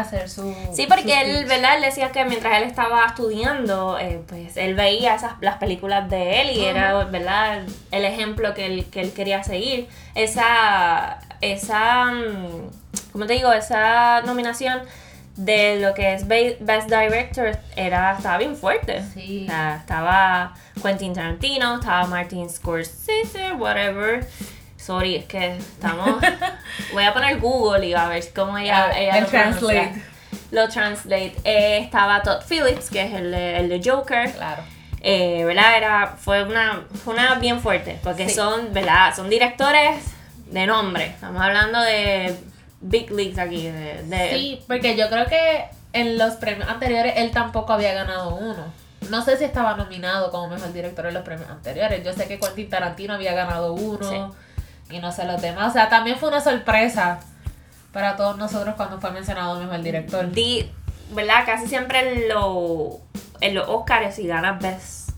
hacer 0.00 0.28
su. 0.28 0.54
Sí, 0.72 0.82
su 0.84 0.88
porque 0.88 1.20
él. 1.20 1.44
¿verdad? 1.46 1.76
Él 1.76 1.82
decía 1.82 2.12
que 2.12 2.24
mientras 2.24 2.56
él 2.58 2.64
estaba 2.64 3.04
estudiando, 3.06 3.98
eh, 3.98 4.20
pues 4.28 4.56
él 4.56 4.74
veía 4.74 5.14
esas, 5.14 5.32
las 5.40 5.56
películas 5.58 6.08
de 6.10 6.40
él 6.42 6.50
y 6.56 6.64
era, 6.64 7.04
¿verdad? 7.04 7.62
El 7.90 8.04
ejemplo 8.04 8.54
que 8.54 8.66
él, 8.66 8.86
que 8.90 9.00
él 9.00 9.12
quería 9.12 9.42
seguir. 9.42 9.88
Esa, 10.14 11.18
esa, 11.40 12.06
mm, 12.06 12.70
¿cómo 13.12 13.26
te 13.26 13.34
digo? 13.34 13.52
Esa 13.52 14.22
nominación 14.22 14.82
de 15.36 15.78
lo 15.80 15.92
que 15.92 16.14
es 16.14 16.26
Be- 16.26 16.56
Best 16.60 16.88
Director 16.88 17.58
era, 17.76 18.12
estaba 18.16 18.38
bien 18.38 18.56
fuerte. 18.56 19.02
Sí. 19.12 19.44
O 19.46 19.50
sea, 19.50 19.76
estaba 19.76 20.54
Quentin 20.82 21.12
Tarantino, 21.12 21.74
estaba 21.74 22.06
Martin 22.06 22.48
Scorsese, 22.48 23.52
whatever. 23.52 24.26
Sorry, 24.86 25.16
es 25.16 25.24
que 25.24 25.56
estamos... 25.56 26.20
Voy 26.92 27.02
a 27.04 27.12
poner 27.12 27.40
Google 27.40 27.86
y 27.86 27.94
a 27.94 28.06
ver 28.08 28.22
cómo 28.34 28.56
ella, 28.56 28.84
A 28.84 28.86
ver, 28.88 28.98
ella 28.98 29.16
el 29.18 29.24
lo 29.24 29.30
pronuncia. 29.30 29.68
translate. 29.68 30.02
Lo 30.52 30.68
translate. 30.68 31.34
Eh, 31.44 31.78
estaba 31.78 32.22
Todd 32.22 32.42
Phillips, 32.48 32.88
que 32.90 33.02
es 33.02 33.12
el 33.14 33.32
de, 33.32 33.58
el 33.58 33.68
de 33.68 33.90
Joker. 33.90 34.30
Claro. 34.32 34.62
Eh, 35.00 35.44
¿Verdad? 35.44 35.76
Era, 35.76 36.14
fue, 36.18 36.44
una, 36.44 36.84
fue 37.04 37.14
una 37.14 37.34
bien 37.36 37.60
fuerte, 37.60 37.98
porque 38.02 38.28
Sí. 38.28 38.36
son, 38.36 38.72
¿verdad? 38.72 39.14
Son 39.14 39.28
directores 39.28 40.04
de 40.50 40.66
nombre. 40.66 41.06
Estamos 41.06 41.42
hablando 41.42 41.80
de 41.80 42.36
big 42.80 43.10
leagues 43.10 43.38
aquí. 43.38 43.66
De, 43.68 44.02
de- 44.04 44.30
Sí, 44.30 44.62
porque 44.68 44.96
yo 44.96 45.08
creo 45.08 45.26
que 45.26 45.64
en 45.94 46.16
los 46.16 46.34
premios 46.34 46.68
anteriores 46.68 47.14
él 47.16 47.32
tampoco 47.32 47.72
había 47.72 47.92
ganado 47.92 48.36
uno. 48.36 48.72
No 49.10 49.22
sé 49.24 49.36
si 49.36 49.44
estaba 49.44 49.74
nominado 49.76 50.30
como 50.30 50.48
mejor 50.48 50.72
director 50.72 51.06
en 51.06 51.14
los 51.14 51.22
premios 51.24 51.50
anteriores. 51.50 52.04
Yo 52.04 52.12
sé 52.12 52.26
que 52.28 52.38
Quentin 52.38 52.70
Tarantino 52.70 53.14
había 53.14 53.32
ganado 53.34 53.72
uno 53.72 54.34
y 54.90 54.98
no 54.98 55.12
sé 55.12 55.24
los 55.24 55.40
demás. 55.42 55.68
O 55.70 55.72
sea, 55.72 55.88
también 55.88 56.16
fue 56.18 56.28
una 56.28 56.40
sorpresa 56.40 57.20
para 57.92 58.16
todos 58.16 58.36
nosotros 58.36 58.74
cuando 58.76 59.00
fue 59.00 59.10
mencionado 59.10 59.58
mejor 59.60 59.82
director. 59.82 60.30
Di- 60.30 60.70
¿verdad? 61.10 61.44
Casi 61.46 61.66
siempre 61.66 62.00
en, 62.24 62.28
lo- 62.28 62.98
en 63.40 63.54
los 63.54 63.68
Oscars 63.68 64.16
si 64.16 64.26
ganas 64.26 64.60
Best, 64.60 65.10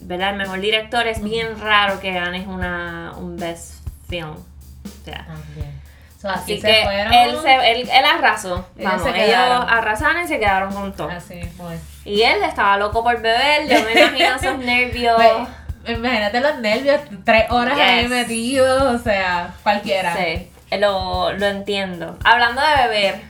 ¿verdad? 0.00 0.30
El 0.30 0.36
mejor 0.36 0.60
director 0.60 1.06
es 1.06 1.22
bien 1.22 1.58
raro 1.60 2.00
que 2.00 2.12
ganes 2.12 2.46
una, 2.46 3.12
un 3.16 3.36
Best 3.36 3.86
Film. 4.08 4.30
O 4.34 5.04
sea, 5.04 5.24
También. 5.26 5.80
So, 6.20 6.30
así 6.30 6.60
que 6.60 6.82
él, 6.82 7.36
se, 7.42 7.54
él, 7.72 7.88
él 7.92 8.04
arrasó. 8.04 8.66
Ellos 8.76 8.90
Vamos, 8.92 9.06
ellos 9.14 9.66
arrasaron 9.68 10.24
y 10.24 10.26
se 10.28 10.38
quedaron 10.38 10.72
con 10.72 10.92
todo. 10.94 11.10
Así 11.10 11.34
mismo 11.34 11.70
es. 11.70 11.80
Y 12.06 12.22
él 12.22 12.42
estaba 12.42 12.78
loco 12.78 13.02
por 13.04 13.20
beber, 13.20 13.68
yo 13.68 13.84
me 13.84 13.92
imagino 14.00 14.34
esos 14.36 14.58
nervios. 14.64 15.14
Pues, 15.16 15.48
imagínate 15.88 16.40
los 16.40 16.58
nervios, 16.58 17.00
tres 17.24 17.50
horas 17.50 17.78
ahí 17.78 18.08
metidos, 18.08 18.82
o 18.82 18.98
sea, 18.98 19.54
cualquiera. 19.62 20.14
Sí, 20.16 20.48
lo, 20.78 21.32
lo 21.32 21.46
entiendo. 21.46 22.18
Hablando 22.24 22.60
de 22.60 22.88
beber, 22.88 23.20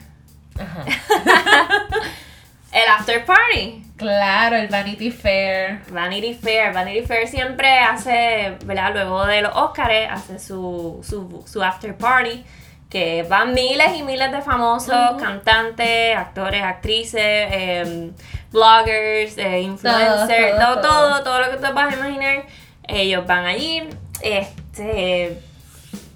Ajá. 0.59 0.85
el 2.73 2.89
after 2.89 3.25
party. 3.25 3.83
Claro, 3.97 4.57
el 4.57 4.69
Vanity 4.69 5.11
Fair. 5.11 5.81
Vanity 5.91 6.35
Fair. 6.35 6.73
Vanity 6.73 7.07
Fair 7.07 7.27
siempre 7.27 7.79
hace, 7.79 8.57
¿verdad? 8.65 8.93
Luego 8.93 9.27
de 9.27 9.43
los 9.43 9.55
Oscars, 9.55 10.11
hace 10.11 10.39
su, 10.39 11.01
su, 11.03 11.43
su 11.47 11.63
after 11.63 11.97
party. 11.97 12.45
Que 12.97 13.25
van 13.25 13.53
miles 13.53 13.95
y 13.99 14.03
miles 14.03 14.33
de 14.33 14.41
famosos, 14.41 15.21
cantantes, 15.21 16.17
actores, 16.17 16.63
actrices, 16.63 17.21
em, 17.53 18.13
bloggers, 18.51 19.37
eh, 19.37 19.61
influencers, 19.61 20.57
Todo, 20.59 20.81
todo, 20.81 20.81
todo, 20.81 21.09
todo, 21.11 21.23
todo, 21.25 21.41
lo 21.41 21.51
que 21.51 21.57
te 21.59 21.73
vas 21.75 21.93
a 21.93 21.97
imaginar. 21.99 22.45
Ellos 22.89 23.27
van 23.27 23.45
allí, 23.45 23.87
este, 24.23 25.43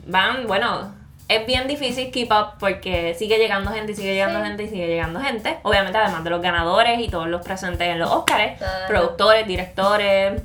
van, 0.07 0.47
bueno, 0.47 0.95
es 1.29 1.45
bien 1.47 1.69
difícil 1.69 2.11
keep 2.11 2.33
up 2.33 2.59
porque 2.59 3.15
sigue 3.19 3.37
llegando 3.37 3.71
gente 3.73 3.93
y 3.93 3.97
sigue 3.97 4.15
llegando 4.15 4.39
Sí. 4.41 4.47
gente 4.47 4.63
y 4.63 4.69
sigue 4.71 4.87
llegando 4.87 5.21
gente. 5.21 5.59
Obviamente, 5.65 5.99
además 5.99 6.25
de 6.25 6.31
los 6.31 6.41
ganadores 6.41 6.99
y 6.99 7.09
todos 7.09 7.29
los 7.29 7.43
presentes 7.43 7.89
en 7.89 7.99
los 7.99 8.11
Oscars, 8.11 8.59
productores, 8.89 9.47
directores, 9.47 10.41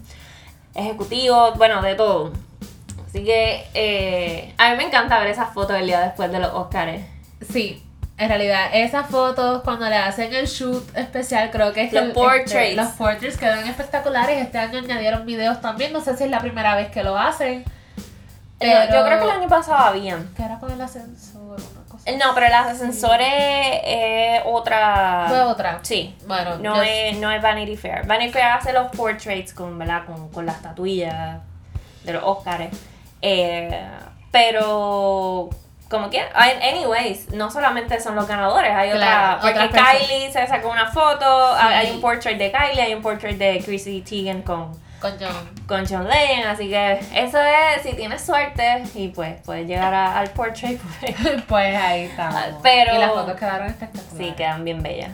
ejecutivos, 0.75 1.57
bueno, 1.57 1.81
de 1.81 1.95
todo. 1.95 2.33
Así 3.15 3.23
que 3.23 3.65
eh, 3.73 4.53
a 4.57 4.71
mí 4.71 4.75
me 4.75 4.83
encanta 4.87 5.17
ver 5.19 5.27
esas 5.29 5.53
fotos 5.53 5.77
el 5.77 5.85
día 5.87 6.01
después 6.01 6.29
de 6.33 6.39
los 6.39 6.51
Oscars. 6.51 6.99
Sí, 7.49 7.81
en 8.17 8.27
realidad, 8.27 8.67
esas 8.73 9.07
fotos 9.09 9.61
cuando 9.63 9.87
le 9.87 9.95
hacen 9.95 10.33
el 10.33 10.47
shoot 10.47 10.83
especial, 10.97 11.49
creo 11.49 11.71
que 11.71 11.83
es 11.83 11.93
Los 11.93 12.03
el- 12.03 12.11
portraits. 12.11 12.51
este, 12.53 12.75
los 12.75 12.87
portraits 12.89 13.37
quedan 13.37 13.65
espectaculares. 13.69 14.41
Este 14.43 14.57
año 14.57 14.79
añadieron 14.79 15.25
videos 15.25 15.61
también. 15.61 15.93
No 15.93 16.01
sé 16.01 16.17
si 16.17 16.25
es 16.25 16.29
la 16.29 16.39
primera 16.41 16.75
vez 16.75 16.89
que 16.89 17.03
lo 17.03 17.17
hacen. 17.17 17.63
Pero 18.59 18.83
Yo 18.93 19.05
creo 19.05 19.19
que 19.19 19.23
el 19.23 19.31
año 19.31 19.47
pasado 19.47 19.77
habían. 19.77 20.33
Que 20.35 20.43
era 20.43 20.59
con 20.59 20.71
el 20.71 20.81
ascensor, 20.81 21.41
una 21.57 21.87
cosa. 21.89 22.03
Eh, 22.11 22.17
No, 22.17 22.33
pero 22.35 22.49
las 22.49 22.67
ascensores 22.67 23.29
es 23.85 24.41
otra. 24.45 25.25
Fue 25.29 25.41
otra. 25.41 25.79
Sí. 25.83 26.13
Bueno, 26.27 26.57
No 26.57 26.75
yo- 26.75 26.81
es, 26.83 27.17
no 27.19 27.31
es 27.31 27.41
Vanity 27.41 27.77
Fair. 27.77 28.05
Vanity 28.05 28.33
Fair 28.33 28.45
hace 28.47 28.73
los 28.73 28.87
portraits 28.93 29.53
con, 29.53 29.79
¿verdad? 29.79 30.03
con, 30.05 30.29
con 30.31 30.45
la 30.45 30.51
estatuilla 30.51 31.39
de 32.03 32.11
los 32.13 32.21
Oscars. 32.23 32.67
Eh, 33.21 33.87
pero, 34.31 35.49
como 35.89 36.09
quieran. 36.09 36.29
Anyways, 36.35 37.31
no 37.31 37.49
solamente 37.51 37.99
son 37.99 38.15
los 38.15 38.27
ganadores, 38.27 38.71
hay 38.71 38.91
Claro, 38.91 39.37
otra. 39.47 39.67
Porque. 39.69 39.79
Kylie 39.79 40.31
se 40.31 40.45
sacó 40.47 40.69
una 40.69 40.91
foto, 40.91 41.55
Sí. 41.57 41.65
hay 41.67 41.91
un 41.91 42.01
portrait 42.01 42.37
de 42.37 42.51
Kylie, 42.51 42.81
hay 42.81 42.93
un 42.93 43.01
portrait 43.01 43.37
de 43.37 43.61
Chrissy 43.63 44.01
Teigen 44.01 44.41
con, 44.41 44.71
Con 44.99 45.13
John. 45.19 45.49
con 45.67 45.85
John 45.87 46.07
Legend. 46.07 46.45
Así 46.47 46.69
que 46.69 46.99
eso 47.13 47.39
es, 47.41 47.81
si 47.83 47.93
tienes 47.93 48.21
suerte 48.25 48.83
y 48.95 49.09
pues 49.09 49.37
puedes 49.45 49.67
llegar 49.67 49.93
a- 49.93 50.17
al 50.19 50.29
portrait. 50.31 50.79
Pues, 50.99 51.15
pues 51.47 51.75
ahí 51.77 52.03
estamos. 52.05 52.41
Pero- 52.61 52.95
Y 52.95 52.97
las 52.99 53.11
fotos 53.11 53.35
quedaron 53.35 53.67
espectaculares. 53.67 54.17
Sí, 54.27 54.33
quedan 54.35 54.63
bien 54.65 54.81
bellas. 54.83 55.11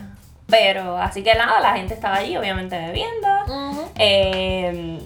Pero, 0.48 0.98
así 0.98 1.22
que 1.22 1.34
nada, 1.34 1.60
la 1.60 1.74
gente 1.76 1.94
estaba 1.94 2.16
allí, 2.16 2.36
obviamente 2.36 2.76
bebiendo. 2.76 3.28
Eh, 3.96 4.98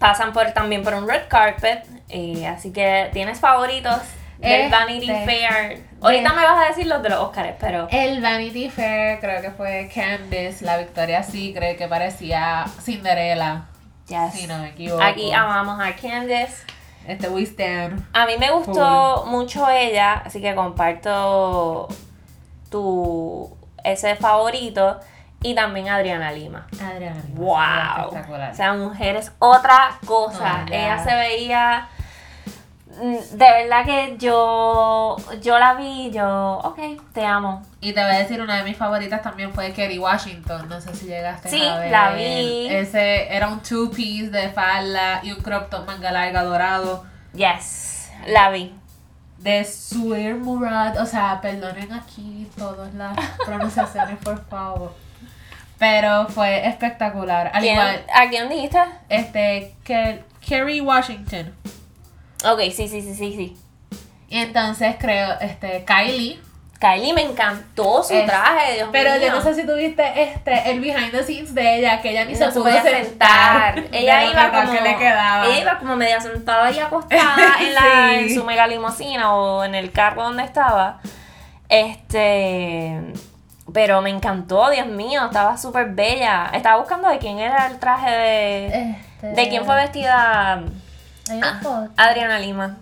pasan 0.00 0.32
por, 0.32 0.50
también 0.52 0.82
por 0.82 0.94
un 0.94 1.08
red 1.08 1.22
carpet. 1.28 1.84
Eh, 2.08 2.46
así 2.46 2.72
que 2.72 3.10
tienes 3.12 3.40
favoritos 3.40 3.96
del 4.38 4.62
Este. 4.62 4.70
Vanity 4.76 5.06
Fair. 5.06 5.82
Ahorita 6.00 6.32
me 6.32 6.42
vas 6.44 6.64
a 6.64 6.68
decir 6.68 6.86
los 6.86 7.02
de 7.02 7.08
los 7.10 7.18
Oscars, 7.20 7.54
pero. 7.58 7.88
El 7.90 8.20
Vanity 8.20 8.70
Fair, 8.70 9.18
creo 9.20 9.42
que 9.42 9.50
fue 9.50 9.90
Candice, 9.94 10.64
la 10.64 10.78
Victoria 10.78 11.22
Secret, 11.22 11.76
que 11.76 11.88
parecía 11.88 12.64
Cinderella. 12.80 13.64
Yes. 14.06 14.32
Si 14.34 14.46
no 14.46 14.58
me 14.58 14.68
equivoco. 14.68 15.02
Aquí 15.02 15.32
amamos 15.32 15.80
a 15.80 15.94
Candice. 15.96 16.64
Este 17.06 17.28
We 17.28 17.42
Stand. 17.42 18.06
A 18.12 18.26
mí 18.26 18.32
me 18.38 18.50
gustó 18.50 19.24
mucho 19.26 19.68
ella, 19.70 20.22
así 20.24 20.40
que 20.42 20.54
comparto 20.54 21.88
tu 22.70 23.56
ese 23.84 24.14
favorito. 24.16 24.98
Y 25.40 25.54
también 25.54 25.88
Adriana 25.88 26.32
Lima. 26.32 26.66
Adriana. 26.82 27.22
Lima, 27.28 27.38
Wow. 27.38 28.08
Espectacular. 28.08 28.52
O 28.52 28.54
sea, 28.54 28.72
mujer 28.74 29.16
es 29.16 29.32
otra 29.38 29.98
cosa. 30.04 30.66
Ella 30.70 31.02
se 31.02 31.14
veía. 31.14 31.88
De 32.98 33.36
verdad 33.38 33.84
que 33.84 34.16
yo. 34.18 35.16
Yo 35.42 35.58
la 35.58 35.74
vi, 35.74 36.10
yo. 36.10 36.58
Ok, 36.64 36.78
te 37.12 37.24
amo. 37.24 37.62
y 37.80 37.92
te 37.92 38.02
voy 38.02 38.10
a 38.14 38.18
decir, 38.18 38.40
una 38.40 38.56
de 38.56 38.64
mis 38.64 38.76
favoritas 38.76 39.22
también 39.22 39.52
fue 39.52 39.72
Kerry 39.72 39.98
Washington. 39.98 40.68
No 40.68 40.80
sé 40.80 40.94
si 40.94 41.06
llegaste 41.06 41.48
Sí, 41.48 41.64
a 41.66 41.78
ver. 41.78 41.90
la 41.90 42.10
vi. 42.12 42.66
Ese 42.68 43.32
era 43.34 43.48
un 43.48 43.60
two-piece 43.62 44.30
de 44.30 44.48
falda 44.50 45.20
y 45.22 45.32
un 45.32 45.40
crop 45.40 45.70
top 45.70 45.86
manga 45.86 46.10
larga 46.12 46.42
dorado. 46.42 47.04
Yes, 47.34 48.10
la 48.26 48.50
vi. 48.50 48.74
De 49.38 49.64
Suir 49.64 50.34
Murad. 50.34 51.00
O 51.00 51.06
sea, 51.06 51.40
perdonen 51.40 51.92
aquí 51.92 52.50
todas 52.58 52.92
las 52.94 53.16
pronunciaciones, 53.46 54.18
por 54.18 54.44
favor. 54.48 54.92
Pero 55.78 56.26
fue 56.28 56.66
espectacular. 56.66 57.52
Al 57.54 57.62
¿Quién- 57.62 57.74
igual, 57.74 58.04
¿A 58.12 58.28
quién 58.28 58.48
dijiste? 58.48 58.80
este, 59.08 59.76
que 59.84 60.24
Kerry 60.40 60.80
Washington. 60.80 61.54
Ok, 62.44 62.60
sí, 62.74 62.88
sí, 62.88 63.02
sí, 63.02 63.14
sí, 63.14 63.34
sí. 63.36 63.56
Y 64.28 64.38
entonces 64.38 64.96
creo, 64.98 65.34
este, 65.40 65.84
Kylie. 65.84 66.38
Kylie 66.80 67.12
me 67.12 67.22
encantó 67.22 68.04
su 68.04 68.14
Es- 68.14 68.24
traje, 68.26 68.74
Dios 68.74 68.88
Pero 68.92 69.10
mío. 69.14 69.20
yo 69.22 69.32
no 69.34 69.40
sé 69.42 69.52
si 69.54 69.66
tuviste 69.66 70.22
este, 70.22 70.70
el 70.70 70.78
behind 70.80 71.10
the 71.10 71.24
scenes 71.24 71.52
de 71.52 71.78
ella, 71.78 72.00
que 72.00 72.10
ella 72.10 72.24
ni 72.24 72.34
No 72.34 72.38
se 72.38 72.52
se 72.52 72.60
pudo 72.60 72.70
sentar. 72.70 73.74
sentar. 73.74 73.84
Ella 73.92 74.24
iba 74.30 74.50
como 74.52 74.72
que 74.72 74.80
le 74.82 74.96
quedaba. 74.96 75.46
ella 75.46 75.58
iba 75.60 75.78
como 75.80 75.96
media 75.96 76.20
sentada 76.20 76.70
y 76.70 76.78
acostada 76.78 77.56
en, 77.60 77.74
la, 77.74 77.80
Sí. 77.80 78.14
en 78.28 78.34
su 78.36 78.44
mega 78.44 78.68
limusina 78.68 79.34
o 79.34 79.64
en 79.64 79.74
el 79.74 79.90
carro 79.90 80.22
donde 80.22 80.44
estaba. 80.44 81.00
Este, 81.68 83.00
pero 83.72 84.00
me 84.00 84.10
encantó, 84.10 84.70
Dios 84.70 84.86
mío, 84.86 85.26
estaba 85.26 85.56
súper 85.58 85.86
bella. 85.90 86.50
Estaba 86.54 86.78
buscando 86.78 87.08
de 87.08 87.18
quién 87.18 87.38
era 87.40 87.66
el 87.66 87.78
traje 87.80 88.10
de 88.10 88.66
Este, 89.16 89.26
de 89.32 89.48
quién 89.48 89.64
fue 89.64 89.74
vestida 89.74 90.62
Hay 91.30 91.38
una 91.38 91.60
foto. 91.60 91.88
Adriana 91.96 92.38
Lima, 92.38 92.76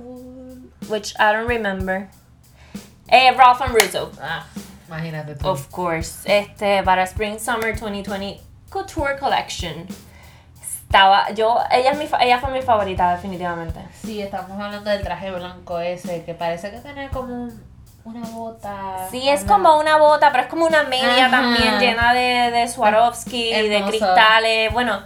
which 0.89 1.15
I 1.19 1.33
don't 1.33 1.49
remember. 1.49 2.09
Eh, 3.09 3.33
Ralph 3.37 3.61
and 3.63 3.75
Rizzo. 3.75 4.11
Ah, 4.21 4.45
imagínate 4.89 5.35
tú. 5.37 5.49
Of 5.49 5.69
course. 5.71 6.23
Este, 6.25 6.83
para 6.83 7.05
Spring 7.05 7.39
Summer 7.39 7.79
2020 7.79 8.41
Couture 8.71 9.17
Collection. 9.19 9.87
Estaba, 10.61 11.31
yo, 11.33 11.59
ella, 11.71 11.91
es 11.93 11.99
mi, 11.99 12.09
ella 12.21 12.39
fue 12.39 12.51
mi 12.51 12.63
favorita, 12.63 13.11
definitivamente. 13.15 13.81
Sí, 14.03 14.23
estamos 14.23 14.53
hablando 14.53 14.89
del 14.91 15.03
traje 15.03 15.31
blanco 15.33 15.81
ese, 15.81 16.25
que 16.25 16.35
parece 16.35 16.71
que 16.71 16.79
tiene 16.79 17.09
como 17.11 17.35
un- 17.35 17.63
una 18.05 18.25
bota. 18.29 19.09
Sí, 19.11 19.29
es 19.29 19.43
una- 19.43 19.53
como 19.53 19.79
una 19.81 19.97
bota, 19.99 20.31
pero 20.31 20.45
es 20.45 20.49
como 20.49 20.65
una 20.65 20.85
media 20.85 21.27
Ajá. 21.27 21.31
también 21.41 21.81
llena 21.81 22.15
de, 22.15 22.53
de 22.53 22.69
Swarovski 22.69 23.53
y 23.53 23.69
de 23.69 23.77
Hermoso. 23.79 23.91
cristales. 23.99 24.73
Bueno, 24.73 25.03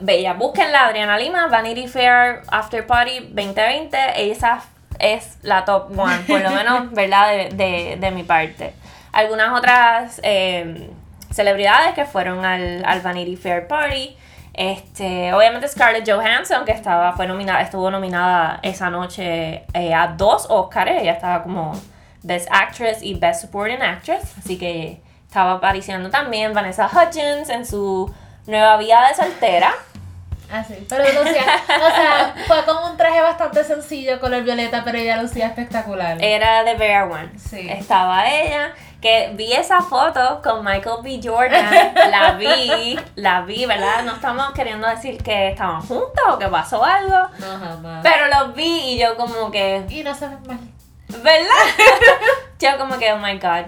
bella. 0.00 0.34
Búsquenla, 0.34 0.86
Adriana 0.86 1.18
Lima, 1.18 1.46
Vanity 1.48 1.86
Fair 1.86 2.42
After 2.48 2.86
Party 2.86 3.20
2020. 3.20 3.96
Esa 4.30 4.62
es 4.98 5.38
la 5.42 5.64
top 5.64 5.98
one, 5.98 6.18
por 6.26 6.40
lo 6.40 6.50
menos, 6.50 6.90
¿verdad? 6.92 7.28
De, 7.28 7.48
de, 7.50 7.96
de 8.00 8.10
mi 8.10 8.22
parte. 8.22 8.74
Algunas 9.12 9.58
otras 9.58 10.20
eh, 10.22 10.90
celebridades 11.30 11.94
que 11.94 12.04
fueron 12.04 12.44
al, 12.44 12.84
al 12.84 13.00
Vanity 13.00 13.36
Fair 13.36 13.66
Party. 13.66 14.16
Este, 14.54 15.32
obviamente 15.32 15.66
Scarlett 15.68 16.08
Johansson, 16.08 16.64
que 16.64 16.72
estaba, 16.72 17.12
fue 17.14 17.26
nominada, 17.26 17.62
estuvo 17.62 17.90
nominada 17.90 18.60
esa 18.62 18.90
noche 18.90 19.64
eh, 19.72 19.94
a 19.94 20.08
dos 20.08 20.46
Oscars. 20.48 20.90
Ella 20.90 21.12
estaba 21.12 21.42
como 21.42 21.72
Best 22.22 22.48
Actress 22.50 23.02
y 23.02 23.14
Best 23.14 23.42
Supporting 23.42 23.82
Actress. 23.82 24.36
Así 24.38 24.58
que 24.58 25.00
estaba 25.26 25.52
apareciendo 25.52 26.10
también 26.10 26.52
Vanessa 26.52 26.86
Hudgens 26.86 27.48
en 27.48 27.64
su 27.64 28.12
nueva 28.46 28.76
vida 28.76 29.08
de 29.08 29.14
soltera. 29.14 29.74
Ah, 30.50 30.62
sí. 30.62 30.86
Pero 30.86 31.04
lucía, 31.04 31.44
o 31.66 31.94
sea, 31.94 32.34
fue 32.46 32.62
como 32.66 32.90
un 32.90 32.96
traje 32.98 33.22
bastante 33.22 33.64
sencillo, 33.64 34.20
color 34.20 34.42
violeta, 34.42 34.82
pero 34.84 34.98
ella 34.98 35.22
lucía 35.22 35.46
espectacular. 35.46 36.22
Era 36.22 36.62
de 36.62 36.74
Bear 36.74 37.10
One. 37.10 37.30
Sí. 37.38 37.66
Estaba 37.70 38.28
ella, 38.30 38.74
que 39.00 39.32
vi 39.34 39.50
esa 39.54 39.80
foto 39.80 40.42
con 40.42 40.62
Michael 40.62 40.96
B. 41.02 41.20
Jordan. 41.24 41.94
la 42.10 42.32
vi, 42.32 42.98
la 43.14 43.40
vi, 43.42 43.64
¿verdad? 43.64 44.02
No 44.04 44.12
estamos 44.12 44.50
queriendo 44.52 44.86
decir 44.86 45.22
que 45.22 45.52
estaban 45.52 45.80
juntos 45.80 46.22
o 46.28 46.38
que 46.38 46.48
pasó 46.48 46.84
algo. 46.84 47.16
No, 47.38 47.58
jamás. 47.58 48.00
Pero 48.02 48.26
los 48.28 48.54
vi 48.54 48.92
y 48.92 48.98
yo 48.98 49.16
como 49.16 49.50
que, 49.50 49.86
Y 49.88 50.02
no 50.02 50.14
se 50.14 50.28
ven 50.28 50.42
mal. 50.46 50.58
¿verdad? 51.20 51.48
yo 52.58 52.78
como 52.78 52.98
que, 52.98 53.12
oh 53.12 53.18
my 53.18 53.38
god, 53.38 53.66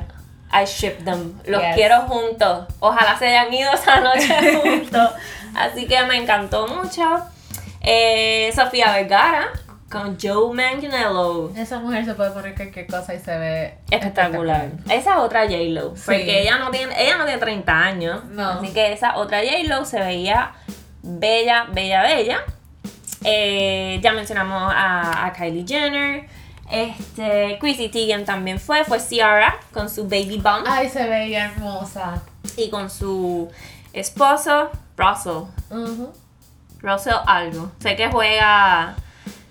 I 0.62 0.64
ship 0.66 0.98
them. 1.04 1.40
Los 1.46 1.60
Yes. 1.60 1.74
quiero 1.74 2.00
juntos. 2.02 2.66
Ojalá 2.80 3.18
se 3.18 3.26
hayan 3.26 3.52
ido 3.52 3.72
esa 3.72 4.00
noche 4.00 4.56
juntos. 4.62 5.10
Así 5.54 5.86
que 5.86 6.00
me 6.06 6.16
encantó 6.16 6.66
mucho. 6.68 7.02
Eh, 7.80 8.50
Sofía 8.54 8.92
Vergara 8.92 9.48
con 9.90 10.16
Joe 10.20 10.54
Manganiello. 10.54 11.50
Esa 11.56 11.78
mujer 11.78 12.04
se 12.04 12.14
puede 12.14 12.30
poner 12.30 12.54
cualquier 12.54 12.86
cosa 12.86 13.14
y 13.14 13.20
se 13.20 13.36
ve 13.38 13.74
Espectacular. 13.90 14.68
Esa 14.88 15.12
es 15.12 15.16
otra 15.18 15.42
J-Lo. 15.42 15.94
Sí. 15.96 16.02
Porque 16.06 16.40
ella 16.42 16.58
no 16.58 16.70
tiene, 16.70 16.94
ella 17.00 17.16
no 17.18 17.24
tiene 17.24 17.38
30 17.40 17.72
años. 17.78 18.24
No. 18.24 18.48
Así 18.50 18.72
que 18.72 18.92
esa 18.92 19.16
otra 19.16 19.38
J-Lo 19.40 19.84
se 19.84 20.00
veía 20.00 20.52
bella, 21.02 21.66
bella, 21.70 22.02
bella. 22.02 22.38
Eh, 23.24 24.00
ya 24.02 24.12
mencionamos 24.12 24.72
a, 24.74 25.26
a 25.26 25.32
Kylie 25.32 25.64
Jenner. 25.66 26.26
Este, 26.70 27.58
Chrissy 27.60 27.88
Teigen 27.88 28.24
también 28.24 28.58
fue. 28.58 28.84
Fue 28.84 28.98
Ciara 29.00 29.56
con 29.72 29.88
su 29.88 30.04
baby 30.04 30.38
bump. 30.42 30.66
Ay, 30.66 30.88
se 30.88 31.06
veía 31.06 31.46
hermosa. 31.46 32.22
Y 32.56 32.68
con 32.70 32.90
su 32.90 33.50
esposo, 33.92 34.70
Russell. 34.96 35.44
Ujú. 35.70 36.12
Russell 36.80 37.14
algo. 37.26 37.70
Sé 37.80 37.96
que 37.96 38.08
juega 38.08 38.94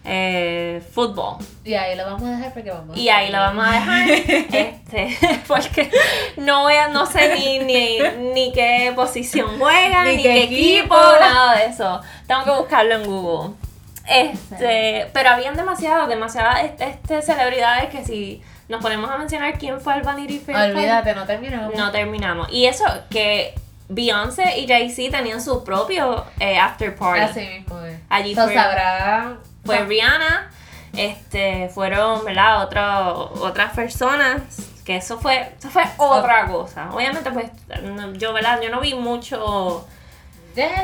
eh, 0.06 0.82
fútbol. 0.94 1.38
Y 1.64 1.74
ahí 1.76 1.96
lo 1.96 2.06
vamos 2.06 2.24
a 2.24 2.32
dejar 2.32 2.54
porque 2.54 2.72
vamos. 2.72 2.98
Y 2.98 3.10
ahí 3.10 3.32
lo 3.32 3.38
vamos 3.40 3.66
a 3.68 3.72
dejar. 3.72 4.10
este, 4.52 5.18
porque 5.48 5.90
no 6.38 6.64
voy 6.64 6.76
a, 6.76 6.90
no 6.90 7.06
sé 7.06 7.36
ni, 7.36 7.60
ni, 7.60 8.00
ni 8.34 8.52
qué 8.54 8.92
posición 8.96 9.58
juega, 9.60 10.04
ni, 10.04 10.18
Ni 10.18 10.24
qué 10.24 10.30
qué 10.30 10.44
equipo, 10.44 10.96
equipo. 10.96 11.20
nada 11.20 11.56
de 11.58 11.66
eso. 11.68 12.02
Tengo 12.28 12.44
que 12.44 12.52
buscarlo 12.52 12.96
en 12.96 13.06
Google. 13.06 13.56
Este, 14.08 15.10
pero 15.14 15.30
habían 15.30 15.56
demasiadas, 15.56 16.08
demasiadas 16.08 16.64
este, 16.64 16.90
este, 16.90 17.22
celebridades 17.22 17.90
que 17.90 18.04
si 18.04 18.42
nos 18.68 18.82
ponemos 18.82 19.10
a 19.10 19.18
mencionar 19.18 19.58
quién 19.58 19.80
fue 19.82 19.94
al 19.94 20.02
Vanity 20.04 20.40
Fair, 20.40 20.72
Olvídate, 20.76 21.14
no 21.16 21.26
terminamos. 21.26 21.76
no 21.76 21.92
terminamos. 21.92 22.48
Y 22.52 22.66
eso 22.66 22.86
que 23.10 23.54
Beyoncé 23.90 24.60
y 24.60 24.68
Jay-Z 24.68 25.16
tenían 25.18 25.42
su 25.42 25.64
propio 25.64 26.26
eh, 26.40 26.58
after 26.58 26.96
party. 26.96 27.20
Así 27.22 27.40
mismo 27.42 27.80
es. 27.82 27.98
Allí 28.10 28.34
So, 28.36 28.46
fue- 28.46 28.54
sabrá. 28.56 29.36
fue 29.66 29.80
Rihanna, 29.86 30.50
este, 30.96 31.70
fueron, 31.70 32.24
¿verdad? 32.26 32.64
Otro, 32.64 33.34
otras 33.42 33.74
personas, 33.74 34.42
que 34.86 34.98
eso 34.98 35.18
fue, 35.20 35.54
eso 35.58 35.70
fue 35.70 35.84
otra 35.98 36.46
cosa. 36.48 36.90
Obviamente, 36.92 37.32
pues, 37.32 37.50
yo, 38.18 38.34
¿verdad? 38.34 38.60
Yo 38.62 38.70
no 38.70 38.80
vi 38.82 38.94
mucho 38.96 39.88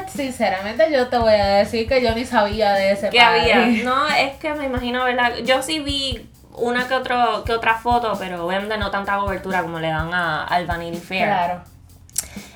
Sinceramente, 0.07 0.91
yo 0.91 1.07
te 1.07 1.17
voy 1.17 1.33
a 1.33 1.45
decir 1.57 1.87
que 1.87 2.01
yo 2.01 2.13
ni 2.15 2.25
sabía 2.25 2.73
de 2.73 2.91
ese 2.91 3.09
que 3.09 3.19
había. 3.19 3.65
No, 3.83 4.07
es 4.07 4.35
que 4.37 4.53
me 4.53 4.65
imagino, 4.65 5.03
¿verdad? 5.03 5.37
Yo 5.45 5.61
sí 5.61 5.79
vi 5.79 6.29
una 6.53 6.87
que, 6.87 6.95
otro, 6.95 7.43
que 7.45 7.53
otra 7.53 7.75
foto, 7.75 8.13
pero 8.19 8.45
obviamente 8.45 8.77
no 8.77 8.91
tanta 8.91 9.17
cobertura 9.17 9.61
como 9.61 9.79
le 9.79 9.89
dan 9.89 10.13
a, 10.13 10.43
al 10.43 10.65
Vanity 10.65 10.97
Fair. 10.97 11.25
Claro. 11.25 11.61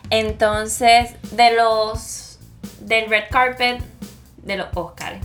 Entonces, 0.10 1.16
de 1.32 1.56
los, 1.56 2.40
del 2.82 3.10
red 3.10 3.26
carpet, 3.30 3.82
de 4.38 4.58
los 4.58 4.68
Oscars. 4.74 5.20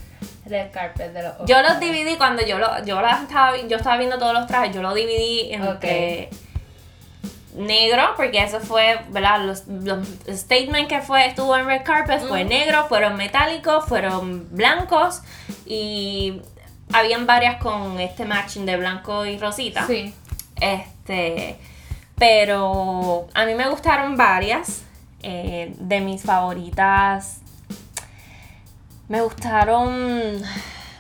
Red 0.47 0.71
carpet 0.73 1.13
de 1.13 1.23
los 1.23 1.35
Yo 1.47 1.61
los 1.61 1.79
dividí 1.79 2.17
cuando 2.17 2.43
yo 2.43 2.59
lo, 2.59 2.83
yo 2.85 3.03
las 3.03 3.23
estaba, 3.23 3.57
yo 3.57 3.77
estaba 3.77 3.99
viendo 3.99 4.19
todos 4.19 4.33
los 4.33 4.47
trajes, 4.47 4.75
yo 4.75 4.81
lo 4.81 4.95
dividí 4.95 5.53
entre 5.53 6.31
negro, 7.57 8.03
porque 8.17 8.43
eso 8.43 8.61
fue, 8.61 9.01
¿verdad? 9.11 9.41
Los, 9.45 9.67
los 9.67 10.07
statement 10.29 10.89
que 10.89 11.01
fue, 11.01 11.27
estuvo 11.27 11.57
en 11.57 11.67
Red 11.67 11.83
Carpet 11.85 12.21
fue 12.27 12.45
Mm. 12.45 12.49
negro, 12.49 12.87
fueron 12.89 13.17
metálicos, 13.17 13.85
fueron 13.87 14.47
blancos 14.55 15.23
y 15.67 16.41
habían 16.93 17.27
varias 17.27 17.57
con 17.63 17.99
este 18.01 18.25
matching 18.25 18.67
de 18.67 18.77
blanco 18.77 19.25
y 19.27 19.39
rosita. 19.39 19.87
Sí. 19.87 20.15
Este, 20.61 21.57
pero 22.17 23.29
a 23.35 23.45
mí 23.45 23.55
me 23.55 23.69
gustaron 23.69 24.17
varias. 24.17 24.83
eh, 25.23 25.75
de 25.79 26.01
mis 26.01 26.23
favoritas. 26.23 27.41
Me 29.09 29.21
gustaron. 29.21 30.41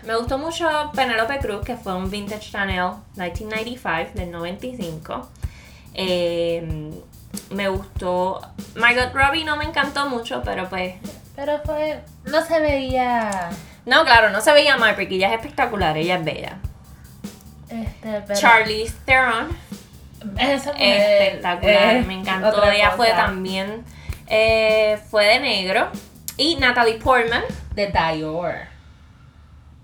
Me 0.06 0.16
gustó 0.16 0.38
mucho 0.38 0.66
Penelope 0.94 1.38
Cruz, 1.38 1.62
que 1.64 1.76
fue 1.76 1.94
un 1.94 2.10
Vintage 2.10 2.50
Chanel 2.50 2.92
1995 3.16 4.10
del 4.14 4.30
95. 4.32 5.28
Eh, 6.00 6.92
me 7.50 7.68
gustó. 7.68 8.40
Margot 8.76 9.12
Robbie 9.12 9.44
no 9.44 9.56
me 9.56 9.64
encantó 9.64 10.08
mucho, 10.08 10.42
pero 10.44 10.68
pues. 10.68 10.94
Pero 11.34 11.60
fue. 11.64 12.00
No 12.24 12.40
se 12.44 12.60
veía. 12.60 13.50
No, 13.84 14.04
claro, 14.04 14.30
no 14.30 14.40
se 14.40 14.52
veía 14.52 14.76
mal 14.76 14.94
porque 14.94 15.16
ella 15.16 15.28
es 15.28 15.34
espectacular, 15.34 15.96
ella 15.96 16.16
es 16.16 16.24
bella. 16.24 16.58
Este, 17.68 18.22
pero. 18.26 18.38
Charlize 18.38 18.94
Theron. 19.04 19.48
Espectacular, 20.36 21.96
es 21.96 22.06
me 22.06 22.14
encantó. 22.14 22.62
Ella 22.70 22.92
fue 22.92 23.08
también, 23.10 23.84
eh, 24.28 25.00
fue 25.10 25.26
de 25.26 25.40
negro. 25.40 25.88
Y 26.36 26.54
Natalie 26.56 26.98
Portman, 26.98 27.42
De 27.74 27.88
Dior. 27.88 28.67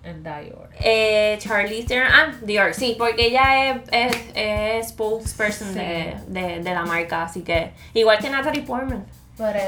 En 0.04 0.22
Dior. 0.22 0.68
eh, 0.80 1.36
Charlize 1.40 1.86
Theron, 1.88 2.08
ah, 2.12 2.32
Dior, 2.42 2.74
sí, 2.74 2.94
porque 2.98 3.26
ella 3.28 3.70
es, 3.70 3.76
es, 3.90 4.16
es 4.34 4.88
spokesperson 4.90 5.68
Sí. 5.72 5.78
de, 5.78 6.16
de, 6.28 6.60
de 6.62 6.74
la 6.74 6.84
marca, 6.84 7.22
así 7.22 7.42
que 7.42 7.72
igual 7.94 8.18
que 8.18 8.28
Natalie 8.30 8.62
Portman. 8.62 9.04
Pero, 9.38 9.58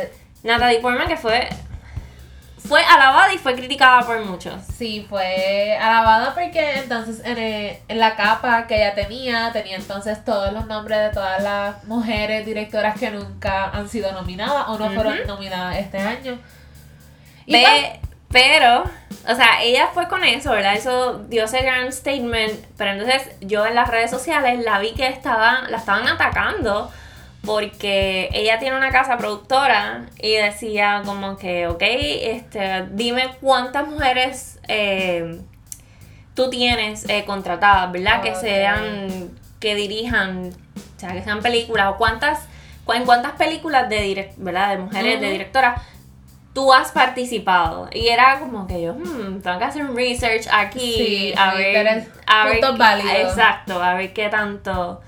Natalie 0.43 0.81
Portman 0.81 1.09
que 1.09 1.17
fue, 1.17 1.49
fue 2.59 2.83
alabada 2.85 3.33
y 3.33 3.39
fue 3.39 3.55
criticada 3.55 4.03
por 4.03 4.23
muchos. 4.25 4.55
sí, 4.77 5.07
fue 5.09 5.77
alabada 5.81 6.35
porque 6.35 6.81
entonces 6.81 7.23
en, 7.25 7.39
el- 7.39 7.77
en 7.89 7.99
la 7.99 8.15
capa 8.17 8.67
que 8.67 8.77
ella 8.77 8.95
tenía, 8.95 9.51
tenía 9.53 9.77
entonces 9.77 10.25
todos 10.25 10.53
los 10.53 10.67
nombres 10.67 10.99
de 10.99 11.11
todas 11.11 11.43
las 11.43 11.83
mujeres 11.85 12.45
directoras 12.45 12.99
que 12.99 13.11
nunca 13.11 13.71
han 13.71 13.89
sido 13.89 14.13
nominadas 14.13 14.69
o 14.69 14.79
no 14.79 14.91
fueron 14.93 15.17
nominadas 15.27 15.79
este 15.79 15.99
año. 15.99 16.39
Y 17.47 17.53
pero, 18.37 18.83
o 19.27 19.35
sea, 19.35 19.63
ella 19.63 19.89
fue 19.95 20.09
con 20.09 20.23
eso, 20.23 20.51
¿verdad? 20.51 20.75
Eso 20.75 21.21
dio 21.29 21.45
ese 21.45 21.63
gran 21.63 21.91
statement. 21.91 22.53
Pero 22.77 22.91
entonces 22.91 23.23
yo 23.41 23.65
en 23.65 23.75
las 23.75 23.89
redes 23.89 24.11
sociales 24.11 24.63
la 24.63 24.79
vi 24.79 24.93
que 24.93 25.07
estaban, 25.07 25.71
la 25.71 25.79
estaban 25.79 26.07
atacando 26.07 26.91
porque 27.47 28.29
ella 28.35 28.59
tiene 28.59 28.77
una 28.77 28.91
casa 28.91 29.17
productora 29.17 30.05
y 30.21 30.35
decía 30.35 31.01
como 31.07 31.39
que, 31.39 31.67
ok, 31.67 31.81
este, 31.83 32.85
dime 32.91 33.31
cuántas 33.41 33.89
mujeres 33.89 34.59
eh, 34.69 35.41
tú 36.35 36.51
tienes 36.51 37.09
eh, 37.09 37.25
contratadas, 37.25 37.91
¿verdad? 37.93 38.21
Que 38.21 38.33
Ok. 38.33 38.37
sean, 38.37 39.31
que 39.61 39.75
dirijan, 39.77 40.51
o 40.97 41.01
sea, 41.01 41.13
que 41.15 41.23
sean 41.23 41.41
películas 41.41 41.87
o 41.95 41.97
cuántas, 41.97 42.41
cu- 42.85 42.93
en 42.93 43.05
cuántas 43.07 43.33
películas 43.33 43.89
de, 43.89 44.03
direct, 44.03 44.35
¿verdad? 44.37 44.71
de 44.73 44.79
mujeres, 44.83 45.21
de 45.23 45.31
directoras 45.31 45.81
tú 46.57 46.73
has 46.73 46.91
participado. 46.91 47.91
Y 47.93 48.09
era 48.09 48.39
como 48.41 48.67
que 48.67 48.81
yo, 48.81 48.95
hmm, 48.95 49.43
tengo 49.43 49.59
que 49.59 49.65
hacer 49.67 49.85
un 49.85 49.95
research 49.95 50.47
aquí, 50.51 50.95
Sí, 50.97 51.35
a 51.37 51.53
ver, 51.53 52.07
a 52.27 52.47
ver, 52.47 52.61
válidos. 52.79 53.13
exacto, 53.33 53.83
a 53.83 53.93
ver 53.93 54.15
qué 54.15 54.31
tanto. 54.31 55.03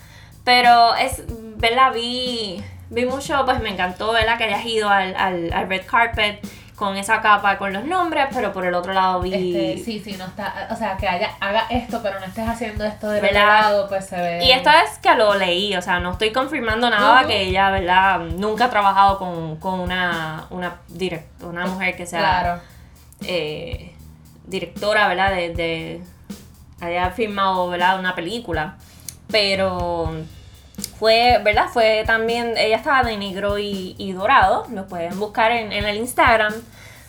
Pero 0.45 0.95
es, 0.97 1.23
¿verdad? 1.57 1.95
Vi, 1.95 2.63
vi 2.91 3.07
mucho, 3.07 3.47
pues 3.47 3.61
me 3.63 3.71
encantó, 3.71 4.13
¿verdad? 4.13 4.37
Que 4.37 4.45
hayas 4.45 4.67
ido 4.67 4.91
al, 4.91 5.17
al, 5.17 5.51
al 5.51 5.69
red 5.71 5.87
carpet 5.87 6.47
con 6.79 6.97
esa 6.97 7.21
capa 7.21 7.59
con 7.59 7.73
los 7.73 7.85
nombres, 7.85 8.27
pero 8.33 8.53
por 8.53 8.65
el 8.65 8.73
otro 8.75 8.93
lado 8.93 9.21
vi... 9.21 9.35
este, 9.35 9.85
sí, 9.85 10.01
sí, 10.01 10.15
no 10.17 10.25
está. 10.27 10.69
O 10.71 10.77
sea, 10.77 10.97
que 10.97 11.09
haya, 11.09 11.31
haga 11.41 11.67
esto, 11.71 12.01
pero 12.03 12.21
no 12.21 12.27
estés 12.27 12.49
haciendo 12.49 12.85
esto 12.85 13.11
del 13.11 13.25
otro 13.25 13.35
lado, 13.37 13.89
pues 13.89 14.07
se 14.07 14.17
ve. 14.17 14.45
Y 14.45 14.53
esta 14.53 14.81
vez 14.81 14.99
que 15.03 15.13
lo 15.17 15.35
leí, 15.35 15.75
o 15.77 15.83
sea, 15.83 15.99
no 15.99 16.13
estoy 16.13 16.31
confirmando 16.33 16.89
nada 16.89 17.27
que 17.27 17.43
ella, 17.43 17.71
¿verdad? 17.71 18.21
Nunca 18.21 18.67
ha 18.67 18.71
trabajado 18.71 19.19
con, 19.19 19.57
con 19.57 19.81
una, 19.81 20.47
una, 20.51 20.77
direct, 20.87 21.43
una 21.43 21.67
mujer 21.67 21.97
que 21.97 22.07
sea 22.07 22.21
Claro. 22.21 22.61
eh, 23.27 23.93
directora, 24.47 25.09
¿verdad? 25.09 25.33
De, 25.33 25.51
de 25.55 26.03
haya 26.81 27.11
filmado, 27.11 27.69
¿verdad? 27.69 27.99
Una 27.99 28.15
película. 28.15 28.77
Pero 29.31 30.13
fue, 30.99 31.41
¿verdad? 31.45 31.67
Fue 31.73 32.05
también, 32.07 32.55
ella 32.57 32.77
estaba 32.77 33.03
de 33.03 33.17
negro 33.17 33.59
y, 33.59 33.95
y 33.99 34.13
dorado. 34.13 34.67
Lo 34.71 34.87
pueden 34.87 35.19
buscar 35.19 35.51
en, 35.53 35.73
en 35.73 35.85
el 35.85 35.97
Instagram 35.97 36.55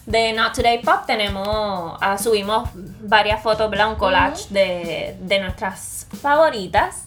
de 0.05 0.33
Not 0.33 0.53
Today 0.55 0.81
Pop. 0.81 1.05
Tenemos, 1.05 1.97
ah, 2.01 2.17
subimos 2.17 2.69
varias 2.73 3.41
fotos, 3.41 3.69
¿verdad? 3.69 3.89
Un 3.89 3.95
collage 3.95 4.45
de, 4.49 5.17
de 5.19 5.39
nuestras 5.39 6.07
favoritas. 6.21 7.05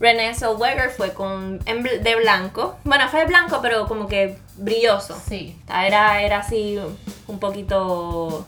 Renée 0.00 0.34
Zellweger 0.34 0.90
fue 0.90 1.14
con 1.14 1.58
de 1.60 2.16
blanco. 2.16 2.76
Bueno, 2.84 3.08
fue 3.08 3.20
de 3.20 3.26
blanco, 3.26 3.60
pero 3.62 3.86
como 3.86 4.06
que 4.06 4.38
brilloso. 4.56 5.18
Sí. 5.26 5.58
Era, 5.68 6.20
era 6.20 6.40
así 6.40 6.78
un 7.26 7.38
poquito 7.38 8.46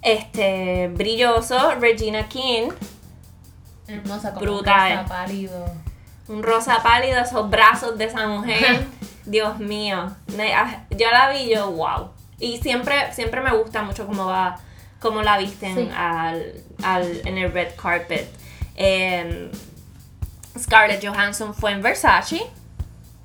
este 0.00 0.88
brilloso. 0.88 1.74
Regina 1.78 2.28
King, 2.28 2.70
Hermosa, 3.86 4.32
como 4.32 4.40
Brutal. 4.44 5.04
pálido. 5.06 5.64
Un 6.28 6.42
rosa 6.42 6.82
pálido, 6.82 7.18
esos 7.20 7.48
brazos 7.50 7.98
de 7.98 8.04
esa 8.04 8.26
mujer. 8.26 8.86
Dios 9.24 9.58
mío. 9.58 10.10
Ah, 10.54 10.84
Yo 10.90 11.10
la 11.10 11.30
vi 11.30 11.48
yo, 11.48 11.70
wow. 11.70 12.10
Y 12.38 12.58
siempre, 12.58 13.12
siempre 13.12 13.40
me 13.40 13.52
gusta 13.56 13.82
mucho 13.82 14.06
cómo 14.06 14.26
va, 14.26 14.58
cómo 15.00 15.22
la 15.22 15.38
visten 15.38 15.74
Sí. 15.76 15.90
al, 15.96 16.54
al, 16.82 17.20
en 17.26 17.38
el 17.38 17.52
red 17.52 17.68
carpet. 17.80 18.28
Em, 18.74 19.50
Scarlett 20.58 21.04
Johansson 21.06 21.54
fue 21.54 21.72
en 21.72 21.82
Versace, 21.82 22.42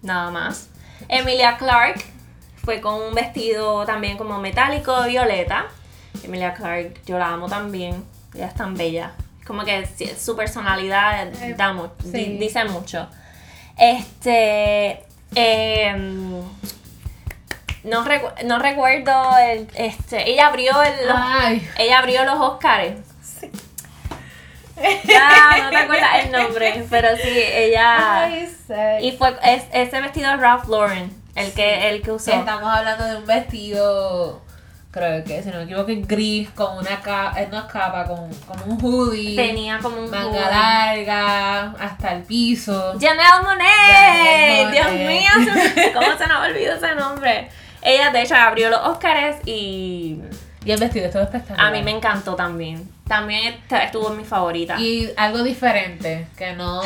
nada 0.02 0.30
más. 0.32 0.70
Emilia 1.10 1.58
Clarke 1.58 2.04
fue 2.64 2.80
con 2.82 2.96
un 2.96 3.14
vestido 3.14 3.86
también 3.86 4.18
como 4.18 4.40
metálico 4.40 5.04
violeta. 5.04 5.66
Emilia 6.24 6.54
Clarke, 6.54 7.02
yo 7.06 7.18
la 7.18 7.30
amo 7.34 7.48
también. 7.48 8.04
Ella 8.36 8.48
es 8.48 8.56
tan 8.56 8.76
bella. 8.76 9.12
Como 9.48 9.64
que 9.64 9.86
sí, 9.96 10.12
su 10.20 10.36
personalidad 10.36 11.28
Eh, 11.42 11.56
da 11.58 11.72
mu- 11.74 11.88
sí. 12.04 12.12
di- 12.12 12.38
dice 12.38 12.66
mucho. 12.66 13.08
Este. 13.78 15.04
em, 15.36 16.42
no, 17.84 18.04
recu- 18.06 18.44
no 18.44 18.60
recuerdo 18.60 19.38
el. 19.38 19.68
Este. 19.76 20.30
Ella 20.30 20.48
abrió 20.48 20.82
el. 20.84 21.08
los- 21.08 21.62
ella 21.80 22.00
abrió 22.00 22.26
los 22.26 22.40
Oscars. 22.40 22.96
Ya, 25.06 25.58
no 25.64 25.70
te 25.72 25.78
acuerdas 25.78 26.10
el 26.26 26.32
nombre, 26.32 26.86
pero 26.90 27.08
sí, 27.18 27.30
ella. 27.34 28.24
Ay. 28.26 28.54
Y 29.02 29.12
fue 29.14 29.36
es- 29.44 29.64
ese 29.74 30.02
vestido 30.02 30.36
Ralph 30.38 30.68
Lauren, 30.68 31.12
el 31.36 31.52
que, 31.54 31.90
el 31.90 32.02
que 32.04 32.12
usó. 32.12 32.32
Estamos 32.32 32.72
hablando 32.72 33.06
de 33.06 33.16
un 33.18 33.26
vestido 33.26 34.42
creo 34.98 35.24
que, 35.24 35.44
si 35.44 35.50
no 35.50 35.58
me 35.58 35.64
equivoco, 35.64 35.92
es 35.92 36.08
gris, 36.08 36.50
con 36.52 36.78
una 36.78 37.00
capa, 37.02 37.40
no 37.52 37.68
capa, 37.68 38.06
con 38.06 38.30
un 38.66 38.78
hoodie. 38.82 39.36
Tenía 39.36 39.80
como 39.80 39.98
un 39.98 40.10
manga 40.10 40.28
hoodie. 40.28 40.50
larga, 40.50 41.72
hasta 41.80 42.14
el 42.14 42.24
piso. 42.24 42.94
Janelle 43.00 43.44
Monet. 43.44 44.72
Dios 44.72 44.92
mío, 45.08 45.32
¿cómo 45.94 46.18
se 46.18 46.28
nos 46.28 46.48
olvidó 46.48 46.74
ese 46.74 46.96
nombre? 46.96 47.50
Ella 47.82 48.12
de 48.12 48.22
hecho 48.24 48.36
abrió 48.36 48.70
los 48.70 48.80
Oscars 48.80 49.38
y 49.46 50.20
Y 50.68 50.72
el 50.74 50.80
vestido 50.80 51.06
estuvo 51.06 51.24
espectacular. 51.24 51.66
a 51.68 51.72
mí 51.72 51.82
me 51.82 51.92
encantó 51.92 52.36
también. 52.36 52.90
También 53.08 53.54
est- 53.54 53.72
estuvo 53.72 54.12
en 54.12 54.18
mi 54.18 54.26
favorita. 54.26 54.78
Y 54.80 55.10
algo 55.16 55.42
diferente, 55.44 56.28
que 56.38 56.54
no, 56.54 56.82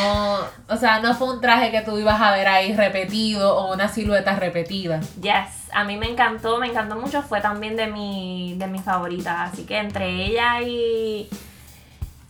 o 0.69 0.77
sea, 0.79 0.99
no 0.99 1.15
fue 1.15 1.33
un 1.33 1.41
traje 1.41 1.71
que 1.71 1.81
tú 1.81 1.97
ibas 1.97 2.21
a 2.21 2.31
ver 2.31 2.47
ahí 2.47 2.75
repetido 2.75 3.57
o 3.57 3.73
una 3.73 3.87
silueta 3.87 4.35
repetida. 4.35 4.99
Yes, 5.19 5.69
a 5.73 5.83
mí 5.83 5.97
me 5.97 6.07
encantó, 6.11 6.59
me 6.59 6.67
encantó 6.67 6.95
mucho, 6.95 7.23
fue 7.23 7.41
también 7.41 7.75
de 7.75 7.87
mi 7.87 8.53
de 8.57 8.67
mis 8.67 8.83
favoritas, 8.83 9.51
así 9.51 9.63
que 9.63 9.77
entre 9.79 10.07
ella 10.27 10.61
y 10.61 11.27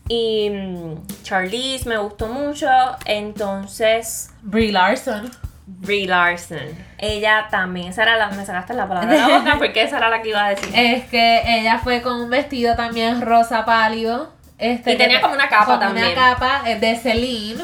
y 0.08 0.50
mm, 0.50 1.24
Charlize 1.24 1.88
me 1.88 1.98
gustó 1.98 2.28
mucho, 2.28 2.68
entonces 3.06 4.30
Brie 4.42 4.72
Larson. 4.72 5.30
Brie 5.80 6.08
Larson, 6.08 6.60
ella 6.98 7.48
también, 7.50 7.88
esa 7.88 8.04
era 8.04 8.18
la, 8.18 8.28
me 8.30 8.46
sacaste 8.46 8.74
la 8.74 8.88
palabra 8.88 9.10
de 9.12 9.18
la 9.18 9.38
boca 9.40 9.56
porque 9.60 9.84
esa 9.84 9.98
era 9.98 10.10
la 10.10 10.22
que 10.22 10.30
iba 10.30 10.46
a 10.46 10.50
decir. 10.50 10.70
Es 10.76 11.06
que 11.06 11.42
ella 11.46 11.80
fue 11.80 12.02
con 12.02 12.20
un 12.22 12.30
vestido 12.30 12.76
también 12.76 13.22
rosa 13.22 13.66
pálido. 13.66 14.32
Este, 14.58 14.94
Y 14.94 14.98
tenía 14.98 15.18
que- 15.18 15.22
como 15.24 15.34
una 15.34 15.50
capa 15.50 15.66
como 15.66 15.80
también. 15.80 16.06
Una 16.08 16.16
capa 16.16 16.62
eh, 16.70 16.80
de 16.80 16.96
Celine. 16.96 17.64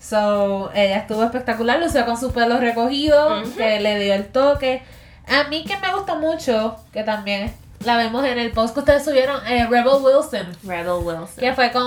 So, 0.00 0.70
ella 0.74 0.98
estuvo 0.98 1.24
espectacular, 1.24 1.80
lució 1.80 2.04
con 2.06 2.16
su 2.18 2.32
pelo 2.32 2.58
recogido, 2.58 3.42
que 3.56 3.80
le 3.80 3.98
dio 3.98 4.14
el 4.14 4.26
toque. 4.26 4.82
A 5.26 5.48
mí 5.48 5.64
que 5.64 5.76
me 5.78 5.92
gustó 5.94 6.16
mucho, 6.16 6.76
que 6.92 7.02
también 7.02 7.52
la 7.84 7.96
vemos 7.96 8.24
en 8.24 8.38
el 8.38 8.50
post 8.52 8.74
que 8.74 8.80
ustedes 8.80 9.04
subieron, 9.04 9.40
eh, 9.46 9.66
Rebel 9.66 9.94
Wilson. 10.02 10.46
Rebel 10.64 11.02
Wilson. 11.04 11.28
Que 11.38 11.52
fue 11.52 11.70
con 11.70 11.86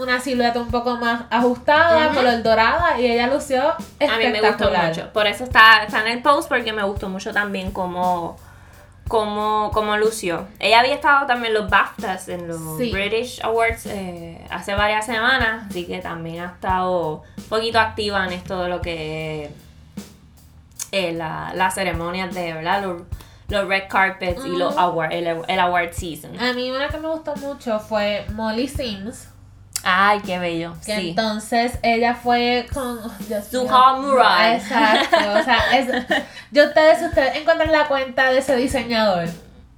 una 0.00 0.20
silueta 0.20 0.58
un 0.60 0.70
poco 0.70 0.96
más 0.96 1.22
ajustada, 1.30 2.06
Ujú. 2.06 2.16
color 2.16 2.42
dorada, 2.42 2.98
y 3.00 3.06
ella 3.06 3.26
lució 3.26 3.60
A 3.62 4.18
mí 4.18 4.28
me 4.30 4.40
gustó 4.40 4.70
mucho. 4.70 5.12
Por 5.12 5.26
eso 5.26 5.44
está, 5.44 5.82
está 5.84 6.00
en 6.02 6.08
el 6.16 6.22
post 6.22 6.48
porque 6.48 6.72
me 6.72 6.82
gustó 6.84 7.08
mucho 7.08 7.32
también 7.32 7.72
cómo, 7.72 8.36
cómo, 9.08 9.70
cómo 9.74 9.96
lució. 9.98 10.46
Ella 10.60 10.80
había 10.80 10.94
estado 10.94 11.26
también 11.26 11.54
en 11.54 11.60
los 11.62 11.70
BAFTAs, 11.70 12.28
en 12.28 12.48
los 12.48 12.78
Sí. 12.78 12.90
British 12.90 13.40
Awards, 13.42 13.86
eh, 13.86 14.40
hace 14.50 14.74
varias 14.74 15.04
semanas. 15.04 15.66
Así 15.68 15.84
que 15.86 15.98
también 16.00 16.42
ha 16.44 16.52
estado 16.52 17.22
un 17.36 17.44
poquito 17.44 17.78
activa 17.80 18.24
en 18.26 18.32
esto 18.32 18.62
de 18.62 18.68
lo 18.70 18.80
que 18.80 19.50
eh, 20.92 21.12
la, 21.12 21.52
las 21.54 21.74
ceremonias 21.74 22.32
de, 22.34 22.54
¿verdad? 22.54 22.82
Los, 22.84 23.02
los 23.48 23.68
red 23.68 23.84
carpets 23.88 24.44
y 24.44 24.50
los 24.56 24.72
Ujú. 24.74 24.80
award, 24.80 25.12
el, 25.12 25.26
el 25.46 25.60
award 25.60 25.92
season. 25.92 26.38
A 26.40 26.52
mí 26.52 26.70
una 26.70 26.88
que 26.88 26.98
me 26.98 27.08
gustó 27.08 27.36
mucho 27.36 27.78
fue 27.78 28.26
Molly 28.32 28.68
Sims. 28.68 29.28
Ay, 29.86 30.20
qué 30.24 30.38
bello. 30.38 30.72
Que 30.86 30.96
Sí. 30.96 31.08
entonces 31.10 31.78
ella 31.82 32.14
fue 32.14 32.66
con 32.72 32.98
oh. 32.98 33.42
Zuhal 33.50 34.00
Murad. 34.00 34.54
Exacto. 34.54 35.16
O 35.38 35.42
sea, 35.42 35.58
es, 35.76 35.88
yo 36.50 36.64
ustedes, 36.64 37.00
si 37.00 37.04
ustedes 37.04 37.36
encuentran 37.36 37.70
la 37.70 37.86
cuenta 37.86 38.30
de 38.30 38.38
ese 38.38 38.56
diseñador, 38.56 39.28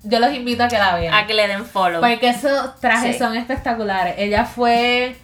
yo 0.04 0.20
los 0.20 0.32
invito 0.32 0.62
a 0.62 0.68
que 0.68 0.78
la 0.78 0.94
vean. 0.94 1.12
A 1.12 1.26
que 1.26 1.34
le 1.34 1.48
den 1.48 1.64
follow. 1.66 2.00
Porque 2.00 2.28
esos 2.28 2.78
trajes 2.78 3.16
Sí. 3.16 3.18
son 3.18 3.36
espectaculares. 3.36 4.14
Ella 4.18 4.44
fue 4.44 5.16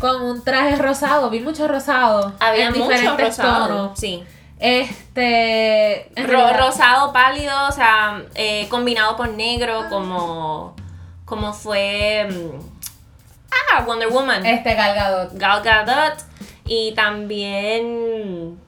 con 0.00 0.20
un 0.22 0.42
traje 0.42 0.74
rosado, 0.76 1.30
vi 1.30 1.38
mucho 1.38 1.68
rosado. 1.68 2.32
Había 2.40 2.66
en 2.68 2.72
diferentes 2.72 3.38
rosado. 3.38 3.66
tonos. 3.68 3.98
Sí. 4.00 4.24
Este. 4.60 6.10
Ro- 6.16 6.52
rosado 6.52 7.12
pálido, 7.12 7.54
o 7.68 7.72
sea, 7.72 8.22
eh, 8.34 8.66
combinado 8.68 9.16
con 9.16 9.36
negro, 9.36 9.84
como, 9.88 10.74
como 11.24 11.52
fue 11.52 12.28
mm, 12.30 12.60
ah, 13.76 13.82
Wonder 13.86 14.08
Woman, 14.08 14.44
Este 14.46 14.74
Galgadot. 14.74 15.30
Gal 15.34 15.62
Gadot, 15.62 16.18
y 16.64 16.92
también 16.94 18.58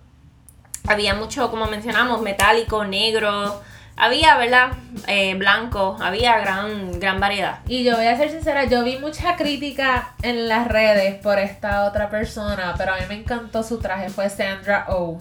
había 0.88 1.14
mucho, 1.14 1.50
como 1.50 1.66
mencionamos, 1.66 2.20
metálico, 2.22 2.84
negro, 2.84 3.60
había, 3.96 4.36
¿verdad? 4.36 4.70
Eh, 5.08 5.34
blanco, 5.34 5.96
había 6.00 6.38
gran, 6.38 6.98
gran 6.98 7.20
variedad. 7.20 7.58
Y 7.68 7.84
yo 7.84 7.96
voy 7.96 8.06
a 8.06 8.16
ser 8.16 8.30
sincera, 8.30 8.64
yo 8.64 8.82
vi 8.84 8.96
mucha 8.98 9.36
crítica 9.36 10.14
en 10.22 10.48
las 10.48 10.66
redes 10.68 11.16
por 11.16 11.38
esta 11.38 11.84
otra 11.84 12.08
persona, 12.08 12.74
pero 12.78 12.94
a 12.94 12.96
mí 12.96 13.02
me 13.08 13.14
encantó 13.16 13.62
su 13.62 13.78
traje, 13.78 14.08
fue 14.08 14.30
Sandra 14.30 14.86
Oh. 14.88 15.20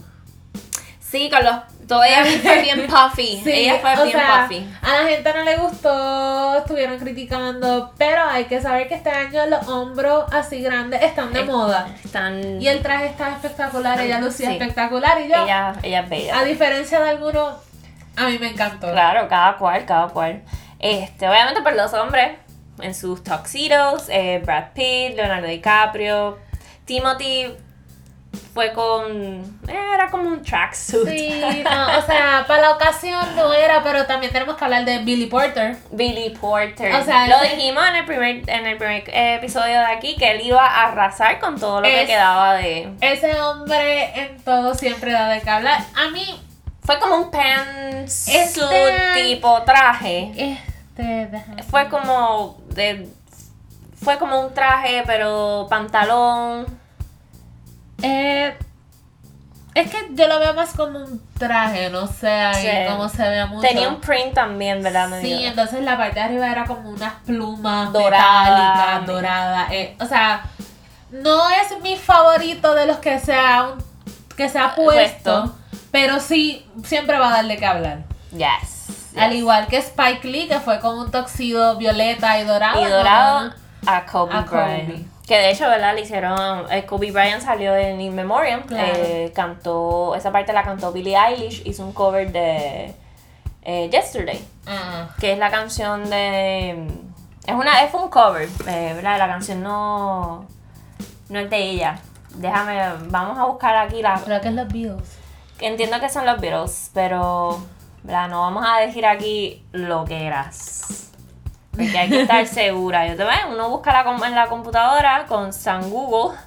Sí, 1.09 1.29
con 1.29 1.43
los, 1.43 1.55
todo 1.87 2.03
ella 2.03 2.23
fue 2.43 2.61
bien 2.61 2.85
puffy, 2.89 3.41
Sí, 3.43 3.51
ella 3.51 3.79
fue 3.81 3.97
o 3.97 4.03
bien 4.03 4.17
sea, 4.17 4.43
puffy. 4.47 4.69
A 4.83 5.01
la 5.01 5.07
gente 5.09 5.33
no 5.33 5.43
le 5.43 5.55
gustó, 5.57 6.57
estuvieron 6.57 6.99
criticando, 6.99 7.93
pero 7.97 8.23
hay 8.25 8.45
que 8.45 8.61
saber 8.61 8.87
que 8.87 8.93
este 8.95 9.09
año 9.09 9.45
los 9.47 9.67
hombros 9.67 10.25
así 10.31 10.61
grandes 10.61 11.01
están 11.01 11.33
de 11.33 11.39
Eh, 11.39 11.45
moda. 11.45 11.87
Están, 12.05 12.61
Y 12.61 12.67
el 12.67 12.81
traje 12.83 13.07
está 13.07 13.29
espectacular, 13.29 13.99
ella 13.99 14.19
lucía 14.19 14.49
Sí. 14.49 14.53
espectacular 14.57 15.19
y 15.21 15.29
yo, 15.29 15.43
ella, 15.43 15.73
ella 15.81 15.99
es 16.01 16.09
bella. 16.09 16.39
a 16.39 16.43
diferencia 16.43 16.99
de 16.99 17.09
algunos, 17.09 17.55
a 18.15 18.27
mí 18.27 18.37
me 18.37 18.49
encantó. 18.49 18.91
Claro, 18.91 19.27
cada 19.27 19.57
cual, 19.57 19.85
cada 19.85 20.09
cual. 20.09 20.43
Este, 20.77 21.27
obviamente 21.27 21.61
por 21.63 21.75
los 21.75 21.91
hombres, 21.93 22.37
en 22.81 22.93
sus 22.93 23.23
tuxedos, 23.23 24.05
eh, 24.09 24.41
Brad 24.45 24.73
Pitt, 24.75 25.15
Leonardo 25.15 25.47
DiCaprio, 25.47 26.37
Timothy 26.85 27.47
fue 28.53 28.73
con, 28.73 29.59
era 29.67 30.09
como 30.11 30.23
un 30.29 30.41
tracksuit. 30.43 31.07
Sí, 31.07 31.41
no, 31.63 31.97
o 31.97 32.01
sea, 32.01 32.43
para 32.47 32.61
la 32.61 32.71
ocasión 32.71 33.35
no 33.35 33.53
era, 33.53 33.81
pero 33.83 34.05
también 34.05 34.31
tenemos 34.33 34.55
que 34.57 34.65
hablar 34.65 34.85
de 34.85 34.99
Billy 34.99 35.27
Porter. 35.27 35.77
Billy 35.91 36.29
Porter. 36.31 36.93
O 36.95 37.03
sea, 37.03 37.27
lo 37.27 37.39
dijimos 37.41 37.83
en 37.87 37.95
el 37.95 38.05
primer, 38.05 38.49
en 38.49 38.65
el 38.67 38.77
primer 38.77 39.03
eh, 39.09 39.35
episodio 39.35 39.79
de 39.79 39.85
aquí 39.85 40.15
que 40.17 40.31
él 40.31 40.41
iba 40.41 40.65
a 40.65 40.87
arrasar 40.89 41.39
con 41.39 41.59
todo 41.59 41.81
lo 41.81 41.87
que 41.87 42.05
quedaba 42.05 42.55
de. 42.55 42.91
Ese 43.01 43.39
hombre 43.39 44.19
en 44.19 44.41
todo 44.43 44.73
siempre 44.75 45.11
da 45.11 45.29
de 45.29 45.41
qué 45.41 45.49
hablar. 45.49 45.79
A 45.95 46.09
mí, 46.09 46.39
Fue 46.83 46.99
como 46.99 47.17
un 47.17 47.29
pantsuit 47.31 48.35
Este- 48.35 49.21
tipo 49.21 49.61
traje. 49.63 50.31
este, 50.35 51.27
déjame- 51.31 51.63
Fue 51.63 51.87
como 51.87 52.57
de. 52.69 53.07
Fue 54.03 54.17
como 54.17 54.39
un 54.41 54.53
traje, 54.53 55.03
pero 55.05 55.67
pantalón. 55.69 56.78
Es 59.75 59.91
que 59.91 60.08
yo 60.12 60.27
lo 60.27 60.39
veo 60.39 60.53
más 60.55 60.73
como 60.73 60.99
un 60.99 61.21
traje, 61.38 61.89
no 61.89 62.08
sé 62.08 62.29
ahí 62.29 62.63
Sí. 62.65 62.91
cómo 62.91 63.08
se 63.08 63.21
ve 63.29 63.45
mucho. 63.45 63.62
Tenía 63.67 63.88
un 63.88 64.01
print 64.01 64.34
también, 64.34 64.82
¿verdad? 64.84 65.08
Sí, 65.21 65.29
Medio- 65.34 65.47
entonces 65.49 65.84
la 65.84 65.97
parte 65.97 66.15
de 66.15 66.21
arriba 66.21 66.51
era 66.51 66.65
como 66.65 66.89
unas 66.89 67.13
plumas 67.25 67.93
Dorada. 67.93 68.43
metálicas, 68.99 69.08
doradas. 69.08 69.71
eh, 69.71 69.95
o 69.99 70.05
sea, 70.05 70.43
no 71.12 71.49
es 71.49 71.79
mi 71.82 71.97
favorito 71.97 72.73
de 72.75 72.86
los 72.88 72.97
que 72.97 73.19
se 73.19 73.34
ha, 73.34 73.73
que 74.36 74.49
se 74.49 74.58
ha 74.60 74.73
puesto, 74.75 75.55
pero 75.91 76.19
sí, 76.19 76.65
siempre 76.84 77.17
va 77.19 77.29
a 77.29 77.34
darle 77.34 77.58
que 77.58 77.65
hablar. 77.65 77.99
Yes. 78.32 79.13
Al 79.17 79.34
igual 79.34 79.67
que 79.67 79.77
Spike 79.77 80.27
Lee, 80.27 80.47
que 80.47 80.60
fue 80.60 80.79
con 80.79 80.97
un 80.97 81.12
toxido 81.12 81.77
violeta 81.77 82.39
y 82.39 82.43
dorado. 82.43 82.82
Y 82.82 82.86
dorado 82.89 83.53
a 83.88 84.05
Kobe, 84.05 84.34
A 84.36 84.45
Kobe. 84.45 84.62
Bryant. 84.86 85.08
Que 85.29 85.37
de 85.37 85.51
hecho, 85.51 85.69
¿verdad? 85.69 85.93
Le 85.93 86.01
hicieron. 86.01 86.65
eh, 86.71 86.87
Kobe 86.87 87.11
Bryant 87.11 87.43
salió 87.43 87.75
en 87.75 88.01
In 88.01 88.15
Memoriam. 88.15 88.63
Claro. 88.63 88.93
eh, 88.95 89.31
cantó. 89.35 90.15
Esa 90.15 90.31
parte 90.31 90.53
la 90.53 90.63
cantó 90.63 90.91
Billie 90.91 91.15
Eilish. 91.15 91.61
Hizo 91.67 91.85
un 91.85 91.93
cover 91.93 92.31
de. 92.31 92.95
eh, 93.61 93.89
Yesterday. 93.91 94.43
Ah, 94.65 95.09
Que 95.19 95.33
es 95.33 95.37
la 95.37 95.51
canción 95.51 96.09
de. 96.09 96.83
Es 97.45 97.53
una. 97.53 97.83
Es 97.83 97.93
un 97.93 98.09
cover. 98.09 98.49
eh, 98.67 98.93
¿verdad? 98.95 99.19
La 99.19 99.27
canción 99.27 99.61
no. 99.61 100.47
No 101.29 101.39
es 101.39 101.47
de 101.51 101.57
ella. 101.57 101.99
Déjame. 102.33 102.81
Vamos 103.10 103.37
a 103.37 103.45
buscar 103.45 103.77
aquí 103.77 104.01
la. 104.01 104.19
creo 104.25 104.41
que 104.41 104.47
es 104.47 104.54
los 104.56 104.67
Beatles. 104.67 105.17
Entiendo 105.60 105.99
que 105.99 106.10
son 106.10 106.25
los 106.25 106.41
Beatles, 106.41 106.89
pero 106.95 107.62
¿verdad? 108.01 108.29
no 108.29 108.41
vamos 108.41 108.65
a 108.67 108.79
decir 108.79 109.06
aquí 109.06 109.63
lo 109.73 110.06
que 110.06 110.25
eras. 110.25 111.08
Porque 111.71 111.97
hay 111.97 112.09
que 112.09 112.21
estar 112.21 112.45
segura. 112.47 113.07
Yo 113.07 113.15
te 113.15 113.23
veo, 113.23 113.49
uno 113.51 113.69
busca 113.69 113.91
la 113.93 114.27
en 114.27 114.35
la 114.35 114.47
computadora 114.47 115.25
con 115.27 115.53
San 115.53 115.89
Google. 115.89 116.37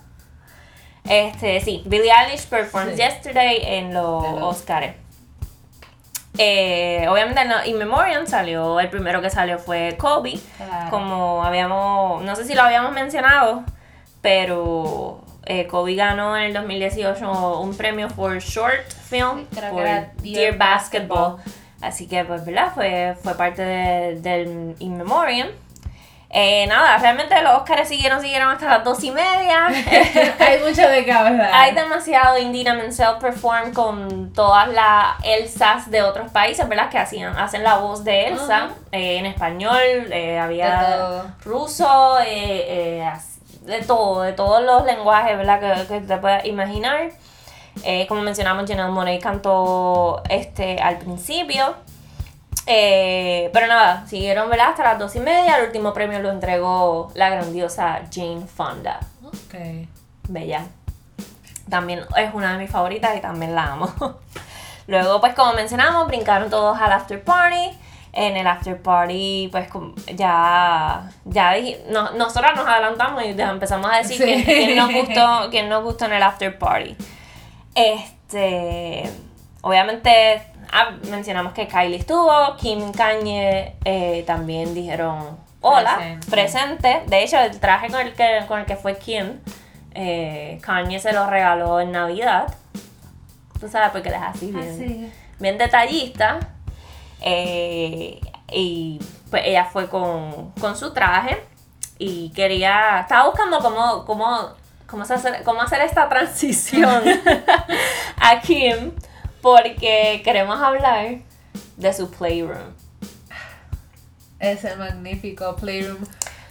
Este, 1.04 1.60
sí, 1.60 1.82
Billie 1.86 2.12
Eilish 2.12 2.46
performed 2.46 2.92
Sí. 2.94 3.02
yesterday 3.02 3.58
en 3.62 3.92
los 3.94 4.22
los- 4.22 4.42
Oscars. 4.42 4.94
Eh, 6.38 7.06
obviamente 7.10 7.42
en 7.42 7.48
los 7.50 7.66
In 7.66 7.76
Memoriam 7.78 8.26
salió, 8.26 8.80
el 8.80 8.88
primero 8.88 9.20
que 9.20 9.28
salió 9.28 9.58
fue 9.58 9.96
Kobe. 9.98 10.38
Claro. 10.56 10.90
Como 10.90 11.44
habíamos, 11.44 12.22
no 12.22 12.34
sé 12.36 12.44
si 12.44 12.54
lo 12.54 12.62
habíamos 12.62 12.92
mencionado, 12.92 13.64
pero 14.22 15.20
eh, 15.44 15.66
Kobe 15.66 15.94
ganó 15.94 16.36
en 16.36 16.44
el 16.44 16.52
2018 16.54 17.60
un 17.60 17.76
premio 17.76 18.08
por 18.08 18.38
short 18.38 18.88
film 19.10 19.46
Sí, 19.52 19.60
por 19.70 19.82
Dear, 19.84 20.12
Dear 20.22 20.56
Basketball. 20.56 21.36
Basketball. 21.36 21.61
Así 21.82 22.06
que, 22.08 22.24
pues, 22.24 22.44
¿verdad? 22.44 22.72
Fue, 22.74 23.16
fue 23.22 23.34
parte 23.34 23.62
de- 23.62 24.20
del 24.20 24.76
In 24.78 24.96
Memoriam. 24.96 25.48
Eh, 26.34 26.66
nada, 26.66 26.96
realmente 26.96 27.38
los 27.42 27.52
Oscars 27.60 27.86
siguieron, 27.88 28.22
siguieron 28.22 28.48
hasta 28.52 28.66
las 28.66 28.84
dos 28.84 29.04
y 29.04 29.10
media. 29.10 29.66
Hay 30.38 30.60
mucho 30.66 30.88
de 30.88 31.04
qué 31.04 31.12
hablar. 31.12 31.50
Hay 31.52 31.74
demasiado 31.74 32.38
Indina 32.38 32.72
Menzel 32.72 33.18
perform 33.20 33.74
con 33.74 34.32
todas 34.32 34.68
las 34.68 35.16
Elsas 35.24 35.90
de 35.90 36.00
otros 36.02 36.30
países, 36.30 36.66
¿verdad? 36.66 36.88
Que 36.88 36.96
hacían, 36.98 37.36
hacen 37.36 37.62
la 37.62 37.76
voz 37.76 38.02
de 38.04 38.28
Elsa 38.28 38.66
Ujú. 38.70 38.74
eh, 38.92 39.18
en 39.18 39.26
español, 39.26 39.76
eh, 40.10 40.38
había 40.38 41.24
ruso, 41.44 42.18
eh, 42.20 42.64
eh, 43.02 43.12
de 43.66 43.82
todo, 43.82 44.22
de 44.22 44.32
todos 44.32 44.62
los 44.62 44.86
lenguajes, 44.86 45.36
¿verdad? 45.36 45.60
Que, 45.60 45.86
que 45.86 46.00
te 46.00 46.16
puedas 46.16 46.46
imaginar. 46.46 47.10
Eh, 47.84 48.06
como 48.06 48.20
mencionamos, 48.22 48.68
Janelle 48.68 48.90
Monáe 48.90 49.18
cantó 49.18 50.22
este, 50.28 50.78
al 50.80 50.98
principio. 50.98 51.74
Eh, 52.66 53.50
pero 53.52 53.66
nada, 53.66 54.06
siguieron 54.06 54.48
¿verdad? 54.48 54.68
hasta 54.70 54.84
las 54.84 54.98
dos 54.98 55.14
y 55.16 55.20
media. 55.20 55.56
El 55.58 55.66
último 55.66 55.92
premio 55.92 56.20
lo 56.20 56.30
entregó 56.30 57.10
la 57.14 57.28
grandiosa 57.30 58.02
Jane 58.12 58.46
Fonda. 58.46 59.00
Ok. 59.24 59.88
Bella. 60.28 60.66
También 61.68 62.00
es 62.16 62.34
una 62.34 62.52
de 62.52 62.58
mis 62.58 62.70
favoritas 62.70 63.16
y 63.16 63.20
también 63.20 63.54
la 63.54 63.72
amo. 63.72 63.92
Luego, 64.86 65.20
pues 65.20 65.34
como 65.34 65.54
mencionamos, 65.54 66.06
brincaron 66.06 66.50
todos 66.50 66.78
al 66.80 66.92
after 66.92 67.22
party. 67.22 67.70
En 68.14 68.36
el 68.36 68.46
after 68.46 68.80
party, 68.80 69.48
pues 69.50 69.68
ya, 70.14 71.08
ya 71.24 71.56
dij- 71.56 71.82
no, 71.88 72.10
nosotras 72.10 72.54
nos 72.54 72.66
adelantamos 72.66 73.24
y 73.24 73.28
empezamos 73.40 73.90
a 73.90 73.96
decir 73.96 74.18
Sí. 74.18 74.24
quién, 74.24 74.42
quién 74.44 74.76
nos 74.76 74.92
gustó, 74.92 75.46
quién 75.50 75.68
nos 75.70 75.82
gustó 75.82 76.04
en 76.04 76.12
el 76.12 76.22
after 76.22 76.58
party. 76.58 76.94
Este, 77.74 79.10
obviamente, 79.62 80.42
ah, 80.72 80.90
mencionamos 81.10 81.52
que 81.52 81.66
Kylie 81.68 81.96
estuvo, 81.98 82.56
Kim 82.56 82.92
Kanye 82.92 83.76
eh, 83.84 84.24
también 84.26 84.74
dijeron 84.74 85.38
hola, 85.60 85.96
Presente. 85.96 86.30
presente. 86.30 87.02
De 87.06 87.22
hecho, 87.22 87.38
el 87.38 87.58
traje 87.60 87.88
con 87.88 88.00
el 88.00 88.12
que, 88.14 88.44
con 88.48 88.60
el 88.60 88.66
que 88.66 88.76
fue 88.76 88.98
Kim, 88.98 89.38
eh, 89.94 90.58
Kanye 90.62 90.98
se 90.98 91.12
lo 91.12 91.28
regaló 91.28 91.80
en 91.80 91.92
Navidad. 91.92 92.54
Tú 93.60 93.68
sabes, 93.68 93.90
porque 93.90 94.08
él 94.08 94.16
es 94.16 94.22
así 94.22 94.50
bien, 94.50 94.68
Así. 94.68 95.12
bien 95.38 95.56
detallista. 95.58 96.40
Eh, 97.20 98.20
y 98.50 98.98
pues 99.30 99.44
ella 99.46 99.64
fue 99.64 99.88
con, 99.88 100.50
con 100.60 100.76
su 100.76 100.92
traje 100.92 101.40
y 101.98 102.30
quería, 102.30 103.00
estaba 103.00 103.26
buscando 103.28 103.60
cómo, 103.60 104.04
cómo, 104.04 104.48
cómo, 104.92 105.06
se 105.06 105.14
hacer, 105.14 105.42
cómo 105.42 105.62
hacer 105.62 105.80
esta 105.80 106.06
transición 106.10 107.02
a 108.20 108.40
Kim 108.42 108.92
porque 109.40 110.20
queremos 110.22 110.60
hablar 110.60 111.16
de 111.78 111.92
su 111.94 112.10
playroom. 112.10 112.74
Ese 114.38 114.76
magnífico 114.76 115.56
playroom. 115.56 116.04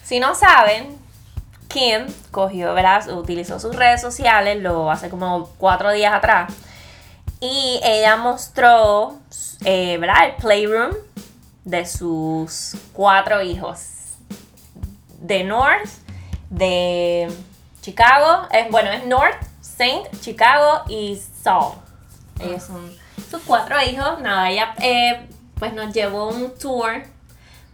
Si 0.03 0.19
no 0.19 0.33
saben, 0.33 0.97
Kim 1.67 2.07
cogió, 2.31 2.73
¿verdad? 2.73 3.07
Utilizó 3.15 3.59
sus 3.59 3.75
redes 3.75 4.01
sociales, 4.01 4.59
lo 4.59 4.89
hace 4.89 5.09
como 5.09 5.47
cuatro 5.59 5.91
días 5.91 6.11
atrás. 6.11 6.51
Y 7.39 7.79
ella 7.83 8.17
mostró, 8.17 9.19
eh, 9.65 9.99
¿verdad? 9.99 10.25
El 10.25 10.35
playroom 10.37 10.95
de 11.63 11.85
sus 11.85 12.75
cuatro 12.91 13.43
hijos. 13.43 13.81
De 15.19 15.43
North, 15.43 15.89
de 16.49 17.31
Chicago, 17.81 18.47
es, 18.51 18.69
bueno, 18.69 18.91
es 18.91 19.05
North, 19.05 19.37
Saint, 19.59 20.07
Chicago 20.21 20.83
y 20.87 21.19
Saul. 21.41 21.73
Ellos 22.39 22.63
son 22.63 22.91
sus 23.29 23.41
cuatro 23.43 23.75
hijos. 23.81 24.21
Nada, 24.21 24.49
ella 24.49 24.73
eh, 24.81 25.27
pues 25.55 25.73
nos 25.73 25.93
llevó 25.93 26.29
un 26.29 26.53
tour 26.57 27.03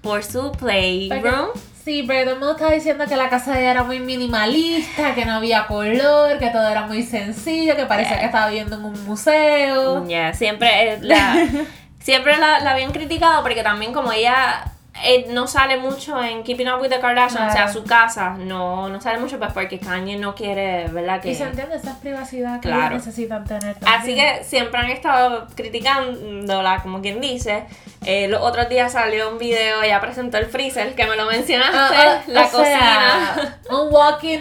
por 0.02 0.24
su 0.24 0.52
playroom. 0.54 1.50
Sí, 1.84 2.04
pero 2.06 2.24
todo 2.24 2.34
el 2.34 2.40
mundo 2.40 2.52
estaba 2.54 2.72
diciendo 2.72 3.06
que 3.06 3.16
la 3.16 3.30
casa 3.30 3.54
de 3.54 3.62
ella 3.62 3.72
era 3.72 3.84
muy 3.84 4.00
minimalista, 4.00 5.16
que 5.16 5.26
no 5.26 5.34
había 5.36 5.68
color, 5.68 6.38
que 6.38 6.50
todo 6.50 6.68
era 6.68 6.86
muy 6.86 7.04
sencillo, 7.04 7.78
que 7.78 7.86
parecía 7.86 8.20
que 8.20 8.26
estaba 8.26 8.48
viviendo 8.48 8.76
en 8.76 8.86
un 8.86 9.06
museo. 9.06 10.06
Ya, 10.08 10.34
siempre 10.34 10.94
eh, 10.94 11.00
la, 11.02 11.48
siempre 12.00 12.38
la, 12.38 12.60
la 12.60 12.72
habían 12.72 12.92
criticado 12.92 13.42
porque 13.42 13.64
también 13.64 13.94
como 13.94 14.12
ella 14.12 14.74
eh, 15.04 15.26
no 15.30 15.48
sale 15.48 15.78
mucho 15.78 16.22
en 16.24 16.44
Keeping 16.44 16.68
Up 16.70 16.82
with 16.82 16.90
the 16.90 17.00
Kardashians, 17.00 17.50
o 17.50 17.54
sea, 17.54 17.64
Claro. 17.66 17.74
su 17.74 17.84
casa 17.84 18.30
no, 18.38 18.90
no 18.90 19.00
sale 19.02 19.20
mucho 19.20 19.38
pues 19.40 19.52
porque 19.54 19.80
Kanye 19.80 20.18
no 20.18 20.34
quiere, 20.36 20.88
¿verdad? 20.88 21.22
Que, 21.22 21.32
Y 21.32 21.36
se 21.36 21.44
entiende 21.44 21.76
esa 21.76 21.92
es 21.92 21.98
privacidad 21.98 22.60
que 22.60 22.70
Claro. 22.70 22.96
necesitan 22.96 23.44
tener 23.46 23.76
Así 23.86 24.16
también. 24.16 24.38
que 24.38 24.44
siempre 24.44 24.80
han 24.80 24.90
estado 24.90 25.48
criticándola, 25.56 26.82
como 26.82 27.02
quien 27.02 27.22
dice. 27.22 27.66
Eh, 28.06 28.28
los 28.28 28.42
otros 28.42 28.70
días 28.70 28.92
salió 28.92 29.30
un 29.32 29.38
video, 29.38 29.82
ella 29.82 30.00
presentó 30.02 30.38
el 30.38 30.46
freezer, 30.48 30.96
que 30.96 31.06
me 31.06 31.16
lo 31.16 31.26
mencionaste, 31.26 31.78
Ah, 31.78 31.90
ah, 32.20 32.22
la 32.28 32.42
o 32.46 32.50
sea, 32.50 33.34
cocina. 33.36 33.58
un 33.70 33.94
walking 33.94 34.40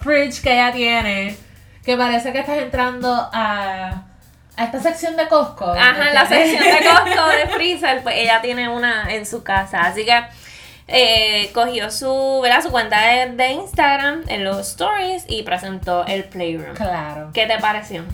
fridge 0.00 0.42
que 0.42 0.52
ella 0.52 0.72
tiene, 0.72 1.36
que 1.84 1.96
parece 1.96 2.32
que 2.32 2.40
estás 2.40 2.58
entrando 2.58 3.10
a, 3.32 4.02
a 4.56 4.64
esta 4.64 4.80
sección 4.80 5.16
de 5.16 5.28
Costco. 5.28 5.70
Ajá, 5.70 6.12
la 6.12 6.26
sección 6.26 6.62
de 6.62 6.86
Costco 6.88 7.28
de 7.28 7.46
freezer, 7.48 8.02
pues 8.02 8.16
ella 8.18 8.40
tiene 8.40 8.68
una 8.68 9.12
en 9.12 9.26
su 9.26 9.42
casa. 9.42 9.82
Así 9.82 10.04
que 10.04 10.22
eh, 10.86 11.50
cogió 11.54 11.90
su, 11.90 12.40
¿verdad? 12.42 12.62
su 12.62 12.70
cuenta 12.70 13.00
de, 13.00 13.32
de 13.32 13.48
Instagram 13.52 14.24
en 14.28 14.44
los 14.44 14.58
stories 14.60 15.24
y 15.28 15.42
presentó 15.42 16.04
el 16.06 16.24
Playroom. 16.24 16.74
Claro. 16.74 17.30
¿Qué 17.32 17.46
te 17.46 17.58
pareció? 17.58 18.04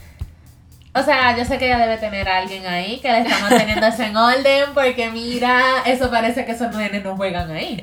O 0.92 1.02
sea, 1.02 1.36
yo 1.36 1.44
sé 1.44 1.58
que 1.58 1.66
ella 1.66 1.78
debe 1.78 1.98
tener 1.98 2.28
a 2.28 2.38
alguien 2.38 2.66
ahí 2.66 2.98
que 2.98 3.12
le 3.12 3.20
está 3.20 3.38
manteniendo 3.38 3.86
eso 3.86 4.02
en 4.02 4.16
orden, 4.16 4.64
porque 4.74 5.08
mira, 5.10 5.62
eso 5.86 6.10
parece 6.10 6.44
que 6.44 6.52
esos 6.52 6.74
nenes 6.74 7.04
no 7.04 7.16
juegan 7.16 7.50
ahí. 7.50 7.82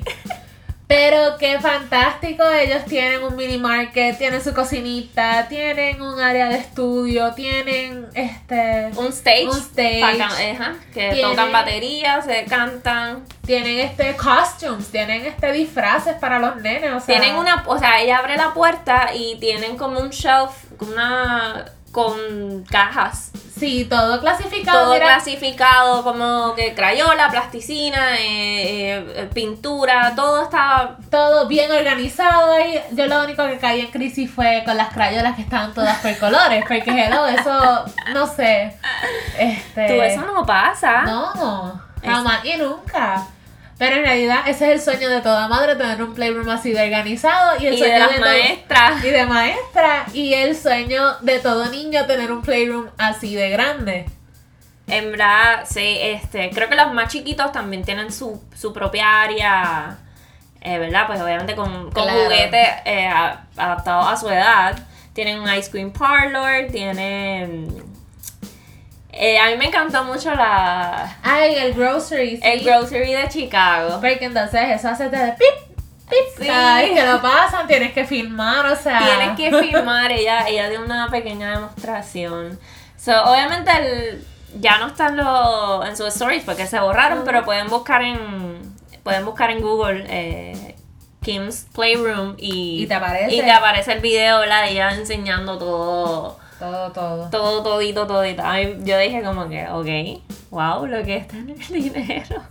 Pero 0.88 1.36
qué 1.38 1.60
fantástico, 1.60 2.48
ellos 2.48 2.82
tienen 2.86 3.22
un 3.22 3.36
mini 3.36 3.58
market, 3.58 4.16
tienen 4.16 4.42
su 4.42 4.54
cocinita, 4.54 5.46
tienen 5.46 6.00
un 6.00 6.18
área 6.18 6.48
de 6.48 6.56
estudio, 6.56 7.34
tienen 7.34 8.06
este 8.14 8.90
Un 8.96 9.08
stage. 9.08 9.48
Un 9.48 9.58
stage. 9.58 10.22
ajá, 10.22 10.76
que 10.94 11.20
tocan 11.20 11.52
baterías, 11.52 12.24
se 12.24 12.46
cantan. 12.46 13.26
tienen 13.44 13.80
este 13.80 14.16
costumes, 14.16 14.90
tienen 14.90 15.26
este 15.26 15.52
disfraces 15.52 16.14
para 16.14 16.38
los 16.38 16.56
nenes, 16.56 16.90
o 16.94 17.00
sea, 17.00 17.18
Tienen 17.18 17.36
una, 17.36 17.64
o 17.66 17.78
sea, 17.78 18.00
ella 18.00 18.16
abre 18.16 18.38
la 18.38 18.54
puerta 18.54 19.10
y 19.14 19.36
tienen 19.38 19.76
como 19.76 20.00
un 20.00 20.08
shelf, 20.08 20.52
una 20.80 21.66
con 21.92 22.64
cajas. 22.70 23.30
Sí, 23.58 23.84
todo 23.88 24.20
clasificado, 24.20 24.86
Todo 24.92 25.00
clasificado 25.00 26.02
como 26.04 26.54
que 26.54 26.74
crayola, 26.74 27.28
plasticina, 27.30 28.16
eh, 28.18 29.04
eh, 29.16 29.30
pintura, 29.34 30.12
todo 30.16 30.42
está 30.44 30.96
todo 31.10 31.46
bien 31.48 31.70
organizado 31.70 32.52
ahí. 32.52 32.80
Yo 32.92 33.06
lo 33.06 33.24
único 33.24 33.44
que 33.46 33.58
caí 33.58 33.80
en 33.80 33.88
crisis 33.90 34.30
fue 34.30 34.62
con 34.64 34.76
las 34.76 34.92
crayolas 34.92 35.34
que 35.36 35.42
estaban 35.42 35.72
todas 35.74 35.98
por 35.98 36.16
colores, 36.18 36.64
porque 36.66 36.82
hello, 36.86 37.26
eso 37.26 37.84
no 38.12 38.26
sé. 38.26 38.76
Este 39.38 39.86
Tú, 39.88 40.02
eso 40.02 40.22
no 40.22 40.44
pasa. 40.44 41.02
No, 41.02 41.80
Es- 42.02 42.10
jamás 42.10 42.44
y 42.44 42.56
nunca. 42.56 43.26
Pero 43.78 43.96
en 43.96 44.02
realidad 44.02 44.40
ese 44.48 44.66
es 44.66 44.72
el 44.72 44.80
sueño 44.80 45.08
de 45.08 45.20
toda 45.20 45.46
madre, 45.46 45.76
tener 45.76 46.02
un 46.02 46.12
playroom 46.12 46.48
así 46.48 46.72
de 46.72 46.82
organizado 46.82 47.60
y 47.60 47.66
el 47.66 47.74
y 47.74 47.78
sueño 47.78 47.92
de 47.94 47.98
las 48.00 48.20
maestras. 48.20 49.04
y 49.04 49.10
de 49.10 49.26
maestra 49.26 50.06
y 50.12 50.34
el 50.34 50.56
sueño 50.56 51.14
de 51.20 51.38
todo 51.38 51.66
niño 51.66 52.04
tener 52.06 52.32
un 52.32 52.42
playroom 52.42 52.88
así 52.98 53.36
de 53.36 53.50
grande. 53.50 54.06
En 54.88 55.10
verdad, 55.12 55.64
sí, 55.64 55.96
este, 56.00 56.50
creo 56.50 56.68
que 56.68 56.74
los 56.74 56.92
más 56.92 57.12
chiquitos 57.12 57.52
también 57.52 57.84
tienen 57.84 58.10
su, 58.10 58.42
su 58.56 58.72
propia 58.72 59.20
área, 59.22 59.98
eh, 60.60 60.78
¿verdad? 60.78 61.06
Pues 61.06 61.20
obviamente 61.20 61.54
con, 61.54 61.90
con 61.92 62.04
Claro. 62.04 62.24
juguetes 62.24 62.68
eh, 62.84 63.08
adaptados 63.56 64.08
a 64.08 64.16
su 64.16 64.28
edad. 64.30 64.76
Tienen 65.12 65.40
un 65.40 65.52
ice 65.52 65.70
cream 65.70 65.92
parlor, 65.92 66.66
tienen... 66.72 67.87
eh, 69.12 69.38
a 69.38 69.46
mí 69.50 69.56
me 69.56 69.66
encantó 69.66 70.04
mucho 70.04 70.34
la, 70.34 71.16
Ay, 71.22 71.54
el 71.56 71.74
grocery. 71.74 72.36
sí. 72.36 72.40
el 72.42 72.64
grocery 72.64 73.12
de 73.12 73.28
Chicago. 73.28 73.94
Porque 74.00 74.18
entonces 74.26 74.60
eso 74.70 74.88
hace 74.88 75.08
de 75.08 75.32
pip, 75.32 75.76
pip. 76.08 76.18
Sí. 76.38 76.46
Cada 76.46 76.76
vez 76.80 76.90
que 76.92 77.04
lo 77.06 77.20
pasan 77.22 77.66
tienes 77.66 77.92
que 77.92 78.04
filmar, 78.04 78.66
o 78.66 78.76
sea. 78.76 79.00
Tienes 79.00 79.36
que 79.36 79.58
filmar, 79.66 80.12
ella, 80.12 80.46
ella 80.48 80.68
dio 80.68 80.82
una 80.82 81.08
pequeña 81.10 81.50
demostración. 81.52 82.58
So, 82.96 83.12
obviamente 83.24 83.70
el- 83.76 84.24
ya 84.60 84.78
no 84.78 84.86
están 84.88 85.16
los, 85.16 85.86
en 85.86 85.96
sus 85.96 86.08
stories 86.08 86.42
porque 86.44 86.66
se 86.66 86.80
borraron, 86.80 87.22
pero 87.24 87.44
pueden 87.44 87.68
buscar 87.68 88.02
en 88.02 88.76
pueden 89.02 89.24
buscar 89.24 89.50
en 89.50 89.60
Google 89.62 90.04
eh, 90.08 90.74
Kim's 91.22 91.66
Playroom 91.74 92.34
y, 92.38 92.82
Y 92.82 92.86
te 92.86 92.94
aparece. 92.94 93.34
y 93.34 93.40
te 93.40 93.50
aparece 93.50 93.92
el 93.92 94.00
video 94.00 94.40
¿verdad? 94.40 94.62
de 94.64 94.70
ella 94.72 94.90
enseñando 94.94 95.58
todo, 95.58 96.38
Todo, 96.58 96.90
todo. 96.92 97.30
todo, 97.30 97.62
todito, 97.62 98.06
todito. 98.06 98.42
A 98.42 98.54
mí- 98.54 98.76
yo 98.82 98.98
dije 98.98 99.22
como 99.22 99.48
que, 99.48 99.68
ok, 99.68 100.22
wow, 100.50 100.86
lo 100.86 101.04
que 101.04 101.16
está 101.18 101.36
en 101.36 101.50
el 101.50 101.58
dinero. 101.68 102.42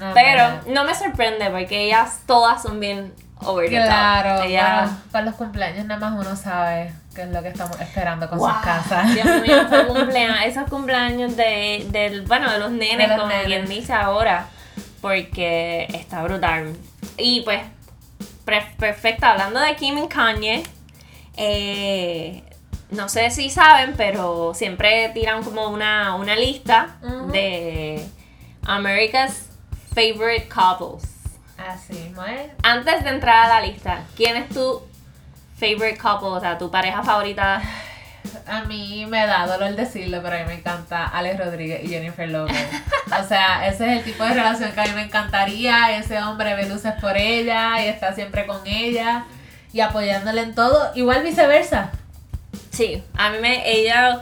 No, 0.00 0.12
Pero 0.14 0.48
no. 0.66 0.74
no 0.74 0.84
me 0.84 0.94
sorprende 0.94 1.48
porque 1.50 1.84
ellas 1.86 2.20
todas 2.26 2.62
son 2.62 2.80
bien 2.80 3.12
over 3.44 3.68
the 3.68 3.76
top. 3.76 3.86
Claro, 3.86 4.90
para 5.10 5.24
los 5.26 5.34
cumpleaños 5.34 5.86
nada 5.86 6.10
más 6.10 6.26
uno 6.26 6.34
sabe 6.36 6.92
qué 7.14 7.22
es 7.22 7.28
lo 7.28 7.42
que 7.42 7.48
estamos 7.48 7.78
esperando 7.80 8.28
con 8.28 8.38
Wow, 8.38 8.48
sus 8.50 8.58
casas. 8.62 9.14
Dios 9.14 9.26
mío, 9.42 9.56
esos 9.62 9.84
cumpleaños, 9.86 10.38
esos 10.44 10.68
cumpleaños 10.70 11.36
de, 11.36 11.86
del, 11.90 12.22
bueno, 12.22 12.50
de 12.50 12.58
los 12.58 12.70
nenes, 12.70 13.08
De 13.08 13.16
los 13.16 13.20
como 13.28 13.42
quien 13.44 13.66
dice 13.66 13.92
ahora, 13.92 14.46
porque 15.00 15.86
está 15.92 16.22
brutal. 16.22 16.74
Y 17.16 17.42
pues, 17.42 17.60
perfecta. 18.78 19.32
Hablando 19.32 19.60
de 19.60 19.74
Kim 19.76 19.98
y 19.98 20.08
Kanye, 20.08 20.62
eh, 21.36 22.42
no 22.92 23.08
sé 23.08 23.30
si 23.30 23.50
saben, 23.50 23.94
pero 23.96 24.52
siempre 24.54 25.10
tiran 25.14 25.42
como 25.42 25.68
una, 25.68 26.14
una 26.14 26.36
lista 26.36 26.96
de 27.32 28.06
America's 28.66 29.46
Favorite 29.94 30.48
Couples. 30.48 31.10
Así, 31.56 32.12
¿no 32.14 32.24
es? 32.26 32.50
Antes 32.62 33.02
de 33.04 33.10
entrar 33.10 33.46
a 33.50 33.60
la 33.60 33.66
lista, 33.66 34.04
¿quién 34.16 34.36
es 34.36 34.48
tu 34.48 34.82
favorite 35.58 35.96
couple? 35.96 36.28
O 36.28 36.40
sea, 36.40 36.58
tu 36.58 36.70
pareja 36.70 37.02
favorita. 37.02 37.62
A 38.46 38.64
mí 38.64 39.06
me 39.06 39.26
da 39.26 39.46
dolor 39.46 39.74
decirlo, 39.74 40.20
pero 40.22 40.36
a 40.36 40.38
mí 40.40 40.44
me 40.46 40.54
encanta 40.54 41.06
Alex 41.06 41.38
Rodríguez 41.44 41.84
y 41.84 41.88
Jennifer 41.88 42.28
Lopez. 42.28 42.68
O 43.20 43.24
sea, 43.26 43.66
ese 43.66 43.84
es 43.86 43.98
el 43.98 44.04
tipo 44.04 44.24
de 44.24 44.34
relación 44.34 44.72
que 44.72 44.80
a 44.80 44.84
mí 44.84 44.92
me 44.94 45.02
encantaría. 45.02 45.96
Ese 45.96 46.18
hombre 46.22 46.54
ve 46.54 46.68
luces 46.68 46.94
por 47.00 47.16
ella 47.16 47.82
y 47.84 47.88
está 47.88 48.14
siempre 48.14 48.46
con 48.46 48.66
ella 48.66 49.24
y 49.72 49.80
apoyándole 49.80 50.42
en 50.42 50.54
todo. 50.54 50.92
Igual 50.94 51.22
viceversa. 51.22 51.90
Sí, 52.72 53.02
a 53.16 53.30
mí 53.30 53.38
me, 53.38 53.70
ella 53.70 54.20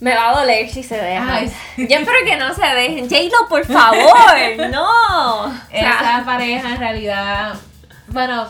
me 0.00 0.14
va 0.14 0.30
a 0.30 0.40
doler 0.40 0.68
si 0.70 0.82
se 0.82 0.96
deja. 0.96 1.26
Ay, 1.36 1.48
sí. 1.74 1.86
Yo 1.88 1.96
espero 1.98 2.18
que 2.24 2.36
no 2.36 2.54
se 2.54 2.66
dejen. 2.66 3.08
J-Lo, 3.08 3.48
por 3.48 3.64
favor, 3.66 4.68
no. 4.70 5.44
O 5.46 5.52
sea, 5.70 5.90
Esa 6.00 6.22
pareja 6.24 6.68
en 6.70 6.78
realidad, 6.78 7.54
bueno, 8.08 8.46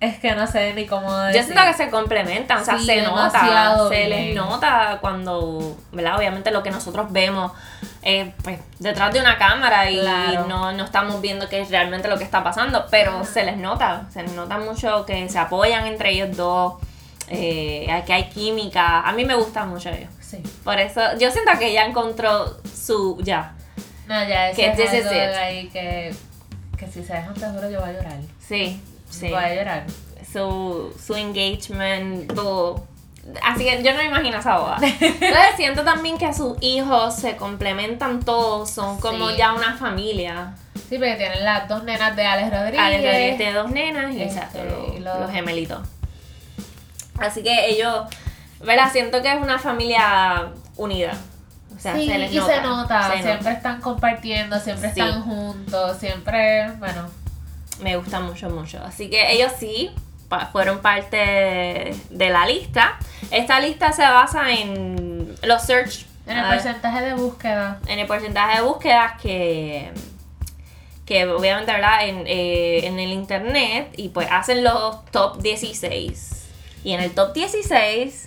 es 0.00 0.18
que 0.18 0.34
no 0.34 0.46
sé 0.46 0.72
ni 0.72 0.86
cómo 0.86 1.10
yo 1.30 1.42
siento 1.42 1.62
que 1.62 1.74
se 1.74 1.90
complementan, 1.90 2.62
o 2.62 2.64
sea, 2.64 2.78
se 2.78 3.02
nota, 3.02 3.88
se 3.90 3.96
bien. 4.06 4.10
les 4.10 4.34
nota 4.34 4.96
cuando, 5.02 5.76
¿verdad? 5.92 6.16
Obviamente 6.16 6.50
lo 6.50 6.62
que 6.62 6.70
nosotros 6.70 7.12
vemos 7.12 7.52
eh, 8.00 8.32
pues, 8.42 8.58
detrás 8.78 9.12
de 9.12 9.20
una 9.20 9.36
cámara 9.36 9.90
y 9.90 10.00
Claro. 10.00 10.46
no, 10.48 10.72
no 10.72 10.84
estamos 10.86 11.20
viendo 11.20 11.50
qué 11.50 11.60
es 11.60 11.68
realmente 11.70 12.08
lo 12.08 12.16
que 12.16 12.24
está 12.24 12.42
pasando, 12.42 12.86
pero 12.90 13.26
se 13.26 13.44
les 13.44 13.58
nota, 13.58 14.04
se 14.10 14.22
les 14.22 14.32
nota 14.32 14.56
mucho 14.56 15.04
que 15.04 15.28
se 15.28 15.38
apoyan 15.38 15.86
entre 15.86 16.12
ellos 16.12 16.34
dos, 16.34 16.76
eh, 17.30 18.02
que 18.06 18.12
hay 18.12 18.24
química, 18.28 19.00
a 19.00 19.12
mí 19.12 19.24
me 19.24 19.34
gustan 19.34 19.68
mucho 19.70 19.88
ellos. 19.90 20.10
Sí. 20.20 20.42
Por 20.64 20.78
eso, 20.78 21.00
yo 21.18 21.30
siento 21.30 21.52
que 21.58 21.68
ella 21.68 21.86
encontró 21.86 22.56
su 22.72 23.18
ya. 23.22 23.54
No, 24.06 24.14
ya, 24.28 24.50
ese 24.50 24.56
Que 24.74 24.84
es 24.84 25.06
algo 25.06 25.38
ahí 25.38 25.68
que, 25.68 26.14
que 26.76 26.86
si 26.88 27.02
se 27.04 27.12
dejan, 27.14 27.34
te 27.34 27.46
juro, 27.46 27.70
yo 27.70 27.80
voy 27.80 27.90
a 27.90 27.92
llorar. 27.92 28.16
Sí, 28.46 28.80
sí. 29.08 29.28
Voy 29.30 29.42
a 29.42 29.54
llorar. 29.54 29.86
Su, 30.32 30.92
su 31.04 31.14
engagement, 31.16 32.32
todo. 32.34 32.86
Así 33.42 33.64
que 33.64 33.82
yo 33.82 33.92
no 33.92 33.98
me 33.98 34.06
imagino 34.06 34.38
esa 34.38 34.58
boda. 34.58 34.78
Entonces 34.82 35.54
siento 35.56 35.84
también 35.84 36.18
que 36.18 36.32
sus 36.32 36.56
hijos 36.60 37.14
se 37.16 37.36
complementan 37.36 38.20
todos, 38.20 38.70
son 38.70 38.98
como 39.00 39.28
Sí. 39.30 39.36
ya 39.36 39.52
una 39.52 39.76
familia. 39.76 40.54
Sí, 40.88 40.96
porque 40.98 41.14
tienen 41.14 41.44
las 41.44 41.68
dos 41.68 41.84
nenas 41.84 42.16
de 42.16 42.24
Alex 42.26 42.50
Rodríguez. 42.50 42.80
Alex 42.80 43.04
Rodríguez 43.04 43.36
tiene 43.36 43.52
dos 43.52 43.70
nenas 43.70 44.14
y 44.14 44.22
Este, 44.22 44.34
exacto, 44.40 44.58
los- 45.00 45.20
los 45.20 45.30
gemelitos. 45.30 45.80
Así 47.20 47.42
que 47.42 47.68
ellos, 47.70 48.06
¿verdad? 48.60 48.90
Siento 48.92 49.20
que 49.22 49.32
es 49.32 49.40
una 49.40 49.58
familia 49.58 50.48
unida. 50.76 51.12
O 51.76 51.78
sea, 51.78 51.94
sí, 51.94 52.08
se 52.08 52.18
les 52.18 52.32
y 52.32 52.36
nota. 52.36 52.54
se 52.54 52.60
nota, 52.62 53.02
se 53.08 53.12
siempre 53.22 53.36
nota. 53.36 53.52
están 53.52 53.80
compartiendo, 53.80 54.58
siempre 54.60 54.92
Sí. 54.92 55.00
están 55.00 55.22
juntos, 55.22 55.96
siempre, 55.98 56.70
bueno, 56.78 57.08
Me 57.80 57.96
gusta 57.96 58.20
mucho, 58.20 58.50
mucho. 58.50 58.78
Así 58.84 59.08
que 59.08 59.32
ellos 59.32 59.52
sí 59.58 59.90
pa- 60.28 60.46
fueron 60.52 60.80
parte 60.80 61.16
de 62.10 62.28
la 62.30 62.44
lista. 62.46 62.98
Esta 63.30 63.58
lista 63.60 63.92
se 63.92 64.02
basa 64.02 64.50
en 64.52 65.34
los 65.44 65.62
search. 65.62 66.04
en 66.26 66.36
el 66.36 66.44
ah, 66.44 66.50
porcentaje 66.52 67.00
de 67.02 67.14
búsqueda. 67.14 67.78
en 67.86 67.98
el 67.98 68.06
porcentaje 68.06 68.56
de 68.58 68.62
búsquedas 68.62 69.12
que, 69.22 69.90
que 71.06 71.26
obviamente, 71.26 71.72
¿verdad? 71.72 72.06
En, 72.06 72.24
eh, 72.26 72.86
en 72.86 72.98
el 73.00 73.10
internet 73.12 73.94
y 73.96 74.10
pues 74.10 74.28
hacen 74.30 74.62
los 74.62 75.02
top 75.06 75.40
16. 75.40 76.39
Y 76.84 76.92
en 76.94 77.00
el 77.00 77.10
top 77.12 77.32
16, 77.34 78.26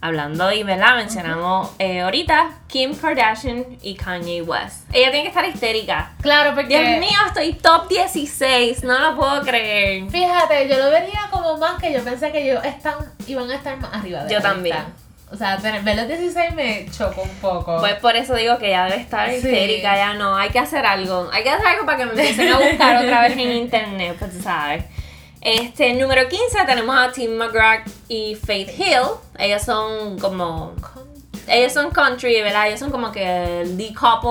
hablando 0.00 0.52
y, 0.52 0.62
¿verdad? 0.64 0.96
Mencionamos 0.96 1.70
eh, 1.78 2.00
ahorita 2.00 2.50
Kim 2.66 2.94
Kardashian 2.94 3.64
y 3.80 3.94
Kanye 3.94 4.42
West. 4.42 4.86
Ella 4.92 5.10
tiene 5.10 5.22
que 5.22 5.28
estar 5.28 5.44
histérica. 5.46 6.12
Claro, 6.20 6.54
porque 6.54 6.78
Dios 6.78 7.00
mío, 7.00 7.18
estoy 7.26 7.54
top 7.54 7.88
16, 7.88 8.82
no 8.84 8.98
lo 8.98 9.16
puedo 9.16 9.42
creer. 9.42 10.08
fíjate, 10.10 10.68
yo 10.68 10.78
lo 10.78 10.90
vería 10.90 11.28
como 11.30 11.56
más 11.56 11.80
que 11.80 11.92
yo 11.92 12.02
pensé 12.04 12.30
que 12.32 12.42
ellos 12.50 12.64
están, 12.64 12.94
iban 13.26 13.50
a 13.50 13.54
estar 13.54 13.76
más 13.78 13.94
arriba 13.94 14.24
de 14.24 14.30
Yo 14.32 14.38
la 14.40 14.42
también. 14.42 14.76
lista. 14.76 14.92
O 15.32 15.36
sea, 15.36 15.56
ver 15.56 15.96
los 15.96 16.06
16 16.06 16.54
me 16.54 16.86
chocó 16.96 17.22
un 17.22 17.28
poco. 17.40 17.78
Pues 17.80 17.94
por 17.94 18.14
eso 18.14 18.34
digo 18.36 18.56
que 18.58 18.70
ya 18.70 18.84
debe 18.84 19.00
estar 19.00 19.28
Sí. 19.30 19.36
histérica, 19.36 19.96
ya 19.96 20.14
no, 20.14 20.36
hay 20.36 20.50
que 20.50 20.58
hacer 20.60 20.84
algo, 20.86 21.28
hay 21.32 21.42
que 21.42 21.50
hacer 21.50 21.66
algo 21.66 21.86
para 21.86 21.98
que 21.98 22.04
me 22.04 22.10
empiecen 22.12 22.52
a 22.52 22.58
buscar 22.58 22.96
otra 23.02 23.22
vez 23.22 23.32
en 23.32 23.50
internet, 23.62 24.14
pues 24.18 24.32
tú 24.36 24.42
sabes. 24.42 24.84
Este, 25.44 25.92
número 25.92 26.26
15 26.26 26.64
tenemos 26.66 26.96
a 26.96 27.12
Tim 27.12 27.36
McGrath 27.36 27.86
y 28.08 28.34
Faith 28.34 28.70
Hill, 28.78 29.18
ellos 29.38 29.60
son 29.62 30.18
como, 30.18 30.72
ellos 31.46 31.70
son 31.74 31.90
country, 31.90 32.40
¿verdad? 32.40 32.68
Ellos 32.68 32.80
son 32.80 32.90
como 32.90 33.12
que 33.12 33.60
el 33.60 33.76
the 33.76 33.92
couple 33.92 34.30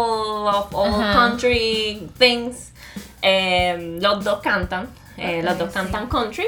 of 0.49 0.74
all 0.74 0.88
Ajá. 0.91 1.14
country 1.14 2.09
things. 2.18 2.72
Eh, 3.22 3.97
los 4.01 4.24
dos 4.24 4.39
cantan, 4.41 4.89
eh, 5.18 5.43
los 5.43 5.55
dos 5.59 5.72
cantan 5.72 6.07
country. 6.09 6.47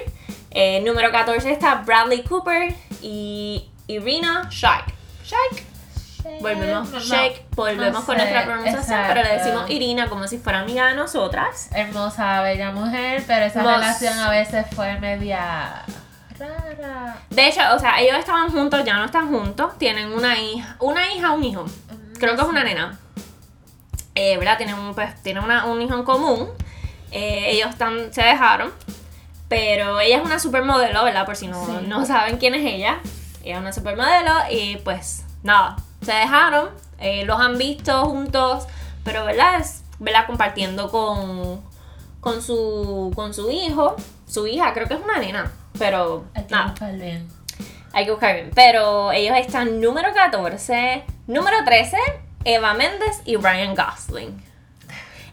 Eh, 0.49 0.81
número 0.81 1.11
14 1.11 1.51
está 1.51 1.75
Bradley 1.85 2.23
Cooper 2.23 2.73
y 3.03 3.69
Irina 3.87 4.49
Shayk. 4.49 4.85
Shayk. 5.23 5.74
Volvemos, 6.41 6.89
No, 6.91 6.99
Shake, 6.99 7.45
volvemos 7.55 7.93
no 8.01 8.05
con 8.05 8.17
nuestra 8.17 8.45
pronunciación, 8.45 8.99
pero 9.07 9.23
le 9.23 9.37
decimos 9.37 9.69
Irina 9.69 10.07
como 10.07 10.27
si 10.27 10.37
fuera 10.37 10.59
amiga 10.61 10.87
de 10.87 10.95
nosotras. 10.95 11.69
Hermosa, 11.73 12.41
bella 12.41 12.71
mujer, 12.71 13.23
pero 13.27 13.45
esa 13.45 13.61
relación 13.63 14.17
a 14.19 14.29
veces 14.29 14.65
fue 14.75 14.99
media 14.99 15.83
rara. 16.37 17.17
De 17.29 17.47
hecho, 17.47 17.61
o 17.75 17.79
sea, 17.79 17.99
ellos 17.99 18.17
estaban 18.17 18.51
juntos, 18.51 18.83
ya 18.83 18.95
no 18.97 19.05
están 19.05 19.29
juntos, 19.29 19.77
tienen 19.77 20.11
una 20.13 20.37
hija, 20.39 20.75
una 20.79 21.11
hija, 21.13 21.31
un 21.31 21.43
hijo. 21.43 21.65
Creo 22.19 22.35
que 22.35 22.41
es 22.41 22.47
una 22.47 22.63
nena. 22.63 22.97
Eh, 24.15 24.37
¿Verdad? 24.37 24.57
Tienen, 24.57 24.75
un, 24.79 24.95
pues, 24.95 25.21
tienen 25.23 25.43
una- 25.43 25.65
un 25.65 25.81
hijo 25.81 25.93
en 25.95 26.03
común. 26.03 26.49
Eh, 27.11 27.51
ellos 27.51 27.69
están, 27.69 28.13
se 28.13 28.21
dejaron. 28.23 28.71
Pero 29.47 29.99
ella 29.99 30.17
es 30.17 30.23
una 30.25 30.39
supermodelo, 30.39 31.03
¿verdad? 31.03 31.25
Por 31.25 31.35
si 31.35 31.47
no, 31.47 31.63
Sí. 31.65 31.71
no 31.87 32.05
saben 32.05 32.37
quién 32.37 32.55
es 32.55 32.65
ella. 32.65 32.99
Ella 33.43 33.55
es 33.55 33.61
una 33.61 33.71
supermodelo 33.73 34.31
y 34.49 34.77
pues 34.77 35.23
nada, 35.43 35.75
se 36.05 36.13
dejaron. 36.13 36.69
eh, 36.99 37.25
los 37.25 37.39
han 37.39 37.57
visto 37.57 38.05
juntos, 38.05 38.65
pero 39.03 39.25
¿verdad? 39.25 39.59
Es, 39.59 39.83
¿verdad? 39.99 40.25
Compartiendo 40.27 40.89
con, 40.89 41.61
con, 42.21 42.41
su, 42.41 43.11
con 43.15 43.33
su 43.33 43.49
hijo. 43.51 43.95
Su 44.27 44.47
hija, 44.47 44.73
creo 44.73 44.87
que 44.87 44.93
es 44.95 45.01
una 45.01 45.19
nena. 45.19 45.51
Pero 45.77 46.25
Hay 46.33 46.43
que 46.45 46.55
buscar 46.69 46.93
bien. 46.95 47.27
hay 47.93 48.05
que 48.05 48.11
buscar 48.11 48.33
bien. 48.35 48.51
Pero 48.55 49.11
ellos 49.11 49.35
están 49.37 49.81
número 49.81 50.13
14, 50.13 51.03
número 51.27 51.57
13, 51.65 51.97
Eva 52.45 52.73
Méndez 52.73 53.21
y 53.25 53.35
Ryan 53.35 53.75
Gosling. 53.75 54.43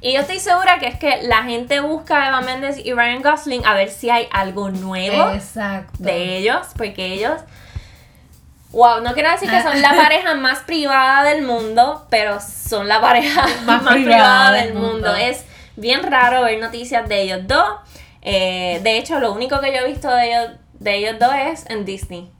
Y 0.00 0.14
yo 0.14 0.20
estoy 0.20 0.40
segura 0.40 0.80
que 0.80 0.88
es 0.88 0.98
que 0.98 1.22
la 1.22 1.44
gente 1.44 1.78
busca 1.80 2.24
a 2.24 2.28
Eva 2.28 2.40
Méndez 2.40 2.76
y 2.84 2.92
Ryan 2.92 3.22
Gosling 3.22 3.64
a 3.64 3.74
ver 3.74 3.88
si 3.88 4.10
hay 4.10 4.26
algo 4.32 4.68
nuevo 4.70 5.30
Exacto. 5.30 5.92
de 6.00 6.38
ellos, 6.38 6.66
porque 6.76 7.14
ellos. 7.14 7.40
Wow, 8.72 9.02
no 9.02 9.12
quiero 9.14 9.30
decir 9.30 9.50
que 9.50 9.62
son 9.62 9.80
la 9.82 9.90
pareja 9.96 10.34
más 10.34 10.60
privada 10.60 11.24
del 11.24 11.42
mundo, 11.42 12.06
pero 12.10 12.38
son 12.40 12.88
la 12.88 13.00
pareja 13.00 13.46
más, 13.64 13.82
privada, 13.92 14.52
del 14.52 14.74
mundo. 14.74 15.14
Es 15.14 15.44
bien 15.76 16.02
raro 16.02 16.42
ver 16.42 16.58
noticias 16.60 17.08
de 17.08 17.22
ellos 17.22 17.40
dos. 17.46 17.68
Eh, 18.22 18.80
de 18.82 18.98
hecho, 18.98 19.18
lo 19.20 19.32
único 19.32 19.60
que 19.60 19.72
yo 19.74 19.80
he 19.80 19.88
visto 19.88 20.08
de 20.10 20.28
ellos, 20.30 20.50
de 20.74 20.96
ellos 20.96 21.18
dos 21.18 21.32
es 21.34 21.68
en 21.68 21.84
Disney. 21.84 22.30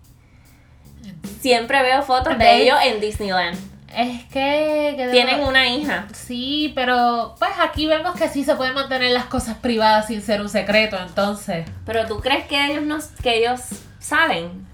Siempre 1.41 1.83
veo 1.83 2.03
fotos 2.03 2.39
de 2.39 2.63
ellos 2.63 2.79
en 2.85 3.01
Disneyland. 3.01 3.59
Es 3.95 4.25
que... 4.33 4.95
que 4.97 5.09
Tienen 5.13 5.41
debo- 5.41 5.49
una 5.49 5.69
hija. 5.69 6.07
Sí, 6.15 6.73
pero 6.75 7.35
pues 7.39 7.51
aquí 7.61 7.87
vemos 7.87 8.15
que 8.17 8.29
sí 8.29 8.43
se 8.45 8.55
pueden 8.55 8.75
mantener 8.75 9.11
las 9.11 9.25
cosas 9.27 9.57
privadas 9.59 10.07
sin 10.07 10.23
ser 10.23 10.41
un 10.41 10.49
secreto, 10.49 10.97
entonces. 10.99 11.67
Pero 11.85 12.07
tú 12.07 12.21
crees 12.21 12.47
que 12.47 12.65
ellos 12.71 12.85
no, 12.85 12.99
que 13.23 13.37
ellos 13.39 13.61
saben? 13.99 14.67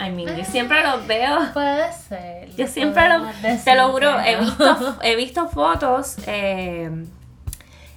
I 0.00 0.10
mean, 0.10 0.36
yo 0.36 0.44
siempre 0.44 0.82
los 0.82 1.06
veo. 1.06 1.52
Puede 1.52 1.92
ser. 1.92 2.54
Yo 2.56 2.66
siempre 2.66 3.08
lo, 3.08 3.24
podemos 3.24 3.64
te 3.64 3.74
lo 3.74 3.88
juro, 3.90 4.16
que 4.22 4.30
he 4.32 4.36
visto, 4.36 4.96
he 5.02 5.16
visto 5.16 5.48
fotos, 5.48 6.16
eh, 6.26 6.88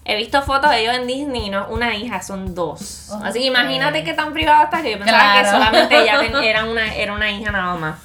he 0.05 0.15
visto 0.15 0.41
fotos 0.41 0.71
de 0.71 0.81
ellos 0.81 0.95
en 0.95 1.07
Disney, 1.07 1.49
no 1.49 1.67
una 1.69 1.95
hija, 1.95 2.21
son 2.23 2.55
dos. 2.55 3.11
Así 3.23 3.39
que 3.39 3.45
imagínate 3.45 4.03
qué 4.03 4.13
tan 4.13 4.33
privado 4.33 4.63
está 4.63 4.81
que 4.81 4.91
yo 4.91 4.97
pensaba 4.99 5.33
que 5.35 5.39
Claro. 5.41 5.57
solamente 5.57 6.01
ella 6.01 6.21
era 6.43 6.65
una, 6.65 6.95
era 6.95 7.13
una 7.13 7.31
hija 7.31 7.51
nada 7.51 7.75
más. 7.75 7.99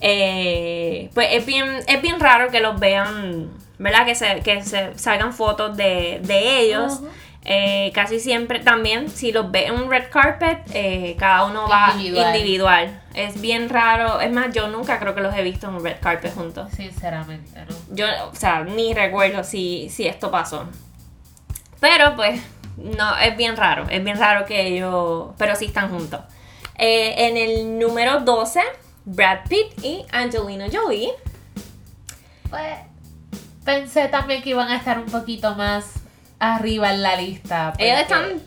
Eh, 0.00 1.10
pues 1.14 1.28
es 1.32 1.44
bien, 1.46 1.66
es 1.86 2.02
bien 2.02 2.20
raro 2.20 2.50
que 2.50 2.60
los 2.60 2.78
vean, 2.78 3.50
¿verdad? 3.78 4.04
Que 4.06 4.14
se, 4.14 4.40
que 4.40 4.62
se 4.62 4.98
salgan 4.98 5.32
fotos 5.32 5.76
de, 5.76 6.20
de 6.22 6.60
ellos. 6.60 6.94
Ujú. 6.94 7.08
Eh, 7.48 7.92
casi 7.94 8.18
siempre, 8.18 8.58
también, 8.58 9.08
si 9.08 9.30
los 9.30 9.52
ve 9.52 9.66
en 9.66 9.74
un 9.74 9.88
red 9.88 10.10
carpet, 10.10 10.68
eh, 10.74 11.14
cada 11.16 11.44
uno 11.44 11.68
va 11.68 11.92
Individual. 11.92 12.34
individual. 12.36 13.00
Es 13.14 13.40
bien 13.40 13.68
raro. 13.68 14.20
Es 14.20 14.32
más, 14.32 14.52
yo 14.52 14.66
nunca 14.66 14.98
creo 14.98 15.14
que 15.14 15.20
los 15.20 15.32
he 15.32 15.42
visto 15.44 15.68
en 15.68 15.76
un 15.76 15.84
red 15.84 15.96
carpet 16.00 16.34
juntos. 16.34 16.72
Sinceramente, 16.72 17.64
¿no? 17.64 17.94
Yo, 17.94 18.06
o 18.32 18.34
sea, 18.34 18.64
ni 18.64 18.94
recuerdo 18.94 19.44
si, 19.44 19.88
si 19.90 20.08
esto 20.08 20.28
pasó. 20.32 20.68
Pero 21.78 22.16
pues, 22.16 22.40
no, 22.78 23.16
es 23.18 23.36
bien 23.36 23.56
raro. 23.56 23.86
Es 23.90 24.02
bien 24.02 24.18
raro 24.18 24.44
que 24.44 24.66
ellos. 24.66 25.28
Pero 25.38 25.54
sí 25.54 25.66
están 25.66 25.88
juntos. 25.88 26.22
Eh, 26.76 27.28
en 27.28 27.36
el 27.36 27.78
número 27.78 28.20
12, 28.22 28.60
Brad 29.04 29.46
Pitt 29.48 29.84
y 29.84 30.04
Angelina 30.10 30.66
Jolie. 30.72 31.12
Pues 32.50 32.74
pensé 33.64 34.08
también 34.08 34.42
que 34.42 34.50
iban 34.50 34.68
a 34.68 34.76
estar 34.76 34.98
un 34.98 35.06
poquito 35.06 35.54
más 35.54 36.00
arriba 36.38 36.92
en 36.92 37.02
la 37.02 37.16
lista. 37.16 37.72
Ellos 37.78 38.02
porque- 38.08 38.14
están. 38.32 38.42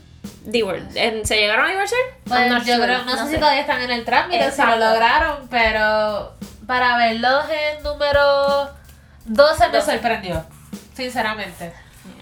divor- 0.46 0.86
en- 0.94 1.24
¿Se 1.26 1.36
llegaron 1.36 1.66
a 1.66 1.70
divorciar? 1.70 2.00
Pues, 2.24 2.48
yo 2.66 2.74
sure, 2.74 2.86
creo, 2.86 3.04
no, 3.04 3.16
sé 3.16 3.28
si 3.34 3.38
todavía 3.38 3.60
están 3.62 3.80
en 3.82 3.90
el 3.90 4.04
trámite, 4.04 4.50
si 4.50 4.62
lo 4.62 4.76
lograron, 4.76 5.48
pero 5.50 6.34
para 6.66 6.96
verlos 6.96 7.44
en 7.50 7.82
número 7.82 8.70
12 9.24 9.68
me 9.68 9.78
12. 9.78 9.92
sorprendió, 9.92 10.44
sinceramente. 10.94 11.72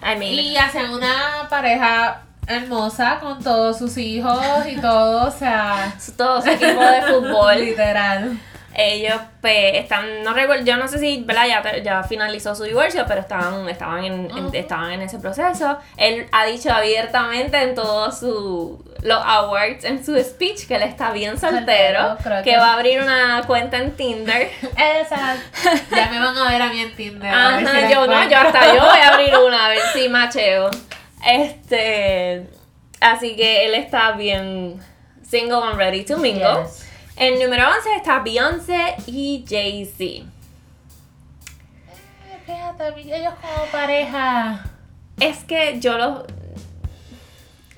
I 0.02 0.16
mean, 0.18 0.22
Y 0.34 0.56
hacen 0.56 0.90
una 0.90 1.46
pareja 1.50 2.22
hermosa 2.46 3.18
con 3.20 3.42
todos 3.42 3.78
sus 3.78 3.96
hijos 3.98 4.40
y 4.66 4.76
todo, 4.80 5.26
o 5.26 5.30
sea, 5.30 5.92
todo 6.16 6.40
su 6.40 6.48
equipo 6.48 6.80
de 6.80 7.02
fútbol. 7.02 7.56
literal. 7.60 8.38
Ellos 8.80 9.16
pues 9.40 9.74
están, 9.74 10.22
no 10.22 10.32
recuerdo, 10.34 10.64
yo 10.64 10.76
no 10.76 10.86
sé 10.86 11.00
si 11.00 11.22
¿verdad? 11.24 11.46
Ya, 11.48 11.78
ya 11.82 12.02
finalizó 12.04 12.54
su 12.54 12.62
divorcio, 12.62 13.04
pero 13.08 13.20
estaban, 13.20 13.68
estaban, 13.68 14.04
en, 14.04 14.30
en- 14.30 14.54
estaban 14.54 14.92
en 14.92 15.02
ese 15.02 15.18
proceso. 15.18 15.78
Él 15.96 16.26
ha 16.30 16.44
dicho 16.46 16.70
abiertamente 16.72 17.60
en 17.60 17.74
todos 17.74 18.22
los 18.22 19.24
awards, 19.24 19.84
en 19.84 20.04
su 20.04 20.16
speech, 20.18 20.68
que 20.68 20.76
él 20.76 20.82
está 20.82 21.10
bien 21.10 21.38
soltero, 21.38 22.16
que 22.22 22.50
que- 22.52 22.56
va 22.56 22.70
a 22.70 22.74
abrir 22.74 23.00
una 23.02 23.42
cuenta 23.48 23.78
en 23.78 23.96
Tinder. 23.96 24.48
Esa, 24.76 25.36
ya 25.90 26.08
me 26.10 26.20
van 26.20 26.36
a 26.38 26.48
ver 26.48 26.62
a 26.62 26.68
mí 26.68 26.80
en 26.80 26.94
Tinder. 26.94 27.34
a 27.34 27.56
ver 27.56 27.66
si 27.68 27.76
Ajá, 27.76 27.90
yo 27.90 28.06
no, 28.06 28.28
yo 28.30 28.38
hasta 28.38 28.74
yo 28.76 28.80
voy 28.86 28.98
a 29.00 29.08
abrir 29.08 29.34
una, 29.46 29.66
a 29.66 29.68
ver 29.70 29.80
si 29.92 30.08
macheo. 30.08 30.70
Este, 31.26 32.46
así 33.00 33.34
que 33.36 33.66
él 33.66 33.74
está 33.74 34.12
bien 34.12 34.80
single 35.28 35.62
and 35.64 35.76
ready 35.78 36.04
to 36.04 36.16
mingle. 36.16 36.62
Yes. 36.62 36.87
En 37.18 37.38
número 37.40 37.64
11 37.68 37.96
está 37.96 38.20
Beyoncé 38.20 38.94
y 39.06 39.44
Jay-Z. 39.48 40.24
Fíjate, 42.46 43.00
ellos 43.16 43.34
como 43.42 43.64
pareja. 43.70 44.64
Es 45.20 45.38
que 45.44 45.80
yo 45.80 45.98
los. 45.98 46.22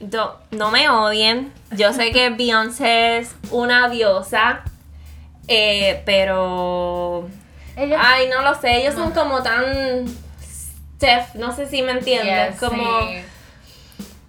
do- 0.01 0.38
no 0.51 0.70
me 0.70 0.88
odien. 0.88 1.53
Yo 1.72 1.93
sé 1.93 2.12
que 2.12 2.30
Beyoncé 2.30 3.18
es 3.18 3.34
una 3.51 3.88
diosa. 3.88 4.61
eh, 5.49 6.03
pero. 6.05 7.28
Ellos 7.76 7.99
Ay, 8.03 8.28
no 8.28 8.43
lo 8.43 8.55
sé. 8.61 8.82
Ellos 8.82 8.95
son 8.95 9.12
como 9.12 9.43
tan. 9.43 10.05
Steph, 10.99 11.34
no 11.34 11.55
sé 11.57 11.66
si 11.66 11.80
me 11.82 11.93
entiendes. 11.93 12.57
Como. 12.61 13.01
sí. 13.09 13.22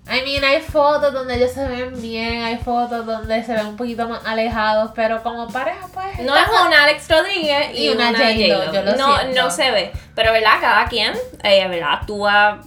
I 0.07 0.23
mean, 0.23 0.43
hay 0.43 0.61
fotos 0.61 1.13
donde 1.13 1.35
ellos 1.35 1.51
se 1.51 1.65
ven 1.67 2.01
bien, 2.01 2.43
hay 2.43 2.57
fotos 2.57 3.05
donde 3.05 3.43
se 3.43 3.53
ven 3.53 3.67
un 3.67 3.77
poquito 3.77 4.09
más 4.09 4.25
alejados, 4.25 4.91
pero 4.95 5.21
como 5.23 5.47
pareja, 5.47 5.87
pues. 5.93 6.19
No 6.19 6.35
es 6.35 6.47
una 6.49 6.83
Alex 6.83 7.07
Rodríguez 7.07 7.69
y, 7.75 7.85
Y 7.85 7.89
una 7.89 8.09
una, 8.09 8.17
J-Lo, 8.19 8.57
J-Lo. 8.65 8.73
yo 8.73 8.81
lo 8.83 8.95
no, 8.97 9.17
siento. 9.19 9.41
no 9.43 9.51
se 9.51 9.71
ve. 9.71 9.91
Pero, 10.15 10.33
¿verdad? 10.33 10.55
Cada 10.59 10.85
quien, 10.85 11.13
eh, 11.43 11.67
¿verdad? 11.67 11.93
Actúa. 11.93 12.61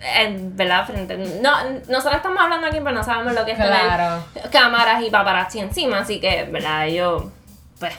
En, 0.00 0.56
¿Verdad? 0.56 0.86
Frente. 0.86 1.16
No, 1.16 1.50
nosotros 1.88 2.16
estamos 2.16 2.38
hablando 2.40 2.66
aquí, 2.66 2.78
pero 2.78 2.92
no 2.92 3.04
sabemos 3.04 3.34
lo 3.34 3.44
que 3.44 3.52
es 3.52 3.56
Claro. 3.58 4.22
tener 4.34 4.50
cámaras 4.50 5.02
y 5.02 5.10
paparazzi 5.10 5.60
encima. 5.60 5.98
Así 6.00 6.20
que, 6.20 6.44
¿verdad? 6.44 6.86
Yo. 6.88 7.30
Pues. 7.78 7.94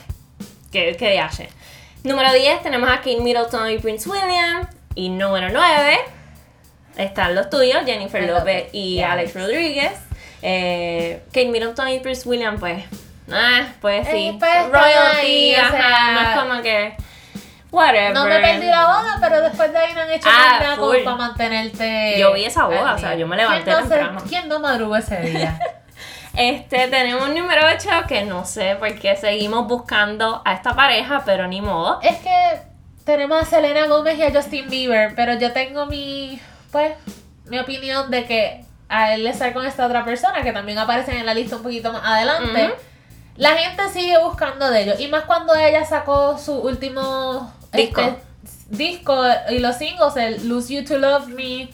Que, 0.70 0.96
que 0.96 1.20
hace. 1.20 1.48
Número 2.04 2.32
10 2.32 2.62
tenemos 2.62 2.88
a 2.88 2.96
Kate 2.98 3.20
Middleton 3.20 3.70
y 3.70 3.78
Prince 3.78 4.08
William. 4.08 4.66
Y 4.94 5.10
número 5.10 5.48
9 5.52 5.98
están 6.96 7.34
los 7.34 7.50
tuyos, 7.50 7.82
Jennifer 7.84 8.22
López, 8.28 8.68
y. 8.72 9.00
Alex 9.00 9.34
Rodríguez. 9.34 9.92
Eh, 10.42 11.22
Kate 11.28 11.48
Middleton 11.48 11.88
y 11.88 12.00
Prince 12.00 12.28
William, 12.28 12.58
pues. 12.58 12.84
Ah, 13.30 13.68
pues 13.80 14.08
sí. 14.08 14.36
Pues, 14.38 14.66
Royalty, 14.70 15.18
ahí, 15.20 15.54
o 15.54 15.60
ajá, 15.60 15.70
sea, 15.70 16.12
no 16.12 16.20
es 16.20 16.38
como 16.40 16.62
que. 16.62 16.96
Whatever. 17.70 18.12
No 18.12 18.26
me 18.26 18.38
perdí 18.38 18.66
la 18.66 18.84
boda, 18.84 19.18
pero 19.20 19.40
después 19.40 19.72
de 19.72 19.78
ahí 19.78 19.94
no 19.94 20.02
han 20.02 20.10
hecho 20.10 20.28
Ah, 20.30 20.58
nada 20.60 20.76
como 20.76 20.92
para 20.92 21.16
mantenerte. 21.16 22.16
Yo 22.18 22.34
vi 22.34 22.44
esa 22.44 22.66
boda, 22.66 22.94
o 22.94 22.98
sea, 22.98 23.14
yo 23.14 23.26
me 23.26 23.36
levanté 23.36 23.64
¿Quién 23.64 23.76
no, 23.76 23.88
temprano. 23.88 24.22
¿Quién 24.28 24.48
no 24.48 24.60
madrugó 24.60 24.96
ese 24.96 25.20
día? 25.20 25.58
Este, 26.34 26.88
tenemos 26.88 27.28
un 27.28 27.34
número 27.34 27.60
8 27.76 28.06
que 28.08 28.22
no 28.24 28.46
sé 28.46 28.76
por 28.76 28.98
qué 28.98 29.16
seguimos 29.16 29.68
buscando 29.68 30.40
a 30.46 30.54
esta 30.54 30.74
pareja, 30.74 31.22
pero 31.26 31.46
ni 31.46 31.60
modo. 31.60 32.00
es 32.00 32.16
que 32.20 32.62
tenemos 33.04 33.42
a 33.42 33.44
Selena 33.44 33.86
Gómez 33.86 34.18
y 34.18 34.22
a 34.22 34.30
Justin 34.32 34.70
Bieber, 34.70 35.14
pero 35.14 35.34
yo 35.34 35.52
tengo 35.52 35.84
mi, 35.84 36.40
pues, 36.72 36.94
mi 37.46 37.58
opinión 37.58 38.10
de 38.10 38.24
que 38.24 38.64
a 38.88 39.14
él 39.14 39.26
estar 39.26 39.52
con 39.52 39.64
esta 39.64 39.86
otra 39.86 40.04
persona, 40.04 40.42
que 40.42 40.52
también 40.52 40.78
aparecen 40.78 41.16
en 41.16 41.26
la 41.26 41.34
lista 41.34 41.56
un 41.56 41.62
poquito 41.62 41.92
más 41.92 42.02
adelante, 42.04 42.74
la 43.36 43.50
gente 43.56 43.88
sigue 43.90 44.18
buscando 44.22 44.70
de 44.70 44.82
ellos. 44.82 45.00
Y 45.00 45.08
más 45.08 45.24
cuando 45.24 45.54
ella 45.54 45.84
sacó 45.84 46.36
su 46.38 46.54
último 46.54 47.52
Disco. 47.72 48.00
este, 48.00 48.22
disco 48.68 49.22
y 49.50 49.58
los 49.60 49.76
singles, 49.76 50.16
el 50.16 50.48
Lose 50.48 50.74
You 50.74 50.84
to 50.84 50.98
Love 50.98 51.28
Me 51.28 51.70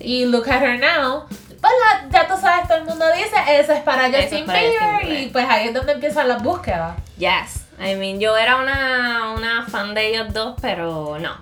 y 0.00 0.24
Look 0.26 0.48
at 0.50 0.62
Her 0.62 0.78
Now. 0.80 1.26
Pues 1.28 1.72
la- 1.82 2.08
ya 2.10 2.28
tú 2.28 2.34
sabes, 2.40 2.68
todo 2.68 2.78
el 2.78 2.84
mundo 2.84 3.04
dice, 3.16 3.34
eso 3.60 3.72
es 3.72 3.80
para 3.80 4.10
Justin. 4.10 4.46
Bieber. 4.46 5.20
Y 5.20 5.26
pues 5.32 5.46
ahí 5.48 5.68
es 5.68 5.74
donde 5.74 5.92
empiezan 5.92 6.28
las 6.28 6.42
búsquedas. 6.42 6.96
Yes. 7.18 7.64
I 7.78 7.94
mean, 7.96 8.18
yo 8.20 8.36
era 8.36 8.56
una, 8.56 9.32
una 9.36 9.66
fan 9.66 9.94
de 9.94 10.08
ellos 10.08 10.32
dos, 10.32 10.54
pero 10.60 11.18
no. 11.20 11.36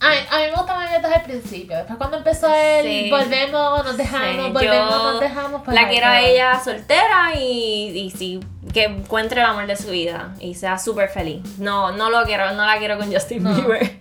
A, 0.00 0.06
a 0.36 0.38
mí 0.38 0.44
me 0.50 0.56
gustaban 0.56 0.88
ellos 0.88 1.02
desde 1.02 1.16
el 1.16 1.22
principio. 1.22 1.76
Después 1.76 1.98
cuando 1.98 2.16
empezó 2.18 2.54
el 2.54 2.84
Sí. 2.86 3.10
volvemos, 3.10 3.84
nos 3.84 3.96
dejamos, 3.96 4.28
Sí, 4.46 4.52
volvemos, 4.52 4.90
yo 4.90 5.12
nos 5.12 5.20
dejamos. 5.20 5.62
Pues 5.64 5.74
la 5.74 5.88
quiero 5.88 6.06
a 6.06 6.20
ella 6.20 6.60
soltera 6.62 7.32
y, 7.36 7.88
y 7.98 8.10
sí, 8.16 8.40
que 8.72 8.84
encuentre 8.84 9.40
el 9.40 9.46
amor 9.46 9.66
de 9.66 9.76
su 9.76 9.88
vida 9.90 10.34
y 10.40 10.54
sea 10.54 10.78
súper 10.78 11.08
feliz. 11.08 11.42
No, 11.58 11.90
no 11.92 12.10
lo 12.10 12.24
quiero, 12.24 12.52
no 12.52 12.64
la 12.64 12.78
quiero 12.78 12.96
con 12.96 13.12
Justin 13.12 13.42
No. 13.42 13.54
Bieber. 13.54 13.98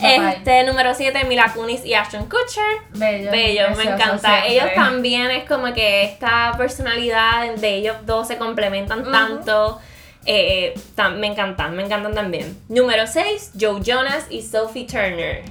Bye, 0.00 0.18
bye. 0.18 0.28
Este, 0.32 0.64
número 0.64 0.94
7, 0.94 1.24
Mila 1.24 1.52
Kunis 1.54 1.84
y 1.84 1.94
Ashton 1.94 2.24
Kutcher. 2.24 2.64
Bello, 2.94 3.30
Bello, 3.30 3.70
me 3.76 3.84
encanta. 3.84 4.18
siempre. 4.18 4.52
Ellos 4.52 4.66
también 4.74 5.30
es 5.30 5.44
como 5.48 5.72
que 5.74 6.04
esta 6.04 6.54
personalidad 6.56 7.54
de 7.54 7.74
ellos 7.76 7.96
dos 8.06 8.26
se 8.28 8.36
complementan 8.38 9.10
tanto. 9.10 9.78
Eh, 10.26 10.74
tam- 10.96 11.16
me 11.18 11.26
encantan, 11.26 11.74
me 11.76 11.82
encantan 11.84 12.14
también. 12.14 12.58
Número 12.68 13.06
6, 13.06 13.52
Joe 13.60 13.80
Jonas 13.82 14.26
y 14.30 14.42
Sophie 14.42 14.86
Turner. 14.86 15.42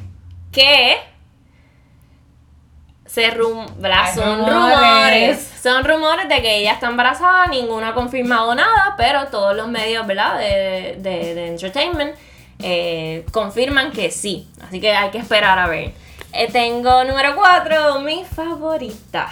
Que 0.51 0.97
se 3.05 3.29
rum. 3.31 3.65
Hay 3.83 4.15
son 4.15 4.39
rumores. 4.39 4.77
rumores. 4.77 5.51
Son 5.61 5.83
rumores 5.83 6.27
de 6.29 6.41
que 6.41 6.57
ella 6.57 6.73
está 6.73 6.87
embarazada, 6.87 7.47
ninguno 7.47 7.85
ha 7.87 7.93
confirmado 7.93 8.53
nada, 8.55 8.95
pero 8.97 9.27
todos 9.27 9.55
los 9.55 9.67
medios, 9.67 10.05
¿verdad? 10.07 10.37
De, 10.39 10.97
de, 10.99 11.35
de 11.35 11.47
entertainment 11.47 12.15
eh, 12.59 13.25
confirman 13.31 13.91
que 13.91 14.09
sí. 14.09 14.47
Así 14.61 14.79
que 14.81 14.91
hay 14.93 15.09
que 15.11 15.19
esperar 15.19 15.59
a 15.59 15.67
ver. 15.67 15.91
Eh, 16.33 16.51
tengo 16.51 17.03
número 17.03 17.35
4, 17.35 17.99
mi 17.99 18.25
favorita. 18.25 19.31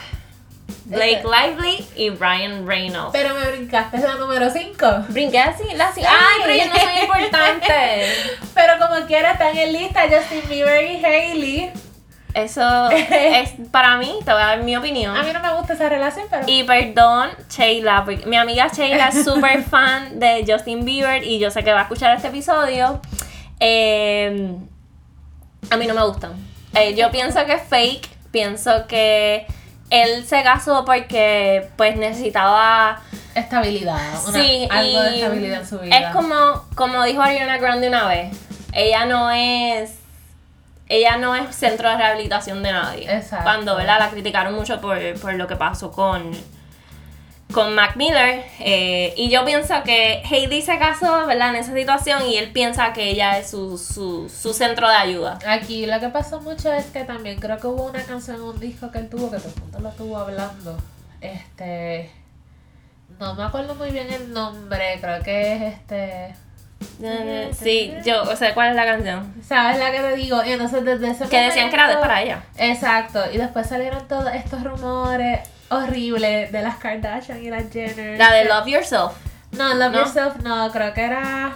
Blake. 0.86 1.24
Lively 1.24 1.86
y 1.96 2.10
Ryan 2.10 2.68
Reynolds. 2.68 3.12
Pero 3.12 3.34
me 3.36 3.52
brincaste 3.52 3.98
es 3.98 4.04
la 4.04 4.16
número 4.16 4.50
5. 4.50 5.06
Brinqué 5.10 5.40
así, 5.40 5.64
la 5.76 5.90
así. 5.90 6.02
Ay, 6.02 6.42
pero 6.44 6.56
yo 6.56 6.66
no 6.70 6.76
soy 6.76 7.00
importante. 7.02 8.06
Pero 8.54 8.74
como 8.80 9.06
quiera 9.08 9.32
están 9.32 9.58
en 9.58 9.74
lista 9.74 10.02
Justin 10.10 10.42
Bieber 10.50 10.84
y 10.84 11.04
Hailey. 11.04 11.72
Eso 12.34 12.90
es 12.92 13.54
para 13.72 13.98
mí, 13.98 14.20
te 14.24 14.32
voy 14.32 14.42
a 14.42 14.46
dar 14.46 14.64
mi 14.64 14.76
opinión. 14.76 15.16
A 15.16 15.24
mí 15.24 15.32
no 15.34 15.42
me 15.42 15.54
gusta 15.54 15.74
esa 15.74 15.90
relación, 15.90 16.28
pero. 16.30 16.44
Y 16.48 16.64
perdón, 16.64 17.30
Sheila, 17.50 18.04
porque 18.06 18.26
mi 18.26 18.38
amiga 18.38 18.68
Sheila 18.68 19.10
es 19.10 19.24
súper 19.24 19.64
fan 19.70 20.20
de 20.20 20.46
Justin 20.48 20.86
Bieber 20.86 21.24
y 21.24 21.40
yo 21.40 21.52
sé 21.52 21.64
que 21.64 21.72
va 21.72 21.80
a 21.80 21.84
escuchar 21.84 22.16
este 22.16 22.30
episodio. 22.30 23.02
Eh, 23.60 24.56
a 25.70 25.78
mí 25.78 25.88
no 25.88 25.94
me 25.94 26.04
gustan. 26.04 26.34
Eh, 26.74 26.96
yo 26.96 27.12
pienso 27.12 27.46
que 27.46 27.54
es 27.54 27.64
fake, 27.64 28.08
pienso 28.32 28.88
que 28.88 29.46
él 29.92 30.26
se 30.26 30.42
casó 30.42 30.84
porque 30.84 31.70
pues 31.78 31.96
necesitaba 31.98 33.02
Estabilidad. 33.36 34.26
Una, 34.28 34.42
sí, 34.42 34.68
algo 34.70 35.02
de 35.02 35.16
estabilidad 35.16 35.62
en 35.62 35.68
su 35.68 35.80
vida. 35.80 35.98
Es 35.98 36.16
como, 36.16 36.66
como 36.76 37.04
dijo 37.06 37.22
Ariana 37.22 37.58
Grande 37.58 37.88
una 37.88 38.08
vez. 38.08 38.36
Ella 38.74 39.06
no 39.06 39.32
es. 39.32 39.96
Ella 40.90 41.16
no 41.18 41.36
es 41.36 41.56
centro 41.56 41.90
de 41.90 41.96
rehabilitación 41.96 42.62
de 42.62 42.74
nadie. 42.74 43.04
Exacto. 43.14 43.44
Cuando 43.44 43.78
¿verdad? 43.78 44.00
la 44.00 44.10
criticaron 44.10 44.54
mucho 44.54 44.82
por, 44.82 44.98
por 45.22 45.34
lo 45.36 45.48
que 45.48 45.56
pasó 45.56 45.92
con. 45.92 46.32
Con 47.54 47.76
Mac 47.76 47.96
Miller. 47.96 48.46
eh, 48.60 49.14
y 49.18 49.30
yo 49.30 49.44
pienso 49.46 49.84
que 49.84 50.22
Heidi 50.30 50.62
se 50.62 50.78
casó 50.78 51.28
¿verdad? 51.28 51.50
en 51.50 51.56
esa 51.58 51.74
situación 51.74 52.26
y 52.28 52.38
él 52.38 52.52
piensa 52.52 52.94
que 52.94 53.10
ella 53.10 53.38
es 53.38 53.50
su, 53.50 53.78
su, 53.78 54.30
su 54.30 54.54
centro 54.54 54.88
de 54.90 54.96
ayuda. 54.96 55.40
Aquí 55.48 55.86
lo 55.86 56.00
que 56.00 56.10
pasó 56.10 56.42
mucho 56.42 56.72
es 56.72 56.86
que 56.86 57.04
también 57.04 57.40
creo 57.40 57.58
que 57.58 57.68
hubo 57.68 57.86
una 57.86 58.04
canción, 58.04 58.42
un 58.42 58.60
disco 58.60 58.92
que 58.92 59.00
él 59.00 59.10
tuvo, 59.10 59.30
que 59.32 59.38
todo 59.38 59.50
el 59.56 59.62
mundo 59.62 59.80
lo 59.80 59.90
estuvo 59.90 60.18
hablando. 60.18 60.78
Este. 61.20 62.10
No 63.20 63.36
me 63.36 63.44
acuerdo 63.44 63.76
muy 63.76 63.92
bien 63.92 64.12
el 64.12 64.34
nombre, 64.34 64.98
creo 65.00 65.22
que 65.22 65.54
es 65.56 65.74
este. 65.74 66.36
Sí, 67.54 67.94
yo, 68.04 68.24
o 68.24 68.36
sea, 68.36 68.54
¿cuál 68.54 68.70
es 68.70 68.76
la 68.76 68.86
canción? 68.86 69.34
¿Sabes 69.48 69.78
la 69.78 69.92
que 69.92 70.00
te 70.00 70.16
digo? 70.16 70.44
Y 70.44 70.54
entonces 70.54 70.84
desde 70.84 71.12
ese 71.12 71.28
Que 71.28 71.42
decían 71.42 71.70
que 71.70 71.76
era 71.76 71.88
de 71.88 71.98
para 71.98 72.22
ella. 72.22 72.44
Exacto, 72.58 73.24
y 73.32 73.38
después 73.38 73.68
salieron 73.68 74.08
todos 74.08 74.34
estos 74.34 74.64
rumores 74.64 75.40
horribles 75.72 76.52
de 76.52 76.62
las 76.62 76.78
Kardashian 76.78 77.44
y 77.44 77.50
las 77.50 77.72
Jenner. 77.72 78.18
La 78.18 78.32
de 78.34 78.46
Love 78.46 78.68
Yourself. 78.68 79.14
No, 79.52 79.74
Love 79.74 79.92
¿No? 79.92 80.00
Yourself 80.00 80.36
no, 80.44 80.72
creo 80.72 80.94
que 80.94 81.04
era 81.04 81.54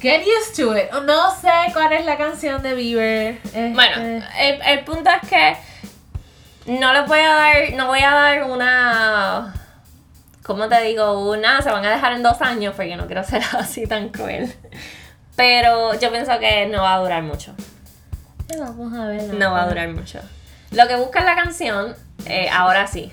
Get 0.00 0.22
Used 0.22 0.56
to 0.56 0.76
It. 0.76 0.90
No 1.04 1.30
sé 1.34 1.50
cuál 1.72 1.92
es 1.92 2.04
la 2.04 2.16
canción 2.16 2.62
de 2.62 2.74
Bieber. 2.74 3.38
Este, 3.44 3.72
Bueno, 3.72 3.96
el, 4.38 4.60
el 4.62 4.84
punto 4.84 5.10
es 5.10 5.28
que 5.28 5.56
no 6.66 6.92
les 6.92 7.06
voy 7.06 7.20
a 7.20 7.34
dar, 7.34 7.72
no 7.74 7.86
voy 7.86 8.00
a 8.00 8.10
dar 8.10 8.44
una, 8.44 9.54
¿cómo 10.42 10.68
te 10.68 10.82
digo? 10.82 11.30
Una, 11.30 11.62
se 11.62 11.70
van 11.70 11.84
a 11.84 11.90
dejar 11.90 12.12
en 12.12 12.22
dos 12.22 12.40
años 12.42 12.74
porque 12.76 12.96
no 12.96 13.06
quiero 13.06 13.22
ser 13.24 13.42
así 13.58 13.86
tan 13.86 14.08
cruel. 14.10 14.52
Pero 15.36 15.98
yo 15.98 16.10
pienso 16.10 16.38
que 16.38 16.66
no 16.66 16.82
va 16.82 16.94
a 16.94 16.98
durar 16.98 17.22
mucho. 17.22 17.54
vamos 18.58 18.92
a 18.94 19.06
ver. 19.06 19.34
No 19.34 19.52
va 19.52 19.62
a 19.62 19.68
durar 19.68 19.88
mucho. 19.88 20.20
Lo 20.76 20.86
que 20.88 20.96
busca 20.96 21.20
en 21.20 21.26
la 21.26 21.34
canción, 21.36 21.96
eh, 22.26 22.48
ahora 22.52 22.86
sí. 22.86 23.10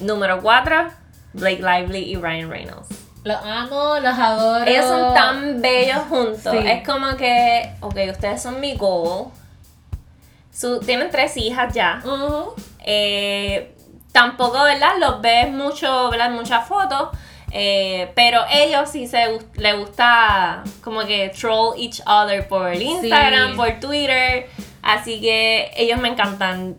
Número 0.00 0.40
4, 0.40 0.88
Blake 1.32 1.62
Lively 1.62 2.12
y 2.12 2.16
Ryan 2.16 2.50
Reynolds. 2.50 2.88
Los 3.24 3.38
amo, 3.44 3.98
los 4.00 4.18
adoro. 4.18 4.64
Ellos 4.64 4.84
son 4.86 5.14
tan 5.14 5.60
bellos 5.60 5.98
juntos. 6.08 6.52
Sí. 6.52 6.58
Es 6.68 6.86
como 6.86 7.16
que, 7.16 7.72
ok, 7.80 7.96
ustedes 8.10 8.42
son 8.42 8.60
mi 8.60 8.76
goal. 8.76 9.28
Su, 10.52 10.80
tienen 10.80 11.10
tres 11.10 11.36
hijas 11.36 11.72
ya. 11.74 12.02
Eh, 12.80 13.74
tampoco, 14.12 14.62
¿verdad? 14.62 14.92
Los 14.98 15.20
ves 15.20 15.50
mucho, 15.50 16.10
¿verdad? 16.10 16.30
Muchas 16.30 16.66
fotos. 16.66 17.08
eh, 17.52 18.12
pero 18.14 18.42
ellos 18.48 18.88
sí 18.88 19.08
se 19.08 19.38
les 19.54 19.76
gusta 19.76 20.62
como 20.84 21.00
que 21.04 21.30
troll 21.30 21.74
each 21.76 22.00
other 22.06 22.46
por 22.46 22.72
Instagram, 22.74 23.50
Sí. 23.50 23.56
por 23.56 23.80
Twitter. 23.80 24.46
Así 24.82 25.20
que 25.20 25.70
ellos 25.76 25.98
me 26.00 26.08
encantan. 26.08 26.76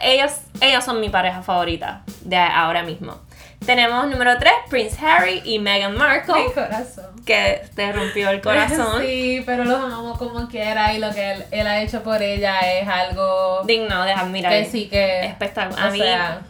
Ellos, 0.00 0.32
ellos 0.60 0.84
son 0.84 1.00
mi 1.00 1.08
pareja 1.08 1.42
favorita 1.42 2.02
de 2.22 2.36
ahora 2.36 2.82
mismo. 2.82 3.20
Tenemos 3.64 4.06
número 4.08 4.36
3, 4.38 4.52
Prince 4.68 4.98
Harry 5.06 5.40
y 5.44 5.58
Meghan 5.58 5.96
Markle, 5.96 6.34
Mi 6.48 6.52
corazón. 6.52 7.24
que 7.24 7.62
te 7.74 7.92
rompió 7.92 8.28
el 8.28 8.42
corazón. 8.42 9.00
Sí, 9.06 9.42
pero 9.46 9.64
los 9.64 9.80
amo 9.80 10.18
como 10.18 10.46
quiera 10.48 10.92
y 10.92 10.98
lo 10.98 11.10
que 11.12 11.32
él, 11.32 11.44
él 11.50 11.66
ha 11.66 11.80
hecho 11.80 12.02
por 12.02 12.20
ella 12.22 12.60
es 12.60 12.86
algo 12.86 13.62
Digno 13.64 14.04
de 14.04 14.12
admirar. 14.12 14.52
que 14.52 14.66
sí 14.66 14.88
que... 14.88 15.24
Espectacular. 15.24 15.86
A 15.86 15.90
mí 15.90 15.98
sea, 15.98 16.40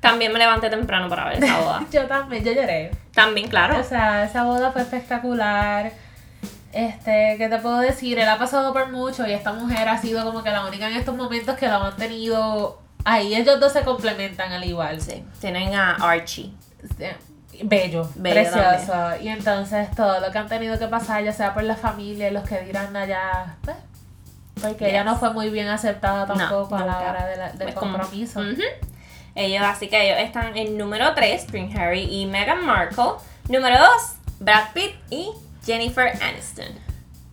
también 0.00 0.34
me 0.34 0.38
levanté 0.38 0.68
temprano 0.68 1.08
para 1.08 1.30
ver 1.30 1.42
esa 1.42 1.60
boda. 1.60 1.84
yo 1.90 2.06
también, 2.06 2.44
yo 2.44 2.52
lloré. 2.52 2.90
también, 3.14 3.48
claro. 3.48 3.78
O 3.78 3.84
sea, 3.84 4.24
esa 4.24 4.44
boda 4.44 4.70
fue 4.70 4.82
espectacular. 4.82 5.92
Este, 6.74 7.36
¿qué 7.38 7.48
te 7.48 7.58
puedo 7.58 7.78
decir? 7.78 8.18
Él 8.18 8.28
ha 8.28 8.36
pasado 8.38 8.72
por 8.72 8.90
mucho 8.90 9.26
y 9.26 9.32
esta 9.32 9.52
mujer 9.52 9.88
ha 9.88 9.98
sido 10.00 10.24
como 10.24 10.42
que 10.42 10.50
la 10.50 10.66
única 10.66 10.88
en 10.88 10.96
estos 10.96 11.14
momentos 11.16 11.56
que 11.56 11.68
lo 11.68 11.74
ha 11.74 11.78
mantenido 11.78 12.80
ahí. 13.04 13.34
Ellos 13.34 13.60
dos 13.60 13.72
se 13.72 13.82
complementan 13.82 14.52
al 14.52 14.64
igual. 14.64 15.00
Sí, 15.00 15.24
tienen 15.40 15.74
a 15.74 15.94
Archie. 15.94 16.50
Este, 16.82 17.16
Bello, 17.62 18.08
Bello 18.16 18.50
precioso. 18.50 19.16
Y 19.22 19.28
entonces 19.28 19.88
todo 19.94 20.18
lo 20.20 20.32
que 20.32 20.38
han 20.38 20.48
tenido 20.48 20.76
que 20.78 20.88
pasar, 20.88 21.22
ya 21.22 21.32
sea 21.32 21.54
por 21.54 21.62
la 21.62 21.76
familia, 21.76 22.30
los 22.32 22.42
que 22.48 22.60
dirán 22.62 22.96
allá, 22.96 23.54
pues, 23.64 23.76
porque 24.60 24.88
ella 24.88 25.02
Yes. 25.02 25.12
no 25.12 25.16
fue 25.16 25.32
muy 25.32 25.50
bien 25.50 25.68
aceptada 25.68 26.26
No, 26.26 26.34
tampoco 26.34 26.74
a 26.74 26.84
la 26.84 26.98
hora 26.98 27.26
de 27.26 27.36
la- 27.36 27.52
del 27.52 27.68
Es 27.68 27.74
como- 27.76 27.92
compromiso. 27.98 28.40
Ujú. 28.40 28.60
Ellos, 29.36 29.62
así 29.64 29.88
que 29.88 30.06
ellos 30.10 30.18
están 30.26 30.56
en 30.56 30.76
número 30.76 31.14
3, 31.14 31.44
Prince 31.44 31.78
Harry 31.78 32.02
y 32.02 32.26
Meghan 32.26 32.64
Markle. 32.64 33.12
Número 33.48 33.78
2, 33.78 34.14
Brad 34.40 34.72
Pitt 34.74 34.94
y 35.10 35.30
Jennifer 35.64 36.12
Aniston. 36.22 36.66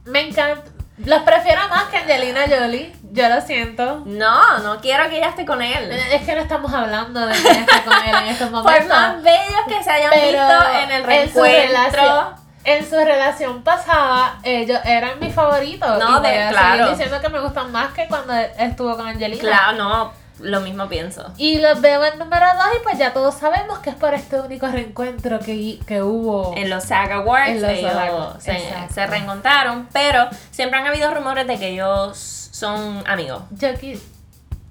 Me 0.06 0.28
encanta. 0.28 0.64
Los 1.06 1.24
prefiero 1.24 1.68
más 1.70 1.86
que 1.86 1.98
Angelina 1.98 2.42
Jolie. 2.48 2.94
Yo 3.12 3.28
lo 3.28 3.42
siento. 3.42 4.04
No, 4.06 4.60
no 4.60 4.80
quiero 4.82 5.10
que 5.10 5.18
ella 5.18 5.30
esté 5.30 5.46
con 5.46 5.62
él. 5.62 5.92
Es 5.92 6.22
que 6.24 6.36
no 6.36 6.42
estamos 6.42 6.72
hablando 6.74 7.26
de 7.26 7.34
quién 7.34 7.56
está 7.56 7.84
con 7.84 7.94
él 8.04 8.16
en 8.16 8.28
estos 8.28 8.50
Por 8.52 8.64
momentos. 8.64 8.88
más 8.90 9.24
bellos 9.24 9.62
que 9.68 9.84
se 9.84 9.90
hayan 9.90 10.12
pero 10.12 10.26
visto 10.48 10.72
en 10.80 10.92
el 10.92 11.10
en 11.10 11.34
su 11.34 11.42
reencuentro. 11.42 11.68
relación- 11.68 12.42
En 12.64 12.88
su 12.88 12.96
relación 12.96 13.64
pasada, 13.64 14.38
ellos 14.44 14.80
eran 14.86 15.20
mis 15.20 15.34
favoritos. 15.34 15.98
No, 15.98 16.18
y 16.18 16.22
voy 16.22 16.30
de- 16.30 16.44
a 16.44 16.50
claro. 16.50 16.90
diciendo 16.92 17.20
que 17.20 17.30
me 17.30 17.40
gustan 17.40 17.72
más 17.72 17.92
que 17.94 18.08
cuando 18.08 18.34
estuvo 18.36 18.96
con 18.96 19.08
Angelina. 19.08 19.42
Claro, 19.42 19.78
no, 19.78 20.14
lo 20.42 20.60
mismo 20.62 20.88
pienso. 20.90 21.32
Y 21.38 21.60
los 21.60 21.82
veo 21.82 22.04
en 22.06 22.20
número 22.20 22.46
2 22.56 22.66
y 22.80 22.84
pues 22.84 22.98
ya 22.98 23.14
todos 23.14 23.36
sabemos 23.36 23.80
que 23.80 23.90
es 23.92 23.96
por 23.96 24.14
este 24.14 24.40
único 24.40 24.68
reencuentro 24.68 25.40
que, 25.40 25.80
que 25.86 26.02
hubo. 26.02 26.54
En 26.58 26.70
los 26.70 26.84
SAG 26.86 27.12
Awards 27.12 27.50
En 27.50 27.62
los 27.62 27.72
ellos 27.72 27.92
Awards, 27.96 28.44
se, 28.44 28.60
se 28.94 29.08
reencontraron, 29.08 29.88
pero 29.94 30.28
siempre 30.52 30.80
han 30.80 30.88
habido 30.88 31.14
rumores 31.14 31.48
de 31.48 31.58
que 31.58 31.70
ellos 31.70 32.18
son 32.52 33.04
amigos, 33.08 33.44
Yo 33.52 33.70
qui- 33.70 34.00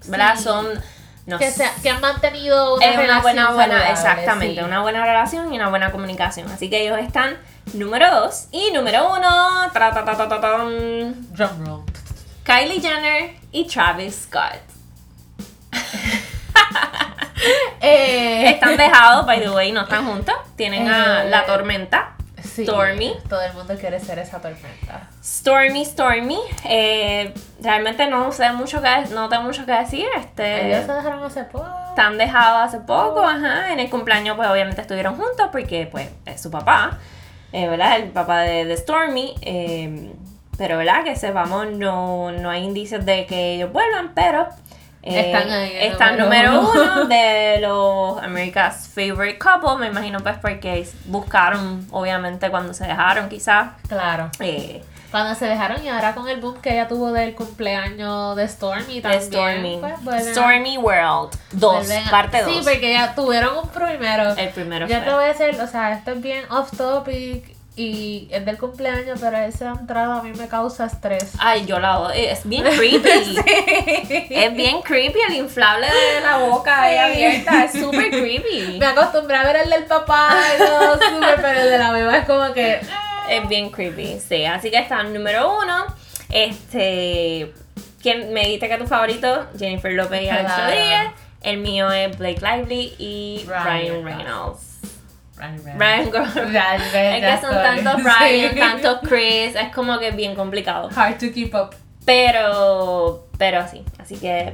¿verdad? 0.07 0.35
sí, 0.37 0.43
Son, 0.43 0.67
no 1.25 1.37
que, 1.37 1.51
sé, 1.51 1.65
se- 1.67 1.81
que 1.81 1.89
han 1.89 2.01
mantenido 2.01 2.75
una 2.75 2.85
es 2.85 2.93
una 2.95 3.01
relación 3.21 3.53
buena, 3.55 3.89
exactamente, 3.89 4.61
sí. 4.61 4.65
una 4.65 4.81
buena 4.81 5.05
relación 5.05 5.53
y 5.53 5.55
una 5.57 5.69
buena 5.69 5.91
comunicación. 5.91 6.49
Así 6.49 6.69
que 6.69 6.81
ellos 6.83 6.97
están 6.99 7.37
número 7.73 8.09
2 8.21 8.47
y 8.51 8.71
número 8.71 9.13
1, 9.13 9.71
Drum 11.31 11.65
roll. 11.65 11.83
Kylie 12.43 12.81
Jenner 12.81 13.35
y 13.51 13.67
Travis 13.67 14.23
Scott. 14.27 14.59
Eh, 17.83 18.51
Están 18.51 18.77
dejados, 18.77 19.25
by 19.25 19.41
the 19.41 19.49
way, 19.49 19.71
no 19.71 19.81
están 19.81 20.05
juntos. 20.05 20.35
Tienen 20.55 20.87
a 20.87 21.23
Eh, 21.23 21.29
la 21.29 21.45
tormenta. 21.45 22.11
sí, 22.43 22.63
Stormy. 22.63 23.15
Todo 23.27 23.41
el 23.41 23.53
mundo 23.53 23.73
quiere 23.79 23.99
ser 23.99 24.19
esa 24.19 24.39
tormenta. 24.39 25.09
Stormy, 25.23 25.83
Stormy. 25.83 26.37
Eh, 26.65 27.33
realmente 27.61 28.05
no 28.07 28.31
sé 28.31 28.51
mucho 28.51 28.79
que 28.83 28.89
no 29.11 29.27
tengo 29.29 29.43
mucho 29.43 29.65
que 29.65 29.71
decir. 29.71 30.05
Este, 30.15 30.67
Ellos 30.67 30.85
se 30.85 30.93
dejaron 30.93 31.23
hace 31.23 31.43
poco. 31.45 31.67
están 31.89 32.19
dejados 32.19 32.67
hace 32.67 32.79
poco, 32.85 33.23
ajá. 33.23 33.73
En 33.73 33.79
el 33.79 33.89
cumpleaños, 33.89 34.35
pues 34.37 34.47
obviamente 34.49 34.81
estuvieron 34.81 35.15
juntos 35.15 35.49
porque, 35.51 35.87
pues, 35.91 36.09
es 36.27 36.39
su 36.39 36.51
papá, 36.51 36.99
eh, 37.51 37.67
¿verdad? 37.67 37.95
El 37.97 38.09
papá 38.09 38.41
de, 38.41 38.65
de 38.65 38.77
Stormy. 38.77 39.33
eh, 39.41 40.11
pero, 40.59 40.77
¿verdad? 40.77 41.03
Que 41.03 41.15
sepamos, 41.15 41.71
no, 41.71 42.31
no 42.31 42.51
hay 42.51 42.63
indicios 42.63 43.03
de 43.03 43.25
que 43.25 43.55
ellos 43.55 43.71
vuelvan, 43.73 44.11
pero. 44.13 44.47
Eh, 45.03 45.31
Están 45.31 45.49
ahí, 45.51 45.71
el 45.75 45.91
Están 45.93 46.17
número 46.17 46.59
uno. 46.59 46.69
uno 46.71 47.05
de 47.05 47.57
los 47.61 48.21
America's 48.23 48.87
Favorite 48.93 49.37
Couple. 49.39 49.77
Me 49.79 49.87
imagino, 49.87 50.19
pues, 50.19 50.37
porque 50.41 50.87
buscaron, 51.05 51.87
obviamente, 51.91 52.49
cuando 52.49 52.73
se 52.73 52.85
dejaron, 52.85 53.27
quizás. 53.29 53.69
Claro. 53.87 54.29
Eh, 54.39 54.83
Cuando 55.11 55.35
se 55.35 55.45
dejaron 55.45 55.83
y 55.83 55.89
ahora 55.89 56.15
con 56.15 56.29
el 56.29 56.39
boom 56.39 56.61
que 56.61 56.71
ella 56.71 56.87
tuvo 56.87 57.11
del 57.11 57.35
cumpleaños 57.35 58.35
de 58.37 58.47
Stormy 58.47 59.01
también. 59.01 59.21
Stormy. 59.23 59.81
pues, 60.05 60.27
Stormy 60.29 60.77
World 60.77 61.31
2, 61.51 61.73
vuelven 61.87 62.07
a- 62.07 62.11
parte 62.11 62.41
2. 62.43 62.51
Sí, 62.53 62.59
porque 62.63 62.93
ya 62.93 63.13
tuvieron 63.13 63.57
un 63.57 63.67
primero. 63.69 64.29
El 64.37 64.49
primero 64.49 64.87
Ya 64.87 64.99
fue. 64.99 65.07
te 65.07 65.13
voy 65.13 65.23
a 65.25 65.27
decir, 65.33 65.59
o 65.61 65.67
sea, 65.67 65.91
esto 65.93 66.11
es 66.11 66.21
bien 66.21 66.45
off 66.49 66.71
topic 66.77 67.55
y 67.75 68.27
es 68.31 68.45
del 68.45 68.57
cumpleaños, 68.57 69.19
pero 69.21 69.37
esa 69.37 69.69
entrada 69.79 70.19
a 70.19 70.23
mí 70.23 70.31
me 70.37 70.47
causa 70.47 70.85
estrés. 70.85 71.31
Ay, 71.39 71.65
yo 71.65 71.79
la 71.79 71.99
odio. 71.99 72.13
Es 72.15 72.47
bien 72.47 72.63
creepy. 72.77 73.37
Es 74.29 74.53
bien 74.55 74.81
creepy 74.81 75.19
el 75.29 75.35
inflable 75.35 75.87
de 75.87 76.21
la 76.21 76.37
boca 76.37 76.81
ahí 76.83 76.93
Sí. 77.15 77.23
abierta. 77.23 77.63
Es 77.63 77.71
súper 77.73 78.09
creepy. 78.09 78.77
Me 78.79 78.85
acostumbré 78.85 79.37
a 79.37 79.43
ver 79.43 79.55
el 79.57 79.69
del 79.69 79.85
papá 79.85 80.35
y 80.55 80.57
todo 80.59 80.93
súper, 80.95 81.35
pero 81.41 81.59
el 81.61 81.69
de 81.69 81.77
la 81.77 81.91
beba 81.91 82.17
es 82.17 82.25
como 82.25 82.53
que... 82.53 82.73
eh, 82.73 82.81
Es 83.29 83.47
bien 83.47 83.69
creepy, 83.71 84.19
sí. 84.19 84.43
Así 84.45 84.69
que 84.69 84.77
está 84.77 85.01
número 85.03 85.57
uno. 85.59 85.85
Este. 86.29 87.53
¿Quién 88.01 88.33
me 88.33 88.41
dijiste 88.41 88.67
que 88.67 88.77
tu 88.77 88.87
favorito? 88.87 89.45
Jennifer 89.57 89.91
López 89.93 90.23
y 90.23 90.29
Alex. 90.29 90.57
Rodríguez. 90.57 91.11
El 91.43 91.57
mío 91.57 91.91
es 91.91 92.17
Blake 92.17 92.41
Lively 92.41 92.95
y 92.99 93.45
Ryan 93.47 93.63
Ryan 93.65 94.03
Reynolds. 94.05 94.59
Ryan 95.41 95.79
Ryan 95.79 96.11
Reynolds. 96.11 96.35
Ryan 96.35 96.81
Es 97.23 97.41
que 97.41 97.47
son 97.47 97.55
tantos 97.55 97.95
Sí. 98.01 98.47
Ryan, 98.47 98.55
tantos 98.55 98.99
Chris. 99.09 99.55
Es 99.55 99.73
como 99.73 99.97
que 99.99 100.11
bien 100.11 100.35
complicado. 100.35 100.89
Hard 100.95 101.17
to 101.17 101.31
keep 101.33 101.53
up. 101.55 101.75
Pero, 102.05 103.27
pero 103.37 103.67
sí, 103.67 103.83
así 103.99 104.17
que 104.17 104.53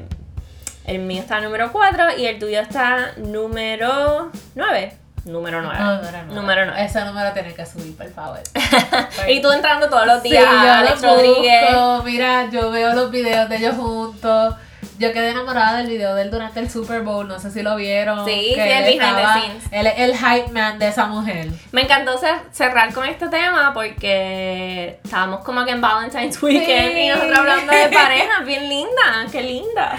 el 0.85 0.99
mío 0.99 1.21
está 1.21 1.39
número 1.41 1.71
4 1.71 2.17
y 2.17 2.25
el 2.25 2.39
tuyo 2.39 2.59
está 2.61 3.11
número 3.17 4.31
9. 4.55 4.93
Número 5.25 5.61
9. 5.61 5.77
Número 5.79 6.01
nueve. 6.01 6.33
Número 6.33 6.65
9. 6.67 6.85
Ese 6.85 7.03
número 7.03 7.33
tiene 7.33 7.53
que 7.53 7.65
subir, 7.65 7.97
por 7.97 8.09
favor. 8.11 8.39
y 9.27 9.41
tú 9.41 9.51
entrando 9.51 9.89
todos 9.89 10.05
los 10.07 10.21
Sí, 10.23 10.29
días 10.29 10.45
yo 10.45 10.71
Alex 10.71 11.01
los 11.01 11.11
Rodríguez. 11.15 11.63
busco, 11.75 12.03
Mira, 12.05 12.49
yo 12.49 12.71
veo 12.71 12.93
los 12.93 13.11
videos 13.11 13.49
de 13.49 13.57
ellos 13.57 13.75
juntos. 13.75 14.55
Yo 14.99 15.13
quedé 15.13 15.29
enamorada 15.29 15.77
del 15.77 15.87
video 15.87 16.15
de 16.15 16.23
él 16.23 16.31
durante 16.31 16.59
el 16.59 16.69
Super 16.71 17.01
Bowl, 17.01 17.27
no 17.27 17.39
sé 17.39 17.51
si 17.51 17.61
lo 17.61 17.75
vieron. 17.75 18.25
Sí, 18.25 18.53
que 18.55 18.63
sí, 18.63 18.69
el 18.69 18.83
estaba- 18.93 19.33
scenes. 19.41 19.63
Él 19.71 19.87
es 19.87 19.93
el 19.99 20.17
hype 20.17 20.51
man 20.51 20.79
de 20.79 20.87
esa 20.87 21.05
mujer. 21.05 21.49
Me 21.71 21.81
encantó 21.83 22.19
cer- 22.19 22.41
cerrar 22.51 22.93
con 22.93 23.05
este 23.05 23.27
tema 23.29 23.73
porque 23.75 24.99
estábamos 25.03 25.43
como 25.43 25.63
que 25.65 25.71
en 25.71 25.81
Valentine's 25.81 26.41
Weekend 26.41 26.93
Sí. 26.93 26.99
y 27.01 27.07
nosotros 27.09 27.37
hablando 27.37 27.71
de 27.73 27.87
parejas, 27.93 28.45
bien 28.45 28.67
linda, 28.69 29.27
qué 29.31 29.43
linda. 29.43 29.97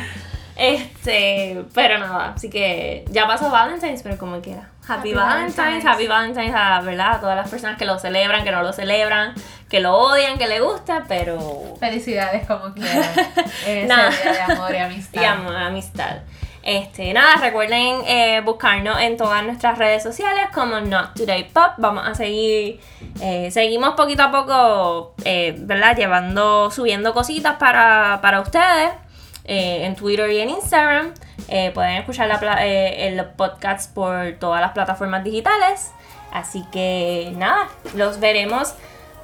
Este, 0.57 1.62
pero 1.72 1.99
nada, 1.99 2.32
así 2.34 2.51
que 2.51 3.05
ya 3.11 3.26
pasó 3.28 3.49
Valentine's, 3.51 4.03
pero 4.03 4.18
como 4.18 4.40
quiera. 4.40 4.68
Happy, 4.89 5.11
Happy 5.11 5.14
Valentine's, 5.14 5.57
Valentine's. 5.57 5.84
Happy 5.84 6.07
Valentine's 6.07 6.55
a, 6.55 6.80
¿verdad? 6.80 7.16
a 7.16 7.20
todas 7.20 7.36
las 7.36 7.51
personas 7.51 7.76
que 7.76 7.84
lo 7.84 7.99
celebran, 7.99 8.43
que 8.43 8.51
no 8.51 8.62
lo 8.62 8.72
celebran, 8.72 9.34
que 9.68 9.80
lo 9.80 9.95
odian, 9.95 10.39
que 10.39 10.47
le 10.47 10.61
gusta, 10.61 11.05
pero... 11.07 11.76
Felicidades 11.78 12.47
como 12.47 12.72
quieran. 12.74 13.05
Nada. 13.86 14.09
día 14.09 14.32
de 14.32 14.41
amor 14.41 14.74
y 14.74 14.78
amistad. 14.78 15.20
Y 15.22 15.24
amor, 15.26 15.57
amistad. 15.57 16.16
Este, 16.62 17.12
nada, 17.12 17.36
recuerden 17.36 18.01
eh, 18.07 18.41
buscarnos 18.45 18.99
en 19.01 19.16
todas 19.18 19.45
nuestras 19.45 19.76
redes 19.76 20.03
sociales 20.03 20.49
como 20.55 20.80
Not 20.80 21.14
Today 21.14 21.45
Pop. 21.45 21.72
Vamos 21.76 22.07
a 22.07 22.14
seguir, 22.14 22.80
eh, 23.20 23.51
seguimos 23.51 23.95
poquito 23.95 24.22
a 24.22 24.30
poco, 24.30 25.14
eh, 25.24 25.55
¿verdad? 25.59 25.97
Llevando, 25.97 26.70
subiendo 26.70 27.12
cositas 27.12 27.57
para, 27.57 28.20
para 28.22 28.41
ustedes 28.41 28.91
eh, 29.49 29.84
en 29.84 29.96
Twitter 29.96 30.30
y 30.30 30.40
en 30.40 30.51
Instagram. 30.51 31.12
Eh, 31.49 31.72
pueden 31.72 31.96
escuchar 31.96 32.28
la 32.28 32.66
eh, 32.66 33.09
el 33.09 33.24
podcast 33.24 33.92
por 33.92 34.34
todas 34.38 34.61
las 34.61 34.72
plataformas 34.72 35.24
digitales. 35.24 35.90
Así 36.32 36.64
que 36.70 37.32
nada, 37.36 37.68
los 37.94 38.20
veremos 38.20 38.74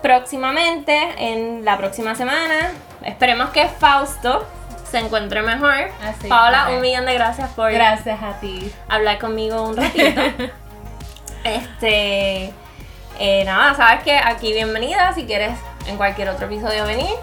próximamente 0.03 0.99
en 1.19 1.65
la 1.65 1.77
próxima 1.77 2.15
semana. 2.15 2.73
Esperemos 3.05 3.51
que 3.51 3.67
Fausto 3.69 4.47
se 4.91 4.99
encuentre 4.99 5.43
mejor. 5.43 5.91
Así, 6.03 6.29
Paola, 6.29 6.69
ok. 6.69 6.75
un 6.75 6.81
millón 6.81 7.05
de 7.05 7.15
gracias 7.15 7.51
por 7.51 7.73
Gracias 7.73 8.23
a 8.23 8.41
ti. 8.41 8.73
hablar 8.89 9.19
conmigo 9.19 9.63
un 9.63 9.77
ratito. 9.77 10.21
este, 11.45 12.53
eh, 13.19 13.45
nada, 13.45 13.75
sabes 13.75 14.03
que 14.03 14.17
aquí 14.17 14.53
bienvenida. 14.53 15.13
Si 15.15 15.25
quieres 15.25 15.53
en 15.87 15.97
cualquier 15.97 16.29
otro 16.31 16.47
episodio 16.47 16.85
venir, 16.87 17.15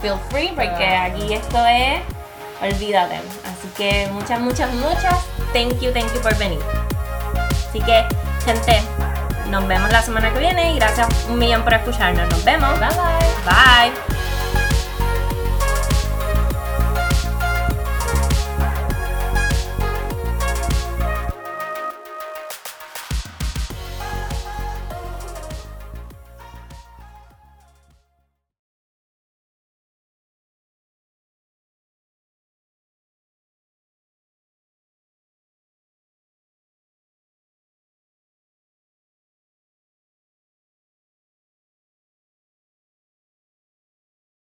feel 0.00 0.18
free, 0.30 0.48
porque 0.54 0.86
aquí 0.86 1.32
esto 1.32 1.64
es, 1.66 2.00
olvídate. 2.72 3.16
Así 3.16 3.68
que 3.76 4.08
muchas, 4.12 4.40
muchas, 4.40 4.72
muchas, 4.74 5.14
thank 5.52 5.80
you, 5.80 5.92
thank 5.92 6.12
you 6.14 6.20
por 6.20 6.36
venir. 6.36 6.60
Así 7.68 7.80
que, 7.80 8.04
gente, 8.44 8.82
nos 9.50 9.66
vemos 9.66 9.90
la 9.90 10.02
semana 10.02 10.32
que 10.32 10.38
viene 10.38 10.74
y 10.74 10.76
gracias 10.76 11.08
un 11.28 11.38
millón 11.38 11.62
por 11.62 11.74
escucharnos. 11.74 12.28
Nos 12.28 12.44
vemos. 12.44 12.78
Bye 12.78 12.88
bye. 12.88 13.90
Bye. 13.92 14.63